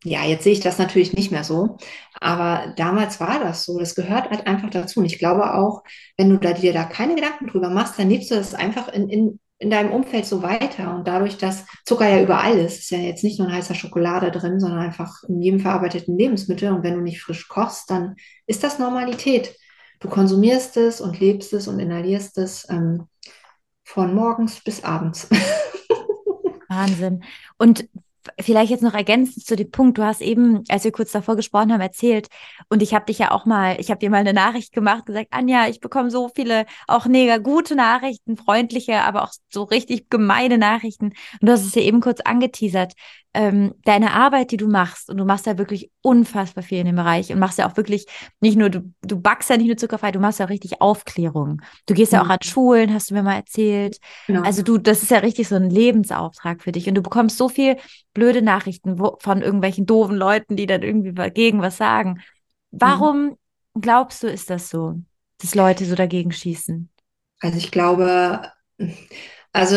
ja, 0.05 0.25
jetzt 0.25 0.45
sehe 0.45 0.53
ich 0.53 0.61
das 0.61 0.79
natürlich 0.79 1.13
nicht 1.13 1.33
mehr 1.33 1.45
so, 1.45 1.77
aber 2.21 2.73
damals 2.77 3.21
war 3.21 3.39
das 3.41 3.65
so. 3.65 3.79
Das 3.79 3.95
gehört 3.95 4.31
halt 4.31 4.47
einfach 4.47 4.71
dazu. 4.71 5.01
Und 5.01 5.07
ich 5.07 5.19
glaube 5.19 5.55
auch, 5.55 5.83
wenn 6.17 6.31
du 6.31 6.37
da, 6.37 6.53
dir 6.53 6.73
da 6.73 6.85
keine 6.85 7.15
Gedanken 7.15 7.47
drüber 7.47 7.71
machst, 7.71 7.99
dann 7.99 8.11
lebst 8.11 8.31
du 8.31 8.35
das 8.35 8.55
einfach 8.55 8.89
in, 8.89 9.09
in, 9.09 9.41
in 9.59 9.71
deinem 9.71 9.93
Umfeld 9.93 10.27
so 10.27 10.43
weiter. 10.43 10.95
Und 10.95 11.07
dadurch, 11.07 11.39
dass 11.39 11.65
Zucker 11.85 12.09
ja 12.09 12.23
überall 12.23 12.59
ist, 12.59 12.79
ist 12.79 12.91
ja 12.91 12.99
jetzt 12.99 13.25
nicht 13.25 13.39
nur 13.39 13.49
ein 13.49 13.55
heißer 13.55 13.75
Schokolade 13.75 14.31
drin, 14.31 14.61
sondern 14.61 14.81
einfach 14.81 15.23
in 15.29 15.41
jedem 15.41 15.61
verarbeiteten 15.61 16.19
Lebensmittel. 16.19 16.73
Und 16.73 16.83
wenn 16.83 16.95
du 16.95 17.01
nicht 17.01 17.21
frisch 17.21 17.49
kochst, 17.49 17.91
dann 17.91 18.17
ist 18.47 18.65
das 18.65 18.79
Normalität. 18.79 19.55
Du 20.01 20.09
konsumierst 20.09 20.77
es 20.77 21.01
und 21.01 21.19
lebst 21.19 21.53
es 21.53 21.67
und 21.67 21.81
inhalierst 21.81 22.39
es 22.39 22.69
ähm, 22.71 23.09
von 23.85 24.15
morgens 24.15 24.61
bis 24.61 24.85
abends. 24.85 25.29
Wahnsinn. 26.69 27.25
Und 27.57 27.89
vielleicht 28.41 28.71
jetzt 28.71 28.83
noch 28.83 28.95
ergänzend 28.95 29.45
zu 29.47 29.57
dem 29.57 29.71
Punkt, 29.71 29.99
du 29.99 30.05
hast 30.05 30.21
eben, 30.21 30.65
als 30.69 30.85
wir 30.85 30.93
kurz 30.93 31.13
davor 31.13 31.37
gesprochen 31.37 31.73
haben, 31.73 31.81
erzählt 31.81 32.29
und 32.69 32.83
ich 32.83 32.95
habe 32.95 33.07
dich 33.07 33.19
ja 33.19 33.31
auch 33.31 33.47
mal, 33.47 33.77
ich 33.81 33.91
habe 33.91 33.99
dir 33.99 34.11
mal 34.11 34.19
eine 34.19 34.33
Nachricht 34.33 34.73
gemacht, 34.73 35.07
gesagt, 35.07 35.29
Anja, 35.31 35.69
ich 35.69 35.81
bekomme 35.81 36.11
so 36.11 36.31
viele 36.35 36.67
auch 36.87 37.07
mega 37.07 37.39
gute 37.39 37.77
Nachrichten, 37.77 38.37
freundliche, 38.37 39.03
aber 39.03 39.25
auch 39.25 39.33
so 39.51 39.65
richtig 39.65 40.11
gemeine 40.11 40.59
Nachrichten 40.59 41.13
und 41.41 41.49
du 41.49 41.53
hast 41.53 41.65
es 41.65 41.75
ja 41.75 41.83
eben 41.83 42.01
kurz 42.01 42.21
angeteasert, 42.21 42.95
ähm, 43.35 43.75
deine 43.85 44.15
Arbeit, 44.15 44.51
die 44.51 44.57
du 44.57 44.69
machst, 44.69 45.11
und 45.11 45.19
du 45.19 45.25
machst 45.25 45.47
ja 45.47 45.59
wirklich 45.59 45.91
unfassbar 46.01 46.65
viel 46.65 46.79
in 46.79 46.87
dem 46.87 46.97
Bereich 46.97 47.31
und 47.31 47.39
machst 47.39 47.59
ja 47.59 47.71
auch 47.71 47.77
wirklich 47.77 48.07
nicht 48.41 48.57
nur, 48.57 48.71
du, 48.71 48.93
du 49.03 49.21
backst 49.21 49.51
ja 49.51 49.57
nicht 49.57 49.67
nur 49.67 49.77
zuckerfrei, 49.77 50.11
du 50.11 50.19
machst 50.19 50.41
ja 50.41 50.47
auch 50.47 50.51
richtig 50.51 50.81
Aufklärung. 50.81 51.61
Du 51.87 51.95
gehst 51.95 52.13
ja 52.13 52.21
auch 52.21 52.27
mhm. 52.27 52.31
an 52.33 52.43
Schulen, 52.43 52.93
hast 52.93 53.11
du 53.11 53.15
mir 53.15 53.23
mal 53.23 53.37
erzählt. 53.37 53.99
Genau. 54.27 54.43
Also 54.43 54.63
du, 54.63 54.79
das 54.79 55.03
ist 55.03 55.11
ja 55.11 55.19
richtig 55.19 55.47
so 55.47 55.57
ein 55.57 55.71
Lebensauftrag 55.71 56.63
für 56.63 56.73
dich 56.73 56.89
und 56.89 56.95
du 56.95 57.03
bekommst 57.03 57.37
so 57.37 57.49
viel 57.49 57.77
blöde 58.19 58.43
Nachrichten 58.43 58.99
wo, 58.99 59.17
von 59.21 59.43
irgendwelchen 59.43 59.87
doofen 59.87 60.17
Leuten, 60.17 60.57
die 60.57 60.67
dann 60.67 60.83
irgendwie 60.83 61.13
dagegen 61.13 61.63
was 61.63 61.77
sagen. 61.77 62.21
Warum 62.73 63.37
mhm. 63.75 63.81
glaubst 63.81 64.25
du, 64.25 64.27
ist 64.27 64.51
das 64.51 64.69
so, 64.69 64.97
dass 65.41 65.55
Leute 65.55 65.85
so 65.85 65.95
dagegen 65.95 66.33
schießen? 66.33 66.89
Also 67.41 67.59
ich 67.59 67.71
glaube, 67.71 68.43
also 69.53 69.77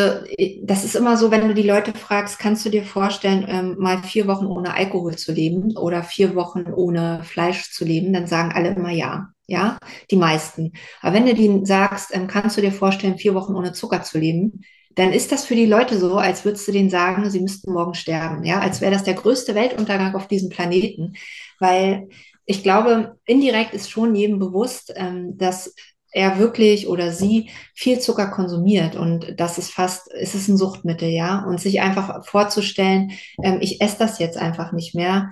das 0.63 0.83
ist 0.83 0.95
immer 0.95 1.17
so, 1.17 1.29
wenn 1.29 1.47
du 1.47 1.53
die 1.53 1.61
Leute 1.61 1.93
fragst, 1.93 2.39
kannst 2.39 2.65
du 2.65 2.69
dir 2.69 2.83
vorstellen, 2.83 3.45
ähm, 3.47 3.75
mal 3.77 4.01
vier 4.01 4.25
Wochen 4.25 4.47
ohne 4.47 4.73
Alkohol 4.73 5.15
zu 5.17 5.31
leben 5.31 5.77
oder 5.77 6.01
vier 6.01 6.33
Wochen 6.33 6.65
ohne 6.73 7.23
Fleisch 7.23 7.71
zu 7.71 7.85
leben, 7.85 8.11
dann 8.11 8.25
sagen 8.25 8.51
alle 8.53 8.69
immer 8.69 8.91
ja. 8.91 9.29
Ja, 9.47 9.77
die 10.09 10.15
meisten. 10.15 10.71
Aber 11.01 11.13
wenn 11.13 11.25
du 11.25 11.33
denen 11.33 11.65
sagst, 11.65 12.15
ähm, 12.15 12.27
kannst 12.27 12.55
du 12.55 12.61
dir 12.61 12.71
vorstellen, 12.71 13.17
vier 13.17 13.33
Wochen 13.33 13.53
ohne 13.53 13.73
Zucker 13.73 14.01
zu 14.01 14.17
leben, 14.17 14.61
dann 14.95 15.13
ist 15.13 15.31
das 15.31 15.45
für 15.45 15.55
die 15.55 15.65
Leute 15.65 15.97
so, 15.97 16.17
als 16.17 16.45
würdest 16.45 16.67
du 16.67 16.71
denen 16.71 16.89
sagen, 16.89 17.29
sie 17.29 17.39
müssten 17.39 17.71
morgen 17.71 17.93
sterben. 17.93 18.43
Ja, 18.43 18.59
als 18.59 18.81
wäre 18.81 18.91
das 18.91 19.03
der 19.03 19.13
größte 19.13 19.55
Weltuntergang 19.55 20.15
auf 20.15 20.27
diesem 20.27 20.49
Planeten. 20.49 21.13
Weil 21.59 22.09
ich 22.45 22.63
glaube, 22.63 23.17
indirekt 23.25 23.73
ist 23.73 23.89
schon 23.89 24.15
jedem 24.15 24.39
bewusst, 24.39 24.93
ähm, 24.95 25.37
dass 25.37 25.73
er 26.11 26.39
wirklich 26.39 26.87
oder 26.87 27.11
sie 27.11 27.49
viel 27.73 27.99
Zucker 27.99 28.27
konsumiert 28.27 28.97
und 28.97 29.39
das 29.39 29.57
ist 29.57 29.71
fast, 29.71 30.11
ist 30.11 30.35
es 30.35 30.49
ein 30.49 30.57
Suchtmittel, 30.57 31.09
ja. 31.09 31.45
Und 31.45 31.61
sich 31.61 31.79
einfach 31.81 32.25
vorzustellen, 32.25 33.11
ähm, 33.41 33.59
ich 33.61 33.81
esse 33.81 33.97
das 33.99 34.19
jetzt 34.19 34.37
einfach 34.37 34.73
nicht 34.73 34.93
mehr. 34.93 35.31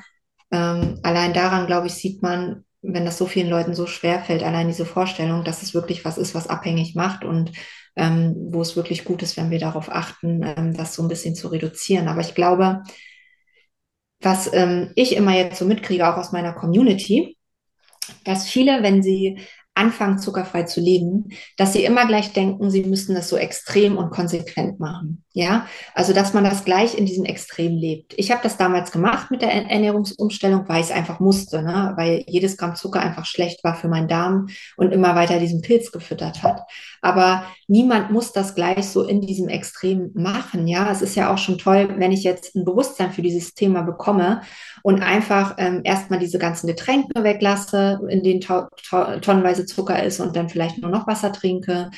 Ähm, 0.51 0.99
allein 1.03 1.33
daran, 1.33 1.67
glaube 1.67 1.87
ich, 1.87 1.93
sieht 1.93 2.21
man, 2.21 2.63
wenn 2.81 3.05
das 3.05 3.17
so 3.17 3.25
vielen 3.25 3.49
Leuten 3.49 3.75
so 3.75 3.87
schwer 3.87 4.21
fällt, 4.23 4.41
allein 4.41 4.67
diese 4.67 4.85
Vorstellung, 4.85 5.43
dass 5.43 5.61
es 5.63 5.73
wirklich 5.73 6.05
was 6.05 6.17
ist, 6.17 6.33
was 6.33 6.47
abhängig 6.47 6.95
macht 6.95 7.25
und 7.25 7.51
ähm, 7.99 8.35
wo 8.51 8.61
es 8.61 8.75
wirklich 8.75 9.03
gut 9.03 9.21
ist, 9.21 9.37
wenn 9.37 9.51
wir 9.51 9.59
darauf 9.59 9.91
achten, 9.91 10.41
ähm, 10.43 10.73
das 10.73 10.95
so 10.95 11.03
ein 11.03 11.09
bisschen 11.09 11.35
zu 11.35 11.49
reduzieren. 11.49 12.07
Aber 12.07 12.21
ich 12.21 12.33
glaube, 12.33 12.83
was 14.21 14.51
ähm, 14.53 14.91
ich 14.95 15.15
immer 15.15 15.35
jetzt 15.35 15.59
so 15.59 15.65
mitkriege, 15.65 16.07
auch 16.07 16.17
aus 16.17 16.31
meiner 16.31 16.53
Community, 16.53 17.37
dass 18.23 18.47
viele, 18.47 18.83
wenn 18.83 19.03
sie 19.03 19.39
anfangen, 19.79 20.19
zuckerfrei 20.19 20.63
zu 20.63 20.81
leben, 20.81 21.29
dass 21.57 21.73
sie 21.73 21.83
immer 21.83 22.05
gleich 22.05 22.33
denken, 22.33 22.69
sie 22.69 22.83
müssen 22.83 23.15
das 23.15 23.29
so 23.29 23.37
extrem 23.37 23.97
und 23.97 24.11
konsequent 24.11 24.79
machen. 24.79 25.23
Ja, 25.31 25.67
also 25.93 26.11
dass 26.11 26.33
man 26.33 26.43
das 26.43 26.65
gleich 26.65 26.97
in 26.97 27.05
diesem 27.05 27.23
Extrem 27.23 27.77
lebt. 27.77 28.13
Ich 28.17 28.29
habe 28.31 28.41
das 28.43 28.57
damals 28.57 28.91
gemacht 28.91 29.31
mit 29.31 29.41
der 29.41 29.53
Ernährungsumstellung, 29.53 30.67
weil 30.67 30.81
ich 30.81 30.87
es 30.87 30.91
einfach 30.91 31.19
musste, 31.19 31.61
ne? 31.61 31.93
weil 31.95 32.25
jedes 32.27 32.57
Gramm 32.57 32.75
Zucker 32.75 32.99
einfach 32.99 33.25
schlecht 33.25 33.63
war 33.63 33.75
für 33.75 33.87
meinen 33.87 34.07
Darm 34.07 34.47
und 34.75 34.91
immer 34.91 35.15
weiter 35.15 35.39
diesen 35.39 35.61
Pilz 35.61 35.91
gefüttert 35.91 36.43
hat. 36.43 36.61
Aber 37.01 37.45
niemand 37.67 38.11
muss 38.11 38.33
das 38.33 38.55
gleich 38.55 38.89
so 38.89 39.03
in 39.03 39.21
diesem 39.21 39.47
Extrem 39.47 40.11
machen. 40.13 40.67
Ja, 40.67 40.91
es 40.91 41.01
ist 41.01 41.15
ja 41.15 41.31
auch 41.33 41.37
schon 41.37 41.57
toll, 41.57 41.95
wenn 41.97 42.11
ich 42.11 42.23
jetzt 42.23 42.55
ein 42.55 42.65
Bewusstsein 42.65 43.11
für 43.11 43.21
dieses 43.21 43.53
Thema 43.53 43.83
bekomme 43.83 44.41
und 44.83 45.01
einfach 45.01 45.55
ähm, 45.57 45.81
erstmal 45.83 46.19
diese 46.19 46.39
ganzen 46.39 46.67
Getränke 46.67 47.23
weglasse, 47.23 48.01
in 48.09 48.23
denen 48.23 48.41
tonnenweise 48.41 49.65
Zucker 49.69 50.03
ist 50.03 50.19
und 50.19 50.35
dann 50.35 50.49
vielleicht 50.49 50.79
nur 50.79 50.91
noch 50.91 51.07
Wasser 51.07 51.31
trinke 51.31 51.89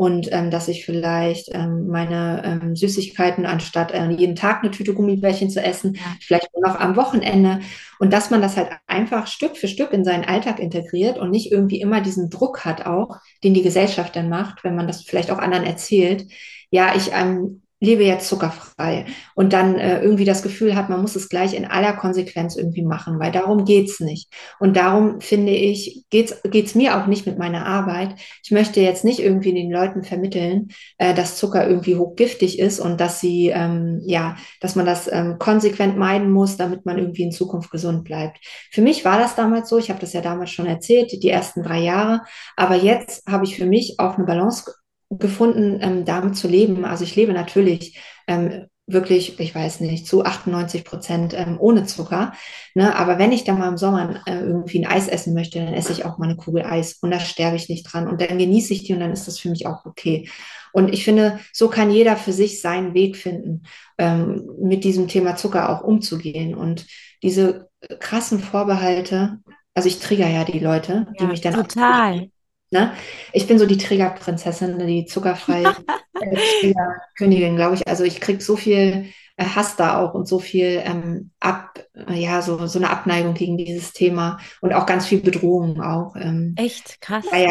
und 0.00 0.28
ähm, 0.30 0.52
dass 0.52 0.68
ich 0.68 0.84
vielleicht 0.84 1.48
ähm, 1.52 1.88
meine 1.88 2.42
ähm, 2.44 2.76
Süßigkeiten 2.76 3.46
anstatt 3.46 3.90
äh, 3.90 4.08
jeden 4.10 4.36
Tag 4.36 4.62
eine 4.62 4.70
Tüte 4.70 4.94
Gummibärchen 4.94 5.50
zu 5.50 5.60
essen, 5.60 5.98
vielleicht 6.20 6.48
nur 6.54 6.66
noch 6.68 6.78
am 6.78 6.94
Wochenende 6.94 7.60
und 7.98 8.12
dass 8.12 8.30
man 8.30 8.40
das 8.40 8.56
halt 8.56 8.70
einfach 8.86 9.26
Stück 9.26 9.56
für 9.56 9.66
Stück 9.66 9.92
in 9.92 10.04
seinen 10.04 10.24
Alltag 10.24 10.60
integriert 10.60 11.18
und 11.18 11.30
nicht 11.30 11.50
irgendwie 11.50 11.80
immer 11.80 12.00
diesen 12.00 12.30
Druck 12.30 12.64
hat 12.64 12.86
auch, 12.86 13.16
den 13.42 13.54
die 13.54 13.62
Gesellschaft 13.62 14.14
dann 14.14 14.28
macht, 14.28 14.62
wenn 14.62 14.76
man 14.76 14.86
das 14.86 15.02
vielleicht 15.02 15.32
auch 15.32 15.38
anderen 15.38 15.64
erzählt. 15.64 16.26
Ja, 16.70 16.94
ich 16.94 17.10
ähm, 17.12 17.62
lebe 17.80 18.04
jetzt 18.04 18.28
zuckerfrei 18.28 19.06
und 19.34 19.52
dann 19.52 19.76
äh, 19.76 20.02
irgendwie 20.02 20.24
das 20.24 20.42
Gefühl 20.42 20.74
hat, 20.74 20.88
man 20.88 21.00
muss 21.00 21.14
es 21.16 21.28
gleich 21.28 21.54
in 21.54 21.64
aller 21.64 21.92
Konsequenz 21.92 22.56
irgendwie 22.56 22.82
machen, 22.82 23.18
weil 23.20 23.30
darum 23.30 23.64
geht's 23.64 24.00
nicht. 24.00 24.32
Und 24.58 24.76
darum 24.76 25.20
finde 25.20 25.52
ich, 25.52 26.04
geht's 26.10 26.40
geht's 26.42 26.74
mir 26.74 26.96
auch 26.96 27.06
nicht 27.06 27.26
mit 27.26 27.38
meiner 27.38 27.66
Arbeit. 27.66 28.14
Ich 28.42 28.50
möchte 28.50 28.80
jetzt 28.80 29.04
nicht 29.04 29.20
irgendwie 29.20 29.54
den 29.54 29.70
Leuten 29.70 30.02
vermitteln, 30.02 30.68
äh, 30.98 31.14
dass 31.14 31.36
Zucker 31.36 31.68
irgendwie 31.68 31.96
hochgiftig 31.96 32.58
ist 32.58 32.80
und 32.80 33.00
dass 33.00 33.20
sie, 33.20 33.48
ähm, 33.48 34.00
ja, 34.04 34.36
dass 34.60 34.74
man 34.74 34.86
das 34.86 35.10
ähm, 35.10 35.38
konsequent 35.38 35.96
meiden 35.96 36.30
muss, 36.32 36.56
damit 36.56 36.84
man 36.84 36.98
irgendwie 36.98 37.22
in 37.22 37.32
Zukunft 37.32 37.70
gesund 37.70 38.04
bleibt. 38.04 38.38
Für 38.72 38.82
mich 38.82 39.04
war 39.04 39.18
das 39.18 39.36
damals 39.36 39.68
so, 39.68 39.78
ich 39.78 39.90
habe 39.90 40.00
das 40.00 40.12
ja 40.12 40.20
damals 40.20 40.50
schon 40.50 40.66
erzählt, 40.66 41.12
die 41.22 41.28
ersten 41.28 41.62
drei 41.62 41.80
Jahre, 41.80 42.22
aber 42.56 42.74
jetzt 42.74 43.24
habe 43.28 43.44
ich 43.44 43.56
für 43.56 43.66
mich 43.66 43.98
auch 43.98 44.16
eine 44.16 44.26
Balance 44.26 44.64
gefunden, 45.10 45.78
ähm, 45.80 46.04
damit 46.04 46.36
zu 46.36 46.48
leben. 46.48 46.84
Also 46.84 47.04
ich 47.04 47.16
lebe 47.16 47.32
natürlich 47.32 47.98
ähm, 48.26 48.66
wirklich, 48.86 49.38
ich 49.38 49.54
weiß 49.54 49.80
nicht, 49.80 50.06
zu 50.06 50.24
98 50.24 50.84
Prozent 50.84 51.34
ähm, 51.34 51.56
ohne 51.60 51.84
Zucker. 51.84 52.32
Ne? 52.74 52.96
Aber 52.96 53.18
wenn 53.18 53.32
ich 53.32 53.44
dann 53.44 53.58
mal 53.58 53.68
im 53.68 53.76
Sommer 53.76 54.22
äh, 54.26 54.38
irgendwie 54.38 54.84
ein 54.84 54.90
Eis 54.90 55.08
essen 55.08 55.34
möchte, 55.34 55.58
dann 55.58 55.74
esse 55.74 55.92
ich 55.92 56.04
auch 56.04 56.18
mal 56.18 56.24
eine 56.24 56.36
Kugel 56.36 56.64
Eis 56.64 56.98
und 57.00 57.10
da 57.10 57.20
sterbe 57.20 57.56
ich 57.56 57.68
nicht 57.68 57.84
dran. 57.84 58.08
Und 58.08 58.20
dann 58.20 58.38
genieße 58.38 58.72
ich 58.72 58.84
die 58.84 58.94
und 58.94 59.00
dann 59.00 59.12
ist 59.12 59.28
das 59.28 59.38
für 59.38 59.50
mich 59.50 59.66
auch 59.66 59.84
okay. 59.84 60.28
Und 60.72 60.92
ich 60.92 61.04
finde, 61.04 61.38
so 61.52 61.68
kann 61.68 61.90
jeder 61.90 62.16
für 62.16 62.32
sich 62.32 62.60
seinen 62.60 62.94
Weg 62.94 63.16
finden, 63.16 63.62
ähm, 63.98 64.48
mit 64.60 64.84
diesem 64.84 65.08
Thema 65.08 65.36
Zucker 65.36 65.68
auch 65.70 65.82
umzugehen. 65.82 66.54
Und 66.54 66.86
diese 67.22 67.68
krassen 68.00 68.40
Vorbehalte, 68.40 69.38
also 69.74 69.88
ich 69.88 70.00
trigger 70.00 70.28
ja 70.28 70.44
die 70.44 70.58
Leute, 70.58 71.06
die 71.18 71.24
ja, 71.24 71.28
mich 71.28 71.40
dann 71.40 71.54
total. 71.54 72.30
Ne? 72.70 72.92
Ich 73.32 73.46
bin 73.46 73.58
so 73.58 73.66
die 73.66 73.78
Trägerprinzessin, 73.78 74.78
die 74.86 75.06
zuckerfreie 75.06 75.74
äh, 76.20 76.74
Königin, 77.16 77.56
glaube 77.56 77.76
ich. 77.76 77.88
Also 77.88 78.04
ich 78.04 78.20
kriege 78.20 78.42
so 78.42 78.56
viel 78.56 79.06
äh, 79.36 79.44
Hass 79.44 79.76
da 79.76 79.98
auch 79.98 80.14
und 80.14 80.28
so 80.28 80.38
viel 80.38 80.82
ähm, 80.84 81.30
ab, 81.40 81.84
ja, 82.10 82.42
so, 82.42 82.66
so 82.66 82.78
eine 82.78 82.90
Abneigung 82.90 83.34
gegen 83.34 83.56
dieses 83.56 83.92
Thema 83.92 84.38
und 84.60 84.74
auch 84.74 84.84
ganz 84.84 85.06
viel 85.06 85.20
Bedrohung 85.20 85.80
auch. 85.80 86.16
Ähm, 86.16 86.54
Echt 86.56 87.00
krass. 87.00 87.24
Ja, 87.32 87.38
ja, 87.38 87.50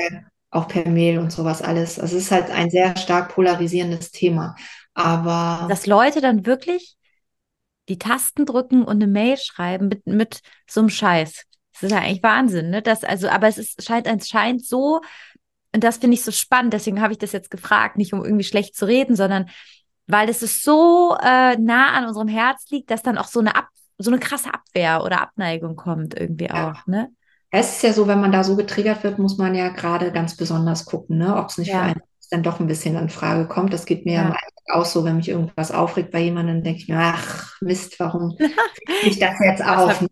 auch 0.51 0.67
per 0.67 0.87
Mail 0.87 1.17
und 1.17 1.31
sowas 1.31 1.61
alles. 1.61 1.99
Also 1.99 2.17
es 2.17 2.23
ist 2.23 2.31
halt 2.31 2.51
ein 2.51 2.69
sehr 2.69 2.95
stark 2.97 3.33
polarisierendes 3.33 4.11
Thema. 4.11 4.55
Aber. 4.93 5.67
Dass 5.69 5.87
Leute 5.87 6.21
dann 6.21 6.45
wirklich 6.45 6.97
die 7.89 7.97
Tasten 7.97 8.45
drücken 8.45 8.83
und 8.83 8.97
eine 8.97 9.07
Mail 9.07 9.37
schreiben 9.37 9.87
mit, 9.87 10.05
mit 10.05 10.41
so 10.67 10.81
einem 10.81 10.89
Scheiß. 10.89 11.45
Das 11.81 11.91
ist 11.91 11.91
ja 11.91 11.99
eigentlich 11.99 12.23
Wahnsinn, 12.23 12.69
ne? 12.69 12.81
Das, 12.81 13.03
also, 13.03 13.29
aber 13.29 13.47
es 13.47 13.57
ist, 13.57 13.83
scheint, 13.83 14.07
es 14.07 14.29
scheint 14.29 14.65
so, 14.65 15.01
und 15.73 15.83
das 15.83 15.97
finde 15.97 16.15
ich 16.15 16.23
so 16.23 16.31
spannend, 16.31 16.73
deswegen 16.73 17.01
habe 17.01 17.13
ich 17.13 17.19
das 17.19 17.31
jetzt 17.31 17.51
gefragt, 17.51 17.97
nicht 17.97 18.13
um 18.13 18.23
irgendwie 18.23 18.43
schlecht 18.43 18.75
zu 18.75 18.85
reden, 18.85 19.15
sondern 19.15 19.49
weil 20.07 20.29
es 20.29 20.41
ist 20.41 20.63
so 20.63 21.17
äh, 21.21 21.57
nah 21.57 21.91
an 21.91 22.05
unserem 22.05 22.29
Herz 22.29 22.69
liegt, 22.69 22.89
dass 22.89 23.03
dann 23.03 23.17
auch 23.17 23.27
so 23.27 23.39
eine 23.39 23.55
Ab 23.55 23.67
so 23.99 24.11
eine 24.11 24.19
krasse 24.19 24.53
Abwehr 24.53 25.03
oder 25.03 25.21
Abneigung 25.21 25.75
kommt 25.75 26.13
irgendwie 26.13 26.45
ja. 26.45 26.71
auch, 26.71 26.85
ne? 26.85 27.09
Es 27.49 27.77
ist 27.77 27.83
ja 27.83 27.93
so, 27.93 28.07
wenn 28.07 28.21
man 28.21 28.31
da 28.31 28.43
so 28.43 28.55
getriggert 28.55 29.03
wird, 29.03 29.17
muss 29.17 29.37
man 29.37 29.55
ja 29.55 29.69
gerade 29.69 30.11
ganz 30.11 30.35
besonders 30.35 30.85
gucken, 30.85 31.17
ne? 31.17 31.35
ob 31.35 31.49
es 31.49 31.57
nicht 31.57 31.69
ja. 31.69 31.79
für 31.79 31.83
einen 31.85 32.01
dann 32.29 32.43
doch 32.43 32.59
ein 32.59 32.67
bisschen 32.67 32.95
in 32.97 33.09
Frage 33.09 33.47
kommt. 33.47 33.73
Das 33.73 33.85
geht 33.85 34.05
mir 34.05 34.13
ja. 34.13 34.35
auch 34.73 34.85
so, 34.85 35.05
wenn 35.05 35.15
mich 35.15 35.29
irgendwas 35.29 35.71
aufregt 35.71 36.11
bei 36.11 36.19
jemandem, 36.19 36.61
denke 36.61 36.81
ich 36.81 36.89
mir, 36.89 36.99
ach 36.99 37.53
Mist, 37.61 37.99
warum 37.99 38.37
ich 39.03 39.19
das 39.19 39.35
jetzt 39.39 39.63
auf? 39.63 40.01
Ne? 40.01 40.09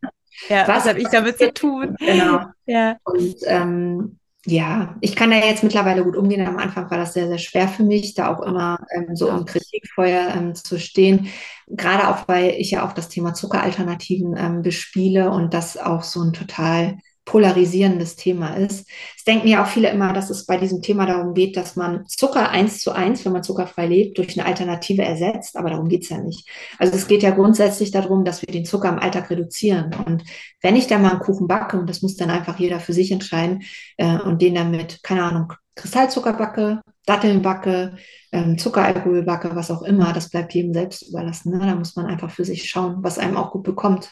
Ja, 0.49 0.67
was, 0.67 0.83
was 0.83 0.89
habe 0.89 0.99
ich 0.99 1.09
damit 1.09 1.37
zu 1.37 1.53
tun? 1.53 1.95
Genau. 1.99 2.45
Ja. 2.67 2.97
Und 3.03 3.35
ähm, 3.45 4.17
ja, 4.47 4.95
ich 5.01 5.15
kann 5.15 5.29
da 5.29 5.37
jetzt 5.37 5.63
mittlerweile 5.63 6.03
gut 6.03 6.15
umgehen. 6.15 6.47
Am 6.47 6.57
Anfang 6.57 6.89
war 6.89 6.97
das 6.97 7.13
sehr, 7.13 7.27
sehr 7.27 7.37
schwer 7.37 7.67
für 7.67 7.83
mich, 7.83 8.15
da 8.15 8.33
auch 8.33 8.41
immer 8.41 8.79
ähm, 8.95 9.15
so 9.15 9.29
im 9.29 9.45
Kritikfeuer 9.45 10.33
ähm, 10.35 10.55
zu 10.55 10.79
stehen. 10.79 11.27
Gerade 11.67 12.07
auch, 12.09 12.27
weil 12.27 12.55
ich 12.57 12.71
ja 12.71 12.87
auch 12.87 12.93
das 12.93 13.09
Thema 13.09 13.35
Zuckeralternativen 13.35 14.35
ähm, 14.35 14.61
bespiele 14.63 15.29
und 15.29 15.53
das 15.53 15.77
auch 15.77 16.03
so 16.03 16.21
ein 16.23 16.33
total 16.33 16.97
polarisierendes 17.25 18.15
Thema 18.15 18.55
ist. 18.55 18.87
Es 19.17 19.23
denken 19.23 19.47
ja 19.47 19.63
auch 19.63 19.67
viele 19.67 19.89
immer, 19.89 20.13
dass 20.13 20.29
es 20.29 20.45
bei 20.45 20.57
diesem 20.57 20.81
Thema 20.81 21.07
darum 21.07 21.33
geht, 21.33 21.57
dass 21.57 21.75
man 21.75 22.05
Zucker 22.07 22.49
eins 22.49 22.79
zu 22.79 22.91
eins, 22.91 23.25
wenn 23.25 23.33
man 23.33 23.43
zuckerfrei 23.43 23.87
lebt, 23.87 24.17
durch 24.19 24.37
eine 24.37 24.47
Alternative 24.47 25.01
ersetzt. 25.01 25.57
Aber 25.57 25.71
darum 25.71 25.89
geht's 25.89 26.09
ja 26.09 26.19
nicht. 26.19 26.47
Also 26.77 26.95
es 26.95 27.07
geht 27.07 27.23
ja 27.23 27.31
grundsätzlich 27.31 27.91
darum, 27.91 28.23
dass 28.23 28.41
wir 28.41 28.53
den 28.53 28.65
Zucker 28.65 28.89
im 28.89 28.99
Alltag 28.99 29.29
reduzieren. 29.31 29.93
Und 30.05 30.23
wenn 30.61 30.75
ich 30.75 30.87
da 30.87 30.99
mal 30.99 31.11
einen 31.11 31.19
Kuchen 31.19 31.47
backe, 31.47 31.79
und 31.79 31.89
das 31.89 32.03
muss 32.03 32.15
dann 32.15 32.29
einfach 32.29 32.59
jeder 32.59 32.79
für 32.79 32.93
sich 32.93 33.11
entscheiden, 33.11 33.63
äh, 33.97 34.19
und 34.19 34.41
den 34.41 34.55
dann 34.55 34.71
mit, 34.71 35.01
keine 35.03 35.23
Ahnung, 35.23 35.53
Kristallzucker 35.75 36.33
backe, 36.33 36.81
Datteln 37.05 37.41
backe, 37.41 37.97
ähm, 38.31 38.57
Zuckeralkohol 38.57 39.23
backe, 39.23 39.55
was 39.55 39.71
auch 39.71 39.81
immer, 39.81 40.13
das 40.13 40.29
bleibt 40.29 40.53
jedem 40.53 40.73
selbst 40.73 41.09
überlassen. 41.09 41.57
Ne? 41.57 41.65
Da 41.65 41.75
muss 41.75 41.95
man 41.95 42.05
einfach 42.05 42.29
für 42.29 42.45
sich 42.45 42.69
schauen, 42.69 42.97
was 43.01 43.19
einem 43.19 43.37
auch 43.37 43.51
gut 43.51 43.63
bekommt. 43.63 44.11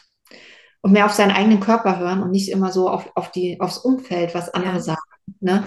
Und 0.84 0.92
mehr 0.92 1.06
auf 1.06 1.12
seinen 1.14 1.30
eigenen 1.30 1.60
Körper 1.60 1.98
hören 1.98 2.22
und 2.22 2.30
nicht 2.30 2.50
immer 2.50 2.70
so 2.70 2.90
auf, 2.90 3.10
auf 3.14 3.30
die, 3.30 3.58
aufs 3.58 3.78
Umfeld, 3.78 4.34
was 4.34 4.50
andere 4.50 4.74
ja. 4.74 4.80
sagen. 4.80 5.00
Ne? 5.40 5.64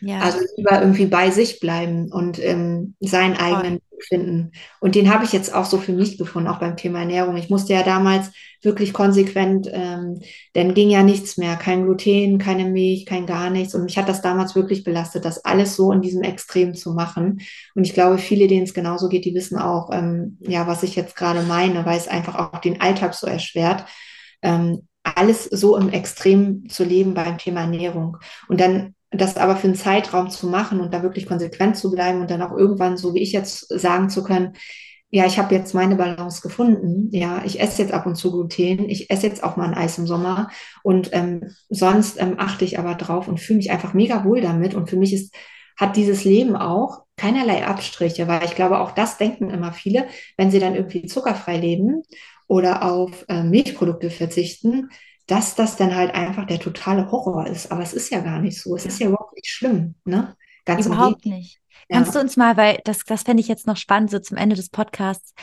Ja. 0.00 0.18
Also 0.18 0.40
lieber 0.56 0.80
irgendwie 0.80 1.06
bei 1.06 1.30
sich 1.30 1.60
bleiben 1.60 2.12
und 2.12 2.42
ähm, 2.42 2.96
seinen 2.98 3.36
eigenen 3.36 3.74
Weg 3.74 4.04
finden. 4.08 4.50
Und 4.80 4.96
den 4.96 5.12
habe 5.14 5.24
ich 5.24 5.32
jetzt 5.32 5.54
auch 5.54 5.66
so 5.66 5.78
für 5.78 5.92
mich 5.92 6.18
gefunden, 6.18 6.48
auch 6.48 6.58
beim 6.58 6.76
Thema 6.76 6.98
Ernährung. 6.98 7.36
Ich 7.36 7.48
musste 7.48 7.74
ja 7.74 7.84
damals 7.84 8.32
wirklich 8.60 8.92
konsequent, 8.92 9.70
ähm, 9.72 10.20
denn 10.56 10.74
ging 10.74 10.90
ja 10.90 11.04
nichts 11.04 11.36
mehr. 11.38 11.54
Kein 11.54 11.84
Gluten, 11.84 12.38
keine 12.38 12.64
Milch, 12.64 13.06
kein 13.06 13.26
gar 13.26 13.50
nichts. 13.50 13.72
Und 13.72 13.84
mich 13.84 13.96
hat 13.98 14.08
das 14.08 14.20
damals 14.20 14.56
wirklich 14.56 14.82
belastet, 14.82 15.24
das 15.24 15.44
alles 15.44 15.76
so 15.76 15.92
in 15.92 16.02
diesem 16.02 16.22
Extrem 16.22 16.74
zu 16.74 16.92
machen. 16.92 17.40
Und 17.76 17.84
ich 17.84 17.94
glaube, 17.94 18.18
viele, 18.18 18.48
denen 18.48 18.64
es 18.64 18.74
genauso 18.74 19.08
geht, 19.08 19.24
die 19.26 19.34
wissen 19.34 19.58
auch, 19.58 19.90
ähm, 19.92 20.38
ja, 20.40 20.66
was 20.66 20.82
ich 20.82 20.96
jetzt 20.96 21.14
gerade 21.14 21.42
meine, 21.42 21.86
weil 21.86 21.98
es 21.98 22.08
einfach 22.08 22.34
auch 22.34 22.60
den 22.60 22.80
Alltag 22.80 23.14
so 23.14 23.28
erschwert. 23.28 23.84
Ähm, 24.42 24.86
alles 25.02 25.44
so 25.44 25.76
im 25.76 25.88
Extrem 25.90 26.68
zu 26.68 26.84
leben 26.84 27.14
beim 27.14 27.38
Thema 27.38 27.60
Ernährung. 27.60 28.18
Und 28.48 28.60
dann 28.60 28.94
das 29.10 29.36
aber 29.36 29.56
für 29.56 29.68
einen 29.68 29.76
Zeitraum 29.76 30.30
zu 30.30 30.48
machen 30.48 30.80
und 30.80 30.92
da 30.92 31.02
wirklich 31.02 31.26
konsequent 31.26 31.76
zu 31.76 31.90
bleiben 31.90 32.20
und 32.20 32.30
dann 32.30 32.42
auch 32.42 32.56
irgendwann, 32.56 32.96
so 32.96 33.14
wie 33.14 33.22
ich 33.22 33.32
jetzt, 33.32 33.68
sagen 33.68 34.10
zu 34.10 34.22
können, 34.24 34.54
ja, 35.10 35.24
ich 35.24 35.38
habe 35.38 35.54
jetzt 35.54 35.72
meine 35.72 35.94
Balance 35.94 36.42
gefunden. 36.42 37.08
Ja, 37.12 37.42
ich 37.44 37.60
esse 37.60 37.80
jetzt 37.80 37.92
ab 37.92 38.06
und 38.06 38.16
zu 38.16 38.32
Gluten. 38.32 38.88
Ich 38.88 39.08
esse 39.08 39.26
jetzt 39.26 39.44
auch 39.44 39.56
mal 39.56 39.68
ein 39.68 39.74
Eis 39.74 39.98
im 39.98 40.06
Sommer. 40.06 40.50
Und 40.82 41.10
ähm, 41.12 41.54
sonst 41.68 42.20
ähm, 42.20 42.34
achte 42.38 42.64
ich 42.64 42.78
aber 42.78 42.96
drauf 42.96 43.28
und 43.28 43.40
fühle 43.40 43.58
mich 43.58 43.70
einfach 43.70 43.94
mega 43.94 44.24
wohl 44.24 44.40
damit. 44.40 44.74
Und 44.74 44.90
für 44.90 44.96
mich 44.96 45.12
ist, 45.12 45.34
hat 45.78 45.96
dieses 45.96 46.24
Leben 46.24 46.56
auch 46.56 47.04
keinerlei 47.16 47.66
Abstriche, 47.66 48.26
weil 48.26 48.44
ich 48.44 48.56
glaube, 48.56 48.80
auch 48.80 48.90
das 48.90 49.16
denken 49.16 49.48
immer 49.48 49.72
viele, 49.72 50.06
wenn 50.36 50.50
sie 50.50 50.58
dann 50.58 50.74
irgendwie 50.74 51.06
zuckerfrei 51.06 51.56
leben 51.56 52.02
oder 52.46 52.82
auf 52.82 53.24
äh, 53.28 53.42
Milchprodukte 53.42 54.10
verzichten, 54.10 54.90
dass 55.26 55.54
das 55.54 55.76
dann 55.76 55.94
halt 55.94 56.14
einfach 56.14 56.46
der 56.46 56.60
totale 56.60 57.10
Horror 57.10 57.46
ist. 57.46 57.72
Aber 57.72 57.82
es 57.82 57.92
ist 57.92 58.10
ja 58.10 58.20
gar 58.20 58.40
nicht 58.40 58.60
so. 58.60 58.76
Es 58.76 58.86
ist 58.86 59.00
ja 59.00 59.08
überhaupt 59.08 59.34
nicht 59.34 59.48
schlimm, 59.48 59.96
ne? 60.04 60.36
Ganz 60.64 60.86
überhaupt 60.86 61.26
nicht. 61.26 61.60
Ja. 61.88 61.98
Kannst 61.98 62.14
du 62.14 62.20
uns 62.20 62.36
mal, 62.36 62.56
weil 62.56 62.80
das, 62.84 63.04
das 63.04 63.22
fände 63.22 63.40
ich 63.40 63.48
jetzt 63.48 63.66
noch 63.66 63.76
spannend, 63.76 64.10
so 64.10 64.18
zum 64.18 64.36
Ende 64.36 64.56
des 64.56 64.68
Podcasts. 64.68 65.34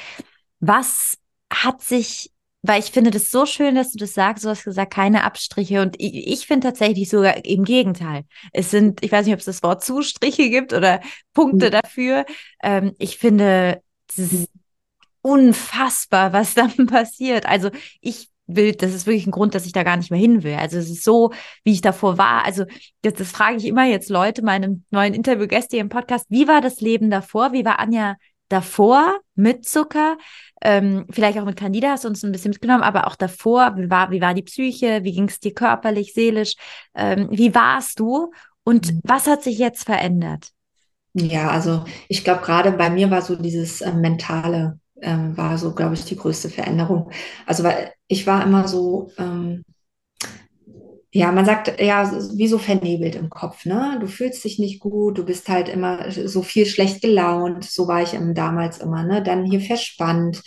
Was 0.60 1.18
hat 1.52 1.82
sich, 1.82 2.32
weil 2.62 2.80
ich 2.80 2.92
finde 2.92 3.12
das 3.12 3.32
so 3.32 3.46
schön, 3.46 3.76
dass 3.76 3.92
du 3.92 3.98
das 3.98 4.14
sagst, 4.14 4.44
du 4.44 4.50
hast 4.50 4.64
gesagt, 4.64 4.94
keine 4.94 5.24
Abstriche. 5.24 5.82
Und 5.82 5.96
ich, 6.00 6.28
ich 6.28 6.48
finde 6.48 6.68
tatsächlich 6.68 7.10
sogar 7.10 7.46
im 7.46 7.64
Gegenteil. 7.64 8.24
Es 8.52 8.72
sind, 8.72 9.04
ich 9.04 9.12
weiß 9.12 9.26
nicht, 9.26 9.34
ob 9.34 9.40
es 9.40 9.46
das 9.46 9.64
Wort 9.64 9.84
Zustriche 9.84 10.50
gibt 10.50 10.74
oder 10.74 11.02
Punkte 11.34 11.68
mhm. 11.68 11.72
dafür. 11.72 12.26
Ähm, 12.62 12.94
ich 13.00 13.18
finde, 13.18 13.82
mhm. 14.16 14.48
Unfassbar, 15.24 16.34
was 16.34 16.54
dann 16.54 16.86
passiert. 16.86 17.48
Also 17.48 17.72
ich 18.00 18.30
will, 18.46 18.74
das 18.74 18.94
ist 18.94 19.08
wirklich 19.08 19.26
ein 19.26 19.32
Grund, 19.32 19.56
dass 19.56 19.66
ich 19.66 19.72
da 19.72 19.84
gar 19.84 19.98
nicht 19.98 20.12
mehr 20.12 20.20
hin 20.20 20.44
will. 20.44 20.56
Also 20.56 20.78
es 20.78 20.90
ist 20.90 21.04
so, 21.04 21.32
wie 21.64 21.72
ich 21.72 21.82
davor 21.82 22.18
war. 22.18 22.46
Also 22.46 22.66
das, 23.02 23.14
das 23.14 23.32
frage 23.32 23.58
ich 23.58 23.66
immer 23.66 23.86
jetzt 23.86 24.10
Leute, 24.10 24.44
meine 24.44 24.82
neuen 24.92 25.14
Interviewgäste 25.14 25.78
im 25.78 25.90
Podcast, 25.90 26.28
wie 26.30 26.48
war 26.48 26.62
das 26.62 26.82
Leben 26.82 27.10
davor? 27.10 27.54
Wie 27.54 27.66
war 27.66 27.80
Anja 27.80 28.16
davor 28.50 29.20
mit 29.36 29.66
Zucker? 29.66 30.18
Ähm, 30.62 31.06
vielleicht 31.10 31.40
auch 31.40 31.46
mit 31.46 31.56
Candida 31.56 31.92
hast 31.92 32.04
du 32.04 32.10
uns 32.10 32.24
ein 32.24 32.32
bisschen 32.32 32.52
mitgenommen, 32.52 32.84
aber 32.84 33.08
auch 33.08 33.16
davor, 33.16 33.76
wie 33.78 33.90
war, 33.90 34.12
wie 34.12 34.22
war 34.22 34.34
die 34.34 34.44
Psyche? 34.44 35.04
Wie 35.04 35.14
ging 35.14 35.30
es 35.30 35.40
dir 35.40 35.54
körperlich, 35.54 36.14
seelisch? 36.14 36.56
Ähm, 36.94 37.30
wie 37.32 37.56
warst 37.56 38.00
du? 38.00 38.32
Und 38.64 38.92
mhm. 38.92 39.00
was 39.04 39.28
hat 39.28 39.44
sich 39.44 39.58
jetzt 39.58 39.86
verändert? 39.86 40.50
Ja, 41.14 41.50
also 41.50 41.86
ich 42.08 42.24
glaube, 42.24 42.42
gerade 42.42 42.72
bei 42.72 42.90
mir 42.90 43.10
war 43.12 43.22
so 43.22 43.36
dieses 43.36 43.82
äh, 43.82 43.94
mentale 43.94 44.80
ähm, 45.04 45.38
war 45.38 45.58
so, 45.58 45.74
glaube 45.74 45.94
ich, 45.96 46.06
die 46.06 46.16
größte 46.16 46.50
Veränderung. 46.50 47.12
Also, 47.46 47.64
weil 47.64 47.94
ich 48.08 48.26
war 48.28 48.44
immer 48.44 48.68
so, 48.68 49.12
ähm, 49.18 49.64
ja, 51.16 51.32
man 51.32 51.46
sagt 51.46 51.80
ja, 51.80 52.12
wie 52.34 52.48
so 52.48 52.58
vernebelt 52.58 53.16
im 53.16 53.30
Kopf, 53.30 53.66
ne? 53.66 53.98
Du 54.02 54.08
fühlst 54.08 54.44
dich 54.44 54.58
nicht 54.58 54.80
gut, 54.80 55.20
du 55.20 55.26
bist 55.26 55.48
halt 55.48 55.70
immer 55.70 56.10
so 56.10 56.42
viel 56.42 56.66
schlecht 56.66 57.02
gelaunt, 57.02 57.66
so 57.66 57.88
war 57.88 58.02
ich 58.02 58.18
damals 58.34 58.80
immer, 58.80 59.04
ne? 59.04 59.22
Dann 59.22 59.46
hier 59.46 59.62
verspannt, 59.62 60.42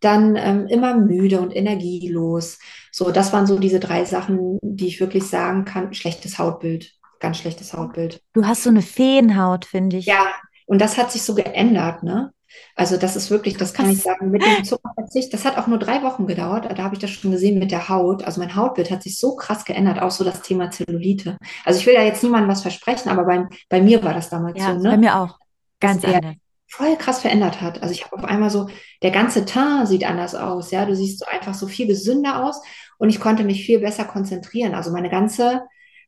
dann 0.00 0.36
ähm, 0.36 0.66
immer 0.68 0.96
müde 0.96 1.40
und 1.40 1.54
energielos. 1.54 2.58
So, 2.92 3.10
das 3.10 3.34
waren 3.34 3.46
so 3.46 3.58
diese 3.58 3.78
drei 3.78 4.06
Sachen, 4.06 4.58
die 4.62 4.86
ich 4.86 5.00
wirklich 5.00 5.24
sagen 5.24 5.66
kann. 5.66 5.92
Schlechtes 5.92 6.38
Hautbild, 6.38 6.94
ganz 7.20 7.36
schlechtes 7.36 7.74
Hautbild. 7.74 8.22
Du 8.32 8.46
hast 8.46 8.62
so 8.62 8.70
eine 8.70 8.82
Feenhaut, 8.82 9.66
finde 9.66 9.98
ich. 9.98 10.06
Ja, 10.06 10.28
und 10.64 10.80
das 10.80 10.96
hat 10.96 11.12
sich 11.12 11.22
so 11.22 11.34
geändert, 11.34 12.02
ne? 12.02 12.32
Also 12.74 12.96
das 12.96 13.16
ist 13.16 13.30
wirklich, 13.30 13.56
das 13.56 13.74
kann 13.74 13.90
ich 13.90 14.02
sagen, 14.02 14.30
mit 14.30 14.42
dem 14.42 14.64
Zuckerverzicht, 14.64 15.32
das 15.32 15.44
hat 15.44 15.58
auch 15.58 15.66
nur 15.66 15.78
drei 15.78 16.02
Wochen 16.02 16.26
gedauert. 16.26 16.66
Da 16.76 16.82
habe 16.82 16.94
ich 16.94 17.00
das 17.00 17.10
schon 17.10 17.30
gesehen 17.30 17.58
mit 17.58 17.70
der 17.70 17.88
Haut. 17.88 18.24
Also 18.24 18.40
mein 18.40 18.54
Hautbild 18.54 18.90
hat 18.90 19.02
sich 19.02 19.18
so 19.18 19.36
krass 19.36 19.64
geändert, 19.64 20.00
auch 20.00 20.10
so 20.10 20.24
das 20.24 20.42
Thema 20.42 20.70
Zellulite. 20.70 21.36
Also 21.64 21.80
ich 21.80 21.86
will 21.86 21.94
da 21.94 22.02
jetzt 22.02 22.22
niemandem 22.22 22.50
was 22.50 22.62
versprechen, 22.62 23.08
aber 23.08 23.24
bei, 23.24 23.46
bei 23.68 23.80
mir 23.80 24.02
war 24.02 24.14
das 24.14 24.30
damals 24.30 24.58
ja, 24.58 24.74
so. 24.74 24.82
Ne? 24.82 24.90
Bei 24.90 24.96
mir 24.96 25.16
auch. 25.16 25.38
Ganz 25.80 26.04
anders. 26.04 26.36
Voll 26.68 26.96
krass 26.96 27.20
verändert 27.20 27.60
hat. 27.60 27.82
Also 27.82 27.94
ich 27.94 28.04
habe 28.04 28.16
auf 28.16 28.24
einmal 28.24 28.50
so, 28.50 28.68
der 29.02 29.12
ganze 29.12 29.44
Teint 29.44 29.86
sieht 29.88 30.04
anders 30.04 30.34
aus. 30.34 30.72
Ja, 30.72 30.84
du 30.84 30.96
siehst 30.96 31.20
so 31.20 31.26
einfach 31.26 31.54
so 31.54 31.66
viel 31.68 31.86
gesünder 31.86 32.44
aus 32.44 32.60
und 32.98 33.08
ich 33.08 33.20
konnte 33.20 33.44
mich 33.44 33.64
viel 33.64 33.80
besser 33.80 34.04
konzentrieren. 34.04 34.74
Also 34.74 34.90
meine 34.90 35.08
ganze 35.08 35.62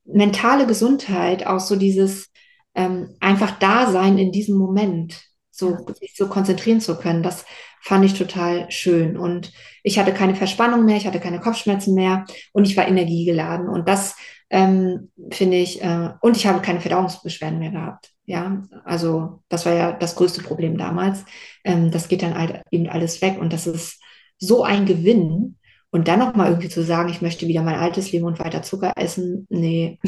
mentale 0.05 0.67
Gesundheit, 0.67 1.47
auch 1.47 1.61
so 1.61 1.77
dieses 1.77 2.31
ähm, 2.75 3.15
einfach 3.21 3.59
Dasein 3.59 4.19
in 4.19 4.33
diesem 4.33 4.57
Moment 4.57 5.28
so 5.59 5.77
sich 5.99 6.15
so 6.17 6.29
konzentrieren 6.29 6.81
zu 6.81 6.97
können. 6.97 7.23
Das 7.23 7.45
fand 7.81 8.05
ich 8.05 8.15
total 8.15 8.71
schön. 8.71 9.17
Und 9.17 9.53
ich 9.83 9.99
hatte 9.99 10.13
keine 10.13 10.35
Verspannung 10.35 10.85
mehr, 10.85 10.97
ich 10.97 11.07
hatte 11.07 11.21
keine 11.21 11.41
Kopfschmerzen 11.41 11.95
mehr 11.95 12.25
und 12.53 12.65
ich 12.65 12.77
war 12.77 12.87
energiegeladen. 12.87 13.69
Und 13.69 13.89
das 13.89 14.17
ähm, 14.51 15.11
finde 15.31 15.59
ich, 15.59 15.83
äh, 15.83 16.11
und 16.21 16.37
ich 16.37 16.47
habe 16.47 16.61
keine 16.61 16.81
Verdauungsbeschwerden 16.81 17.59
mehr 17.59 17.71
gehabt. 17.71 18.13
Ja, 18.25 18.63
also 18.85 19.43
das 19.49 19.65
war 19.65 19.73
ja 19.73 19.93
das 19.93 20.15
größte 20.15 20.43
Problem 20.43 20.77
damals. 20.77 21.25
Ähm, 21.65 21.91
das 21.91 22.09
geht 22.09 22.23
dann 22.23 22.37
halt 22.37 22.63
eben 22.71 22.89
alles 22.89 23.23
weg 23.23 23.39
und 23.39 23.53
das 23.53 23.67
ist 23.67 24.03
so 24.39 24.65
ein 24.65 24.87
Gewinn. 24.87 25.57
Und 25.91 26.07
dann 26.09 26.19
nochmal 26.19 26.49
irgendwie 26.49 26.69
zu 26.69 26.83
sagen, 26.83 27.09
ich 27.09 27.23
möchte 27.23 27.49
wieder 27.49 27.63
mein 27.63 27.79
altes 27.79 28.13
Leben 28.13 28.27
und 28.27 28.39
weiter 28.39 28.63
Zucker 28.63 28.93
essen, 28.97 29.47
nee. 29.49 29.99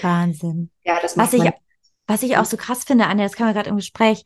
Wahnsinn. 0.00 0.70
Ja, 0.84 0.98
das 1.02 1.16
macht 1.16 1.34
Was 1.34 1.44
ich 1.44 1.52
was 2.06 2.22
ich 2.22 2.36
auch 2.36 2.44
so 2.44 2.56
krass 2.56 2.84
finde, 2.84 3.06
Anja, 3.06 3.24
das 3.24 3.34
kam 3.34 3.46
wir 3.46 3.54
gerade 3.54 3.70
im 3.70 3.76
Gespräch. 3.76 4.24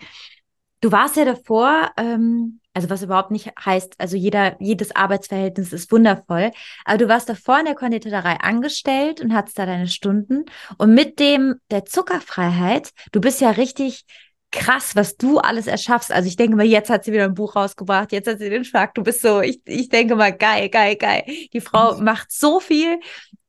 Du 0.81 0.93
warst 0.93 1.17
ja 1.17 1.25
davor, 1.25 1.91
ähm, 1.97 2.61
also 2.75 2.91
was 2.91 3.03
überhaupt 3.03 3.31
nicht 3.31 3.51
heißt, 3.65 3.95
also 3.99 4.17
jeder, 4.17 4.57
jedes 4.61 4.95
Arbeitsverhältnis 4.95 5.73
ist 5.73 5.91
wundervoll, 5.91 6.51
aber 6.85 6.99
du 6.99 7.09
warst 7.09 7.29
davor 7.29 7.59
in 7.59 7.65
der 7.65 7.75
Konditorei 7.75 8.37
angestellt 8.41 9.21
und 9.21 9.35
hattest 9.35 9.59
da 9.59 9.65
deine 9.65 9.89
Stunden. 9.89 10.45
Und 10.77 10.95
mit 10.95 11.19
dem 11.19 11.55
der 11.71 11.87
Zuckerfreiheit, 11.87 12.91
du 13.13 13.21
bist 13.21 13.41
ja 13.41 13.51
richtig 13.51 14.05
krass, 14.53 14.97
was 14.97 15.17
du 15.17 15.39
alles 15.39 15.67
erschaffst. 15.67 16.13
Also 16.13 16.29
ich 16.29 16.37
denke 16.37 16.57
mal, 16.57 16.67
jetzt 16.67 16.91
hat 16.91 17.05
sie 17.05 17.13
wieder 17.13 17.25
ein 17.25 17.35
Buch 17.35 17.57
rausgebracht, 17.57 18.13
jetzt 18.13 18.29
hat 18.29 18.39
sie 18.39 18.51
den 18.51 18.65
Schlag. 18.65 18.95
Du 18.95 19.03
bist 19.03 19.23
so, 19.23 19.41
ich, 19.41 19.61
ich 19.65 19.89
denke 19.89 20.17
mal, 20.17 20.33
geil, 20.33 20.69
geil, 20.69 20.97
geil. 20.97 21.25
Die 21.53 21.61
Frau 21.61 21.97
mhm. 21.97 22.05
macht 22.05 22.31
so 22.31 22.61
viel 22.61 22.99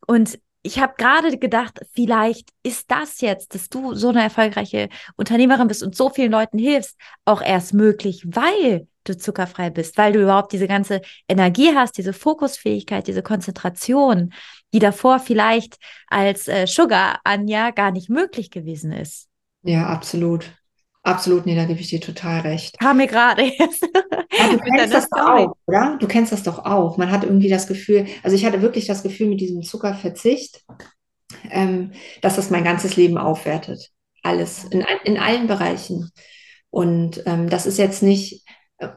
und 0.06 0.40
ich 0.68 0.80
habe 0.80 0.96
gerade 0.98 1.38
gedacht, 1.38 1.80
vielleicht 1.94 2.50
ist 2.62 2.92
das 2.92 3.22
jetzt, 3.22 3.56
dass 3.56 3.70
du 3.70 3.96
so 3.96 4.10
eine 4.10 4.22
erfolgreiche 4.22 4.90
Unternehmerin 5.16 5.70
bist 5.70 5.82
und 5.82 5.96
so 5.96 6.10
vielen 6.10 6.32
Leuten 6.32 6.60
hilfst, 6.60 6.98
auch 7.24 7.42
erst 7.42 7.74
möglich, 7.74 8.26
weil 8.28 8.88
du 9.06 9.18
zuckerfrei 9.18 9.70
bist, 9.70 9.98
weil 9.98 10.12
du 10.12 10.22
überhaupt 10.22 10.52
diese 10.52 10.68
ganze 10.68 11.02
Energie 11.30 11.74
hast, 11.74 11.98
diese 11.98 12.12
Fokusfähigkeit, 12.12 13.08
diese 13.08 13.24
Konzentration, 13.24 14.34
die 14.74 14.80
davor 14.80 15.20
vielleicht 15.20 15.78
als 16.08 16.50
äh, 16.50 16.68
Sugar 16.68 17.22
Anja 17.24 17.72
gar 17.72 17.92
nicht 17.92 18.10
möglich 18.10 18.52
gewesen 18.52 18.92
ist. 18.92 19.30
Ja, 19.64 19.88
absolut. 19.88 20.52
Absolut, 21.08 21.46
nee, 21.46 21.56
da 21.56 21.64
gebe 21.64 21.80
ich 21.80 21.88
dir 21.88 22.02
total 22.02 22.42
recht. 22.42 22.78
Kam 22.80 22.98
mir 22.98 23.08
gerade 23.08 23.44
erst. 23.44 23.82
Ja, 23.82 24.50
du 24.52 24.58
kennst 24.76 24.94
das 24.94 25.10
doch 25.10 25.26
auch, 25.26 25.56
oder? 25.66 25.98
Du 26.02 26.06
kennst 26.06 26.34
das 26.34 26.44
doch 26.44 26.66
auch. 26.66 26.98
Man 26.98 27.12
hat 27.12 27.24
irgendwie 27.24 27.48
das 27.48 27.66
Gefühl, 27.66 28.08
also 28.24 28.36
ich 28.36 28.46
hatte 28.46 28.62
wirklich 28.62 28.88
das 28.88 29.04
Gefühl 29.04 29.28
mit 29.28 29.40
diesem 29.40 29.62
Zuckerverzicht, 29.62 30.66
ähm, 31.50 31.94
dass 32.22 32.36
das 32.36 32.50
mein 32.50 32.66
ganzes 32.66 32.98
Leben 32.98 33.18
aufwertet. 33.18 33.90
Alles, 34.22 34.66
in, 34.66 34.84
in 35.06 35.18
allen 35.18 35.48
Bereichen. 35.48 36.12
Und 36.72 37.24
ähm, 37.26 37.50
das 37.50 37.68
ist 37.68 37.78
jetzt 37.78 38.04
nicht, 38.04 38.44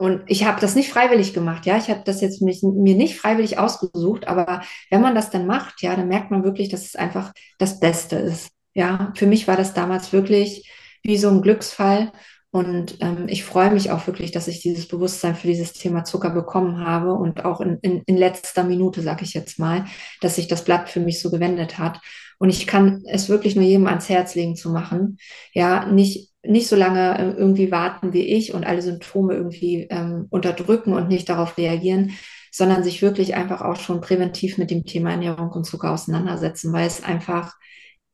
und 0.01 0.23
ich 0.27 0.45
habe 0.45 0.61
das 0.61 0.75
nicht 0.75 0.91
freiwillig 0.91 1.33
gemacht, 1.33 1.65
ja. 1.65 1.77
Ich 1.77 1.91
habe 1.91 2.03
das 2.05 2.21
jetzt 2.21 2.43
mich, 2.43 2.65
mir 2.65 2.97
nicht 2.97 3.21
freiwillig 3.21 3.59
ausgesucht, 3.59 4.27
aber 4.27 4.63
wenn 4.91 5.01
man 5.01 5.15
das 5.15 5.31
dann 5.31 5.47
macht, 5.47 5.81
ja, 5.81 5.95
dann 5.95 6.09
merkt 6.09 6.33
man 6.33 6.43
wirklich, 6.43 6.71
dass 6.71 6.87
es 6.87 6.97
einfach 6.97 7.33
das 7.59 7.79
Beste 7.79 8.17
ist. 8.17 8.51
Ja, 8.75 9.13
für 9.15 9.27
mich 9.27 9.47
war 9.47 9.57
das 9.57 9.75
damals 9.75 10.13
wirklich 10.13 10.69
wie 11.03 11.17
so 11.17 11.29
ein 11.29 11.43
Glücksfall. 11.43 12.13
Und 12.53 12.97
ähm, 13.01 13.27
ich 13.29 13.45
freue 13.45 13.71
mich 13.71 13.93
auch 13.93 14.07
wirklich, 14.09 14.33
dass 14.33 14.49
ich 14.49 14.61
dieses 14.61 14.89
Bewusstsein 14.89 15.37
für 15.37 15.47
dieses 15.47 15.73
Thema 15.73 16.05
Zucker 16.05 16.31
bekommen 16.31 16.85
habe 16.85 17.15
und 17.15 17.45
auch 17.45 17.61
in, 17.61 17.79
in, 17.83 18.03
in 18.07 18.17
letzter 18.17 18.65
Minute, 18.65 19.03
sage 19.03 19.25
ich 19.25 19.35
jetzt 19.35 19.61
mal, 19.61 19.85
dass 20.21 20.35
sich 20.35 20.49
das 20.49 20.65
Blatt 20.65 20.89
für 20.89 20.99
mich 20.99 21.21
so 21.21 21.31
gewendet 21.31 21.79
hat. 21.79 22.01
Und 22.39 22.49
ich 22.49 22.67
kann 22.67 23.05
es 23.07 23.29
wirklich 23.29 23.55
nur 23.55 23.65
jedem 23.65 23.87
ans 23.87 24.09
Herz 24.09 24.35
legen 24.35 24.57
zu 24.57 24.71
machen. 24.71 25.19
Ja, 25.53 25.87
nicht, 25.87 26.31
nicht 26.43 26.67
so 26.67 26.75
lange 26.75 27.19
äh, 27.19 27.31
irgendwie 27.37 27.71
warten 27.71 28.13
wie 28.13 28.23
ich 28.23 28.53
und 28.53 28.67
alle 28.67 28.83
Symptome 28.83 29.35
irgendwie 29.35 29.87
ähm, 29.91 30.27
unterdrücken 30.31 30.93
und 30.93 31.09
nicht 31.09 31.29
darauf 31.29 31.57
reagieren, 31.57 32.13
sondern 32.51 32.83
sich 32.83 33.01
wirklich 33.01 33.37
einfach 33.37 33.61
auch 33.61 33.77
schon 33.77 34.01
präventiv 34.01 34.59
mit 34.59 34.71
dem 34.73 34.85
Thema 34.85 35.13
Ernährung 35.13 35.51
und 35.51 35.65
Zucker 35.65 35.93
auseinandersetzen, 35.93 36.73
weil 36.73 36.87
es 36.87 37.05
einfach 37.05 37.55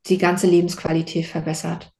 die 0.08 0.18
ganze 0.18 0.46
Lebensqualität 0.46 1.26
verbessert. 1.26 1.90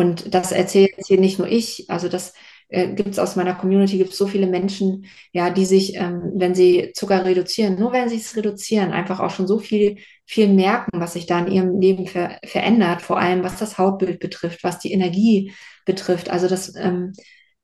Und 0.00 0.34
das 0.34 0.50
erzähle 0.50 0.88
jetzt 0.96 1.08
hier 1.08 1.20
nicht 1.20 1.38
nur 1.38 1.46
ich, 1.46 1.90
also 1.90 2.08
das 2.08 2.32
äh, 2.70 2.94
gibt 2.94 3.10
es 3.10 3.18
aus 3.18 3.36
meiner 3.36 3.54
Community, 3.54 3.98
gibt 3.98 4.12
es 4.12 4.16
so 4.16 4.26
viele 4.26 4.46
Menschen, 4.46 5.04
ja, 5.30 5.50
die 5.50 5.66
sich, 5.66 5.94
ähm, 5.96 6.32
wenn 6.36 6.54
sie 6.54 6.92
Zucker 6.94 7.22
reduzieren, 7.26 7.78
nur 7.78 7.92
wenn 7.92 8.08
sie 8.08 8.16
es 8.16 8.34
reduzieren, 8.34 8.92
einfach 8.92 9.20
auch 9.20 9.28
schon 9.28 9.46
so 9.46 9.58
viel, 9.58 9.98
viel 10.24 10.48
merken, 10.48 10.98
was 10.98 11.12
sich 11.12 11.26
da 11.26 11.40
in 11.40 11.52
ihrem 11.52 11.78
Leben 11.78 12.06
ver 12.06 12.38
verändert, 12.46 13.02
vor 13.02 13.18
allem 13.18 13.42
was 13.42 13.58
das 13.58 13.76
Hautbild 13.76 14.20
betrifft, 14.20 14.64
was 14.64 14.78
die 14.78 14.92
Energie 14.92 15.52
betrifft. 15.84 16.30
Also 16.30 16.48
das 16.48 16.74
ähm, 16.76 17.12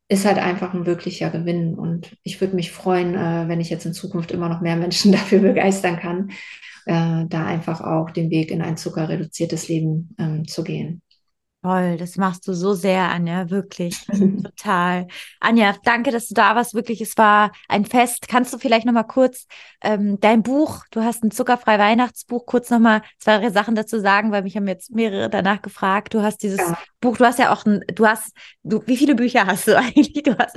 ist 0.09 0.27
halt 0.27 0.37
einfach 0.37 0.75
ein 0.75 0.85
wirklicher 0.85 1.31
Gewinn. 1.31 1.75
Und 1.75 2.19
ich 2.23 2.39
würde 2.43 2.55
mich 2.55 2.71
freuen, 2.71 3.15
äh, 3.15 3.49
wenn 3.49 3.63
ich 3.63 3.71
jetzt 3.71 3.87
in 3.87 3.95
Zukunft 3.95 4.31
immer 4.31 4.51
noch 4.51 4.61
mehr 4.61 4.77
Menschen 4.77 5.11
dafür 5.13 5.39
begeistern 5.39 5.99
kann, 5.99 6.33
äh, 6.85 7.25
da 7.31 7.47
einfach 7.47 7.81
auch 7.81 8.11
den 8.11 8.29
Weg 8.31 8.51
in 8.51 8.61
ein 8.61 8.77
zuckerreduziertes 8.77 9.69
Leben 9.69 10.15
ähm, 10.19 10.47
zu 10.47 10.65
gehen. 10.65 11.01
Toll, 11.67 11.97
das 11.97 12.17
machst 12.17 12.47
du 12.47 12.53
so 12.53 12.75
sehr, 12.75 13.11
Anja, 13.11 13.51
wirklich. 13.51 14.07
Total. 14.07 15.09
Anja, 15.41 15.75
danke, 15.83 16.13
dass 16.13 16.29
du 16.29 16.35
da 16.35 16.55
warst. 16.55 16.75
Wirklich, 16.75 17.01
es 17.01 17.19
war 17.19 17.51
ein 17.67 17.85
Fest. 17.85 18.29
Kannst 18.29 18.55
du 18.55 18.59
vielleicht 18.59 18.87
nochmal 18.87 19.09
kurz 19.09 19.49
ähm, 19.83 20.21
dein 20.21 20.45
Buch, 20.45 20.85
du 20.93 21.03
hast 21.03 21.25
ein 21.25 21.33
zuckerfrei 21.33 21.77
Weihnachtsbuch, 21.81 22.47
kurz 22.47 22.71
nochmal 22.71 23.03
zwei 23.19 23.51
Sachen 23.51 23.75
dazu 23.75 23.99
sagen, 23.99 24.31
weil 24.31 24.45
mich 24.45 24.57
haben 24.57 24.69
jetzt 24.69 24.93
mehrere 24.93 25.29
danach 25.29 25.61
gefragt. 25.61 26.15
Du 26.15 26.23
hast 26.23 26.45
dieses 26.45 26.61
ja. 26.61 26.79
Buch, 27.01 27.17
du 27.17 27.25
hast 27.25 27.41
ja 27.41 27.53
auch 27.53 27.67
ein, 27.67 27.81
du 27.93 28.07
hast, 28.07 28.31
du, 28.63 28.81
wie 28.87 28.97
viele 28.97 29.17
Bücher 29.17 29.47
hast 29.47 29.67
du 29.67 29.77
eigentlich? 29.77 30.23
Du 30.23 30.39
hast 30.39 30.57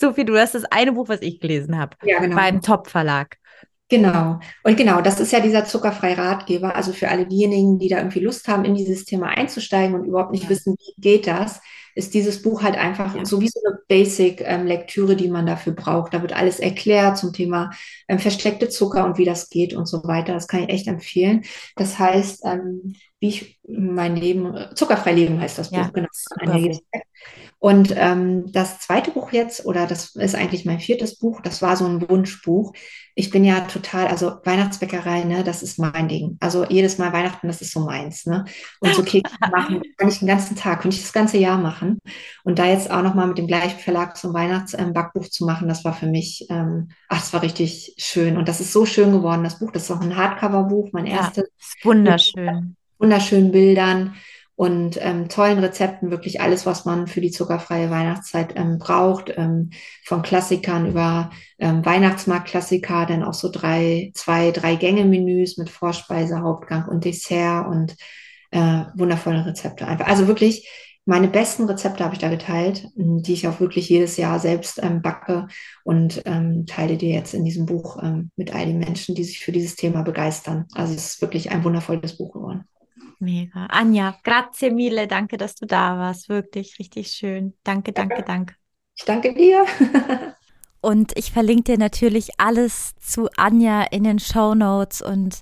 so 0.00 0.12
viel, 0.12 0.24
du 0.24 0.36
hast 0.36 0.56
das 0.56 0.64
eine 0.64 0.90
Buch, 0.90 1.08
was 1.08 1.22
ich 1.22 1.38
gelesen 1.38 1.78
habe. 1.78 1.96
Ja, 2.02 2.18
genau. 2.18 2.34
Beim 2.34 2.60
Top 2.62 2.88
Verlag. 2.88 3.36
Genau. 3.88 4.40
Und 4.64 4.76
genau, 4.76 5.02
das 5.02 5.20
ist 5.20 5.32
ja 5.32 5.40
dieser 5.40 5.66
zuckerfreie 5.66 6.16
Ratgeber. 6.16 6.74
Also 6.74 6.92
für 6.92 7.08
alle 7.08 7.26
diejenigen, 7.26 7.78
die 7.78 7.88
da 7.88 7.98
irgendwie 7.98 8.20
Lust 8.20 8.48
haben, 8.48 8.64
in 8.64 8.74
dieses 8.74 9.04
Thema 9.04 9.28
einzusteigen 9.28 9.94
und 9.94 10.06
überhaupt 10.06 10.32
nicht 10.32 10.44
ja. 10.44 10.50
wissen, 10.50 10.76
wie 10.78 11.00
geht 11.00 11.26
das, 11.26 11.60
ist 11.94 12.14
dieses 12.14 12.40
Buch 12.40 12.62
halt 12.62 12.76
einfach 12.76 13.14
ja. 13.14 13.24
so 13.24 13.40
wie 13.40 13.48
so 13.48 13.60
eine 13.66 13.78
Basic-Lektüre, 13.88 15.12
ähm, 15.12 15.18
die 15.18 15.28
man 15.28 15.46
dafür 15.46 15.74
braucht. 15.74 16.14
Da 16.14 16.22
wird 16.22 16.34
alles 16.34 16.58
erklärt 16.58 17.18
zum 17.18 17.32
Thema 17.32 17.70
ähm, 18.08 18.18
versteckte 18.18 18.68
Zucker 18.70 19.04
und 19.04 19.18
wie 19.18 19.26
das 19.26 19.50
geht 19.50 19.74
und 19.74 19.86
so 19.86 20.02
weiter. 20.04 20.32
Das 20.32 20.48
kann 20.48 20.62
ich 20.62 20.70
echt 20.70 20.86
empfehlen. 20.86 21.44
Das 21.76 21.98
heißt, 21.98 22.44
ähm, 22.46 22.94
wie 23.20 23.28
ich 23.28 23.60
mein 23.68 24.16
Leben, 24.16 24.56
zuckerfrei 24.74 25.12
leben 25.12 25.40
heißt 25.40 25.58
das 25.58 25.70
ja, 25.70 25.84
Buch, 25.84 25.92
genau. 25.92 26.08
Und 27.62 27.94
ähm, 27.96 28.50
das 28.50 28.80
zweite 28.80 29.12
Buch 29.12 29.30
jetzt, 29.30 29.64
oder 29.66 29.86
das 29.86 30.16
ist 30.16 30.34
eigentlich 30.34 30.64
mein 30.64 30.80
viertes 30.80 31.16
Buch, 31.16 31.40
das 31.42 31.62
war 31.62 31.76
so 31.76 31.86
ein 31.86 32.10
Wunschbuch. 32.10 32.72
Ich 33.14 33.30
bin 33.30 33.44
ja 33.44 33.60
total, 33.60 34.08
also 34.08 34.38
Weihnachtsbäckerei, 34.42 35.22
ne, 35.22 35.44
das 35.44 35.62
ist 35.62 35.78
mein 35.78 36.08
Ding. 36.08 36.38
Also 36.40 36.64
jedes 36.68 36.98
Mal 36.98 37.12
Weihnachten, 37.12 37.46
das 37.46 37.62
ist 37.62 37.70
so 37.70 37.78
meins, 37.78 38.26
ne? 38.26 38.46
Und 38.80 38.96
so 38.96 39.02
Kekse 39.04 39.36
machen, 39.52 39.80
kann 39.96 40.08
ich 40.08 40.18
den 40.18 40.26
ganzen 40.26 40.56
Tag, 40.56 40.80
kann 40.80 40.90
ich 40.90 41.02
das 41.02 41.12
ganze 41.12 41.38
Jahr 41.38 41.56
machen. 41.56 42.00
Und 42.42 42.58
da 42.58 42.66
jetzt 42.66 42.90
auch 42.90 43.02
nochmal 43.04 43.28
mit 43.28 43.38
dem 43.38 43.46
gleichen 43.46 43.78
Verlag 43.78 44.16
zum 44.16 44.34
Weihnachtsbackbuch 44.34 45.26
ähm, 45.26 45.30
zu 45.30 45.46
machen, 45.46 45.68
das 45.68 45.84
war 45.84 45.92
für 45.92 46.08
mich, 46.08 46.48
ähm, 46.50 46.88
ach, 47.08 47.20
das 47.20 47.32
war 47.32 47.42
richtig 47.42 47.94
schön. 47.96 48.38
Und 48.38 48.48
das 48.48 48.60
ist 48.60 48.72
so 48.72 48.86
schön 48.86 49.12
geworden, 49.12 49.44
das 49.44 49.60
Buch. 49.60 49.70
Das 49.70 49.84
ist 49.84 49.90
auch 49.92 50.00
ein 50.00 50.16
Hardcover-Buch, 50.16 50.88
mein 50.90 51.06
ja, 51.06 51.18
erstes. 51.18 51.48
Wunderschön. 51.84 52.74
wunderschönen 52.98 53.52
Bildern 53.52 54.16
und 54.54 54.98
ähm, 55.00 55.28
tollen 55.28 55.58
Rezepten, 55.58 56.10
wirklich 56.10 56.40
alles, 56.40 56.66
was 56.66 56.84
man 56.84 57.06
für 57.06 57.20
die 57.20 57.30
zuckerfreie 57.30 57.90
Weihnachtszeit 57.90 58.52
ähm, 58.56 58.78
braucht, 58.78 59.32
ähm, 59.36 59.70
von 60.04 60.22
Klassikern 60.22 60.86
über 60.86 61.30
ähm, 61.58 61.84
Weihnachtsmarktklassiker, 61.84 63.06
dann 63.06 63.24
auch 63.24 63.34
so 63.34 63.50
drei, 63.50 64.12
zwei, 64.14 64.50
drei 64.50 64.76
Gänge-Menüs 64.76 65.58
mit 65.58 65.70
Vorspeise, 65.70 66.40
Hauptgang 66.42 66.88
und 66.88 67.04
Dessert 67.04 67.66
und 67.66 67.96
äh, 68.50 68.84
wundervolle 68.94 69.46
Rezepte 69.46 69.86
einfach. 69.86 70.06
Also 70.06 70.28
wirklich 70.28 70.68
meine 71.04 71.26
besten 71.26 71.64
Rezepte 71.64 72.04
habe 72.04 72.14
ich 72.14 72.20
da 72.20 72.28
geteilt, 72.28 72.88
die 72.94 73.32
ich 73.32 73.48
auch 73.48 73.58
wirklich 73.58 73.88
jedes 73.88 74.16
Jahr 74.16 74.38
selbst 74.38 74.78
ähm, 74.80 75.02
backe 75.02 75.48
und 75.82 76.22
ähm, 76.26 76.64
teile 76.66 76.96
dir 76.96 77.12
jetzt 77.12 77.34
in 77.34 77.44
diesem 77.44 77.66
Buch 77.66 78.00
ähm, 78.00 78.30
mit 78.36 78.54
all 78.54 78.66
den 78.66 78.78
Menschen, 78.78 79.16
die 79.16 79.24
sich 79.24 79.40
für 79.40 79.50
dieses 79.50 79.74
Thema 79.74 80.02
begeistern. 80.02 80.66
Also 80.74 80.94
es 80.94 81.14
ist 81.14 81.22
wirklich 81.22 81.50
ein 81.50 81.64
wundervolles 81.64 82.16
Buch 82.16 82.32
geworden. 82.32 82.68
Mega. 83.22 83.66
Anja, 83.66 84.16
grazie 84.24 84.70
mille. 84.72 85.06
Danke, 85.06 85.36
dass 85.36 85.54
du 85.54 85.64
da 85.64 85.96
warst. 85.96 86.28
Wirklich 86.28 86.78
richtig 86.80 87.12
schön. 87.12 87.54
Danke, 87.62 87.92
danke, 87.92 88.24
danke. 88.24 88.56
Ich 88.96 89.04
danke 89.04 89.32
dir. 89.32 89.64
und 90.80 91.16
ich 91.16 91.30
verlinke 91.30 91.72
dir 91.72 91.78
natürlich 91.78 92.30
alles 92.38 92.96
zu 92.96 93.28
Anja 93.36 93.82
in 93.84 94.02
den 94.02 94.18
Show 94.18 94.56
Notes 94.56 95.02
und 95.02 95.40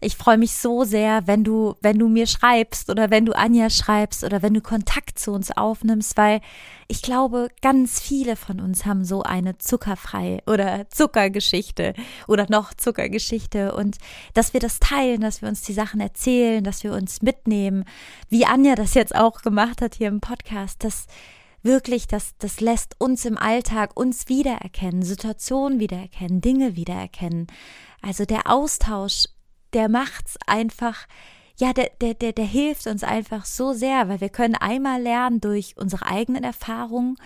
ich 0.00 0.16
freue 0.16 0.38
mich 0.38 0.54
so 0.54 0.84
sehr, 0.84 1.26
wenn 1.26 1.44
du, 1.44 1.74
wenn 1.82 1.98
du 1.98 2.08
mir 2.08 2.26
schreibst 2.26 2.88
oder 2.88 3.10
wenn 3.10 3.26
du 3.26 3.36
Anja 3.36 3.68
schreibst 3.68 4.24
oder 4.24 4.40
wenn 4.40 4.54
du 4.54 4.62
Kontakt 4.62 5.18
zu 5.18 5.32
uns 5.32 5.50
aufnimmst, 5.50 6.16
weil 6.16 6.40
ich 6.88 7.02
glaube, 7.02 7.48
ganz 7.60 8.00
viele 8.00 8.36
von 8.36 8.60
uns 8.60 8.86
haben 8.86 9.04
so 9.04 9.22
eine 9.22 9.58
zuckerfreie 9.58 10.42
oder 10.46 10.88
Zuckergeschichte 10.88 11.92
oder 12.26 12.46
noch 12.48 12.72
Zuckergeschichte 12.72 13.74
und 13.74 13.98
dass 14.32 14.54
wir 14.54 14.60
das 14.60 14.80
teilen, 14.80 15.20
dass 15.20 15.42
wir 15.42 15.48
uns 15.48 15.60
die 15.62 15.74
Sachen 15.74 16.00
erzählen, 16.00 16.64
dass 16.64 16.82
wir 16.82 16.94
uns 16.94 17.20
mitnehmen, 17.20 17.84
wie 18.30 18.46
Anja 18.46 18.76
das 18.76 18.94
jetzt 18.94 19.14
auch 19.14 19.42
gemacht 19.42 19.82
hat 19.82 19.96
hier 19.96 20.08
im 20.08 20.20
Podcast, 20.20 20.82
das 20.82 21.06
wirklich, 21.62 22.06
das, 22.06 22.32
das 22.38 22.60
lässt 22.60 22.98
uns 22.98 23.26
im 23.26 23.36
Alltag 23.36 23.98
uns 23.98 24.28
wiedererkennen, 24.28 25.02
Situationen 25.02 25.78
wiedererkennen, 25.78 26.40
Dinge 26.40 26.74
wiedererkennen. 26.74 27.48
Also 28.00 28.24
der 28.24 28.50
Austausch 28.50 29.26
der 29.72 29.88
macht's 29.88 30.36
einfach, 30.46 31.06
ja, 31.56 31.72
der, 31.72 31.90
der, 32.00 32.14
der, 32.14 32.32
der 32.32 32.44
hilft 32.44 32.86
uns 32.86 33.04
einfach 33.04 33.44
so 33.44 33.72
sehr, 33.72 34.08
weil 34.08 34.20
wir 34.20 34.28
können 34.28 34.54
einmal 34.54 35.00
lernen 35.00 35.40
durch 35.40 35.74
unsere 35.76 36.06
eigenen 36.06 36.44
Erfahrungen 36.44 37.16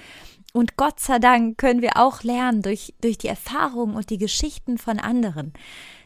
und 0.56 0.76
Gott 0.76 1.00
sei 1.00 1.18
Dank 1.18 1.58
können 1.58 1.82
wir 1.82 1.96
auch 1.96 2.22
lernen 2.22 2.62
durch, 2.62 2.94
durch 3.00 3.18
die 3.18 3.26
Erfahrungen 3.26 3.96
und 3.96 4.08
die 4.08 4.18
Geschichten 4.18 4.78
von 4.78 5.00
anderen. 5.00 5.52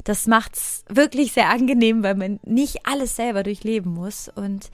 Das 0.04 0.26
macht's 0.26 0.86
wirklich 0.88 1.32
sehr 1.32 1.50
angenehm, 1.50 2.02
weil 2.02 2.14
man 2.14 2.40
nicht 2.44 2.86
alles 2.86 3.14
selber 3.14 3.42
durchleben 3.42 3.92
muss. 3.92 4.30
Und 4.34 4.70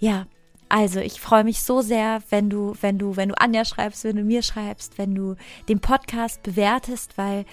ja, 0.00 0.26
also 0.68 1.00
ich 1.00 1.18
freue 1.18 1.44
mich 1.44 1.62
so 1.62 1.80
sehr, 1.80 2.22
wenn 2.28 2.50
du, 2.50 2.74
wenn 2.82 2.98
du, 2.98 3.16
wenn 3.16 3.30
du 3.30 3.40
Anja 3.40 3.64
schreibst, 3.64 4.04
wenn 4.04 4.16
du 4.16 4.22
mir 4.22 4.42
schreibst, 4.42 4.98
wenn 4.98 5.14
du 5.14 5.34
den 5.66 5.80
Podcast 5.80 6.42
bewertest, 6.42 7.16
weil 7.16 7.46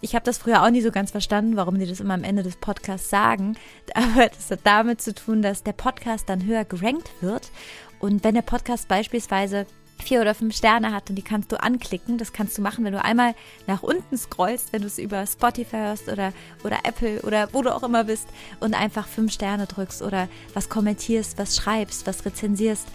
ich 0.00 0.14
habe 0.14 0.24
das 0.24 0.38
früher 0.38 0.62
auch 0.62 0.70
nie 0.70 0.80
so 0.80 0.90
ganz 0.90 1.10
verstanden, 1.10 1.56
warum 1.56 1.78
die 1.78 1.86
das 1.86 2.00
immer 2.00 2.14
am 2.14 2.24
Ende 2.24 2.42
des 2.42 2.56
Podcasts 2.56 3.10
sagen. 3.10 3.56
Aber 3.94 4.28
das 4.28 4.50
hat 4.50 4.60
damit 4.64 5.00
zu 5.00 5.14
tun, 5.14 5.42
dass 5.42 5.62
der 5.62 5.72
Podcast 5.72 6.28
dann 6.28 6.44
höher 6.44 6.64
gerankt 6.64 7.10
wird. 7.20 7.50
Und 7.98 8.22
wenn 8.24 8.34
der 8.34 8.42
Podcast 8.42 8.88
beispielsweise 8.88 9.66
vier 10.02 10.20
oder 10.20 10.34
fünf 10.34 10.56
Sterne 10.56 10.92
hat 10.94 11.10
und 11.10 11.16
die 11.16 11.22
kannst 11.22 11.50
du 11.50 11.60
anklicken. 11.60 12.18
Das 12.18 12.32
kannst 12.32 12.56
du 12.56 12.62
machen, 12.62 12.84
wenn 12.84 12.92
du 12.92 13.02
einmal 13.02 13.34
nach 13.66 13.82
unten 13.82 14.16
scrollst, 14.16 14.72
wenn 14.72 14.82
du 14.82 14.86
es 14.86 14.98
über 14.98 15.26
Spotify 15.26 15.76
hörst 15.76 16.08
oder, 16.08 16.32
oder 16.64 16.78
Apple 16.84 17.20
oder 17.22 17.48
wo 17.52 17.62
du 17.62 17.74
auch 17.74 17.82
immer 17.82 18.04
bist 18.04 18.28
und 18.60 18.74
einfach 18.74 19.08
fünf 19.08 19.32
Sterne 19.32 19.66
drückst 19.66 20.02
oder 20.02 20.28
was 20.54 20.68
kommentierst, 20.68 21.36
was 21.36 21.56
schreibst, 21.56 22.06
was 22.06 22.24
rezensierst 22.24 22.86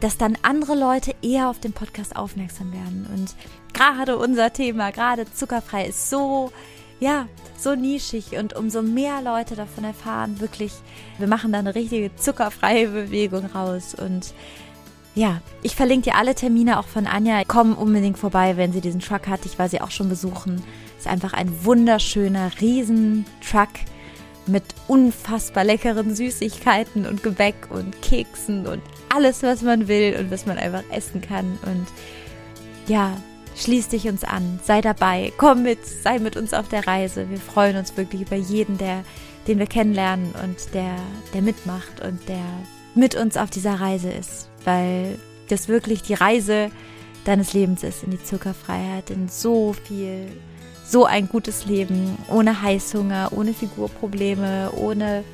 dass 0.00 0.18
dann 0.18 0.36
andere 0.42 0.74
Leute 0.74 1.14
eher 1.22 1.48
auf 1.48 1.58
den 1.58 1.72
Podcast 1.72 2.16
aufmerksam 2.16 2.72
werden. 2.72 3.06
Und 3.14 3.34
gerade 3.76 4.16
unser 4.16 4.52
Thema, 4.52 4.90
gerade 4.90 5.30
zuckerfrei, 5.30 5.86
ist 5.86 6.10
so, 6.10 6.50
ja, 6.98 7.28
so 7.58 7.74
nischig 7.74 8.38
und 8.38 8.54
umso 8.54 8.82
mehr 8.82 9.22
Leute 9.22 9.54
davon 9.54 9.84
erfahren, 9.84 10.40
wirklich, 10.40 10.72
wir 11.18 11.26
machen 11.26 11.52
da 11.52 11.58
eine 11.58 11.74
richtige 11.74 12.14
zuckerfreie 12.16 12.88
Bewegung 12.88 13.46
raus 13.46 13.94
und 13.94 14.34
ja, 15.14 15.40
ich 15.62 15.74
verlinke 15.74 16.10
dir 16.10 16.16
alle 16.16 16.34
Termine 16.34 16.78
auch 16.78 16.86
von 16.86 17.06
Anja. 17.06 17.40
Komm 17.48 17.74
unbedingt 17.74 18.18
vorbei, 18.18 18.58
wenn 18.58 18.74
sie 18.74 18.82
diesen 18.82 19.00
Truck 19.00 19.28
hat. 19.28 19.46
Ich 19.46 19.58
war 19.58 19.66
sie 19.66 19.80
auch 19.80 19.90
schon 19.90 20.10
besuchen. 20.10 20.62
Ist 20.98 21.06
einfach 21.06 21.32
ein 21.32 21.64
wunderschöner 21.64 22.50
Riesentruck 22.60 23.70
mit 24.46 24.62
unfassbar 24.88 25.64
leckeren 25.64 26.14
Süßigkeiten 26.14 27.06
und 27.06 27.22
Gebäck 27.22 27.54
und 27.70 28.02
Keksen 28.02 28.66
und 28.66 28.82
alles, 29.08 29.42
was 29.42 29.62
man 29.62 29.88
will 29.88 30.16
und 30.20 30.30
was 30.30 30.44
man 30.44 30.58
einfach 30.58 30.82
essen 30.90 31.22
kann. 31.22 31.58
Und 31.64 31.86
ja, 32.88 33.16
schließ 33.56 33.88
dich 33.88 34.06
uns 34.06 34.22
an, 34.22 34.60
sei 34.64 34.80
dabei, 34.80 35.32
komm 35.38 35.62
mit, 35.62 35.84
sei 35.86 36.18
mit 36.18 36.36
uns 36.36 36.52
auf 36.52 36.68
der 36.68 36.86
Reise. 36.86 37.28
Wir 37.30 37.38
freuen 37.38 37.76
uns 37.76 37.96
wirklich 37.96 38.22
über 38.22 38.36
jeden, 38.36 38.78
der, 38.78 39.02
den 39.48 39.58
wir 39.58 39.66
kennenlernen 39.66 40.32
und 40.42 40.74
der, 40.74 40.96
der 41.32 41.42
mitmacht 41.42 42.00
und 42.00 42.28
der 42.28 42.44
mit 42.94 43.14
uns 43.14 43.36
auf 43.36 43.50
dieser 43.50 43.80
Reise 43.80 44.10
ist, 44.10 44.48
weil 44.64 45.18
das 45.48 45.68
wirklich 45.68 46.02
die 46.02 46.14
Reise 46.14 46.70
deines 47.24 47.52
Lebens 47.52 47.82
ist 47.82 48.04
in 48.04 48.10
die 48.10 48.22
Zuckerfreiheit, 48.22 49.10
in 49.10 49.28
so 49.28 49.72
viel, 49.72 50.28
so 50.86 51.04
ein 51.04 51.28
gutes 51.28 51.66
Leben, 51.66 52.16
ohne 52.28 52.62
Heißhunger, 52.62 53.30
ohne 53.32 53.52
Figurprobleme, 53.52 54.70
ohne 54.76 55.24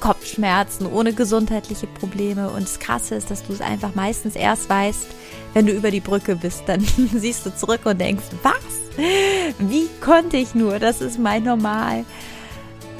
Kopfschmerzen, 0.00 0.86
ohne 0.86 1.12
gesundheitliche 1.12 1.86
Probleme. 1.86 2.50
Und 2.50 2.62
das 2.62 2.80
Krasse 2.80 3.14
ist, 3.14 3.30
dass 3.30 3.46
du 3.46 3.52
es 3.52 3.60
einfach 3.60 3.94
meistens 3.94 4.34
erst 4.34 4.68
weißt, 4.68 5.06
wenn 5.54 5.66
du 5.66 5.72
über 5.72 5.90
die 5.90 6.00
Brücke 6.00 6.36
bist. 6.36 6.62
Dann 6.66 6.80
siehst 7.14 7.46
du 7.46 7.54
zurück 7.54 7.84
und 7.84 8.00
denkst, 8.00 8.24
was? 8.42 8.56
Wie 9.58 9.88
konnte 10.00 10.36
ich 10.36 10.54
nur? 10.54 10.78
Das 10.78 11.00
ist 11.00 11.18
mein 11.18 11.44
Normal. 11.44 12.04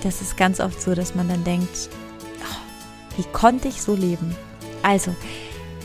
Das 0.02 0.20
ist 0.22 0.36
ganz 0.36 0.60
oft 0.60 0.80
so, 0.80 0.94
dass 0.94 1.14
man 1.14 1.28
dann 1.28 1.44
denkt, 1.44 1.90
oh, 2.40 3.16
wie 3.16 3.24
konnte 3.32 3.68
ich 3.68 3.82
so 3.82 3.94
leben? 3.94 4.34
Also, 4.82 5.14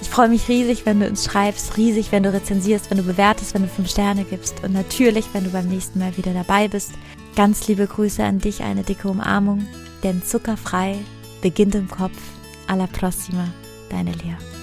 ich 0.01 0.09
freue 0.09 0.29
mich 0.29 0.47
riesig, 0.47 0.85
wenn 0.85 0.99
du 0.99 1.07
uns 1.07 1.25
schreibst, 1.25 1.77
riesig, 1.77 2.11
wenn 2.11 2.23
du 2.23 2.31
rezensierst, 2.31 2.89
wenn 2.89 2.97
du 2.97 3.03
bewertest, 3.03 3.53
wenn 3.53 3.63
du 3.63 3.67
fünf 3.67 3.89
Sterne 3.89 4.23
gibst 4.23 4.63
und 4.63 4.73
natürlich, 4.73 5.25
wenn 5.33 5.43
du 5.43 5.49
beim 5.49 5.67
nächsten 5.67 5.99
Mal 5.99 6.15
wieder 6.15 6.33
dabei 6.33 6.67
bist. 6.67 6.91
Ganz 7.35 7.67
liebe 7.67 7.87
Grüße 7.87 8.23
an 8.23 8.39
dich, 8.39 8.61
eine 8.61 8.83
dicke 8.83 9.09
Umarmung, 9.09 9.65
denn 10.05 10.23
zuckerfrei 10.23 10.99
beginnt 11.41 11.73
im 11.75 11.89
Kopf. 11.89 12.17
Alla 12.67 12.87
prossima, 12.87 13.47
deine 13.89 14.11
Lea. 14.11 14.54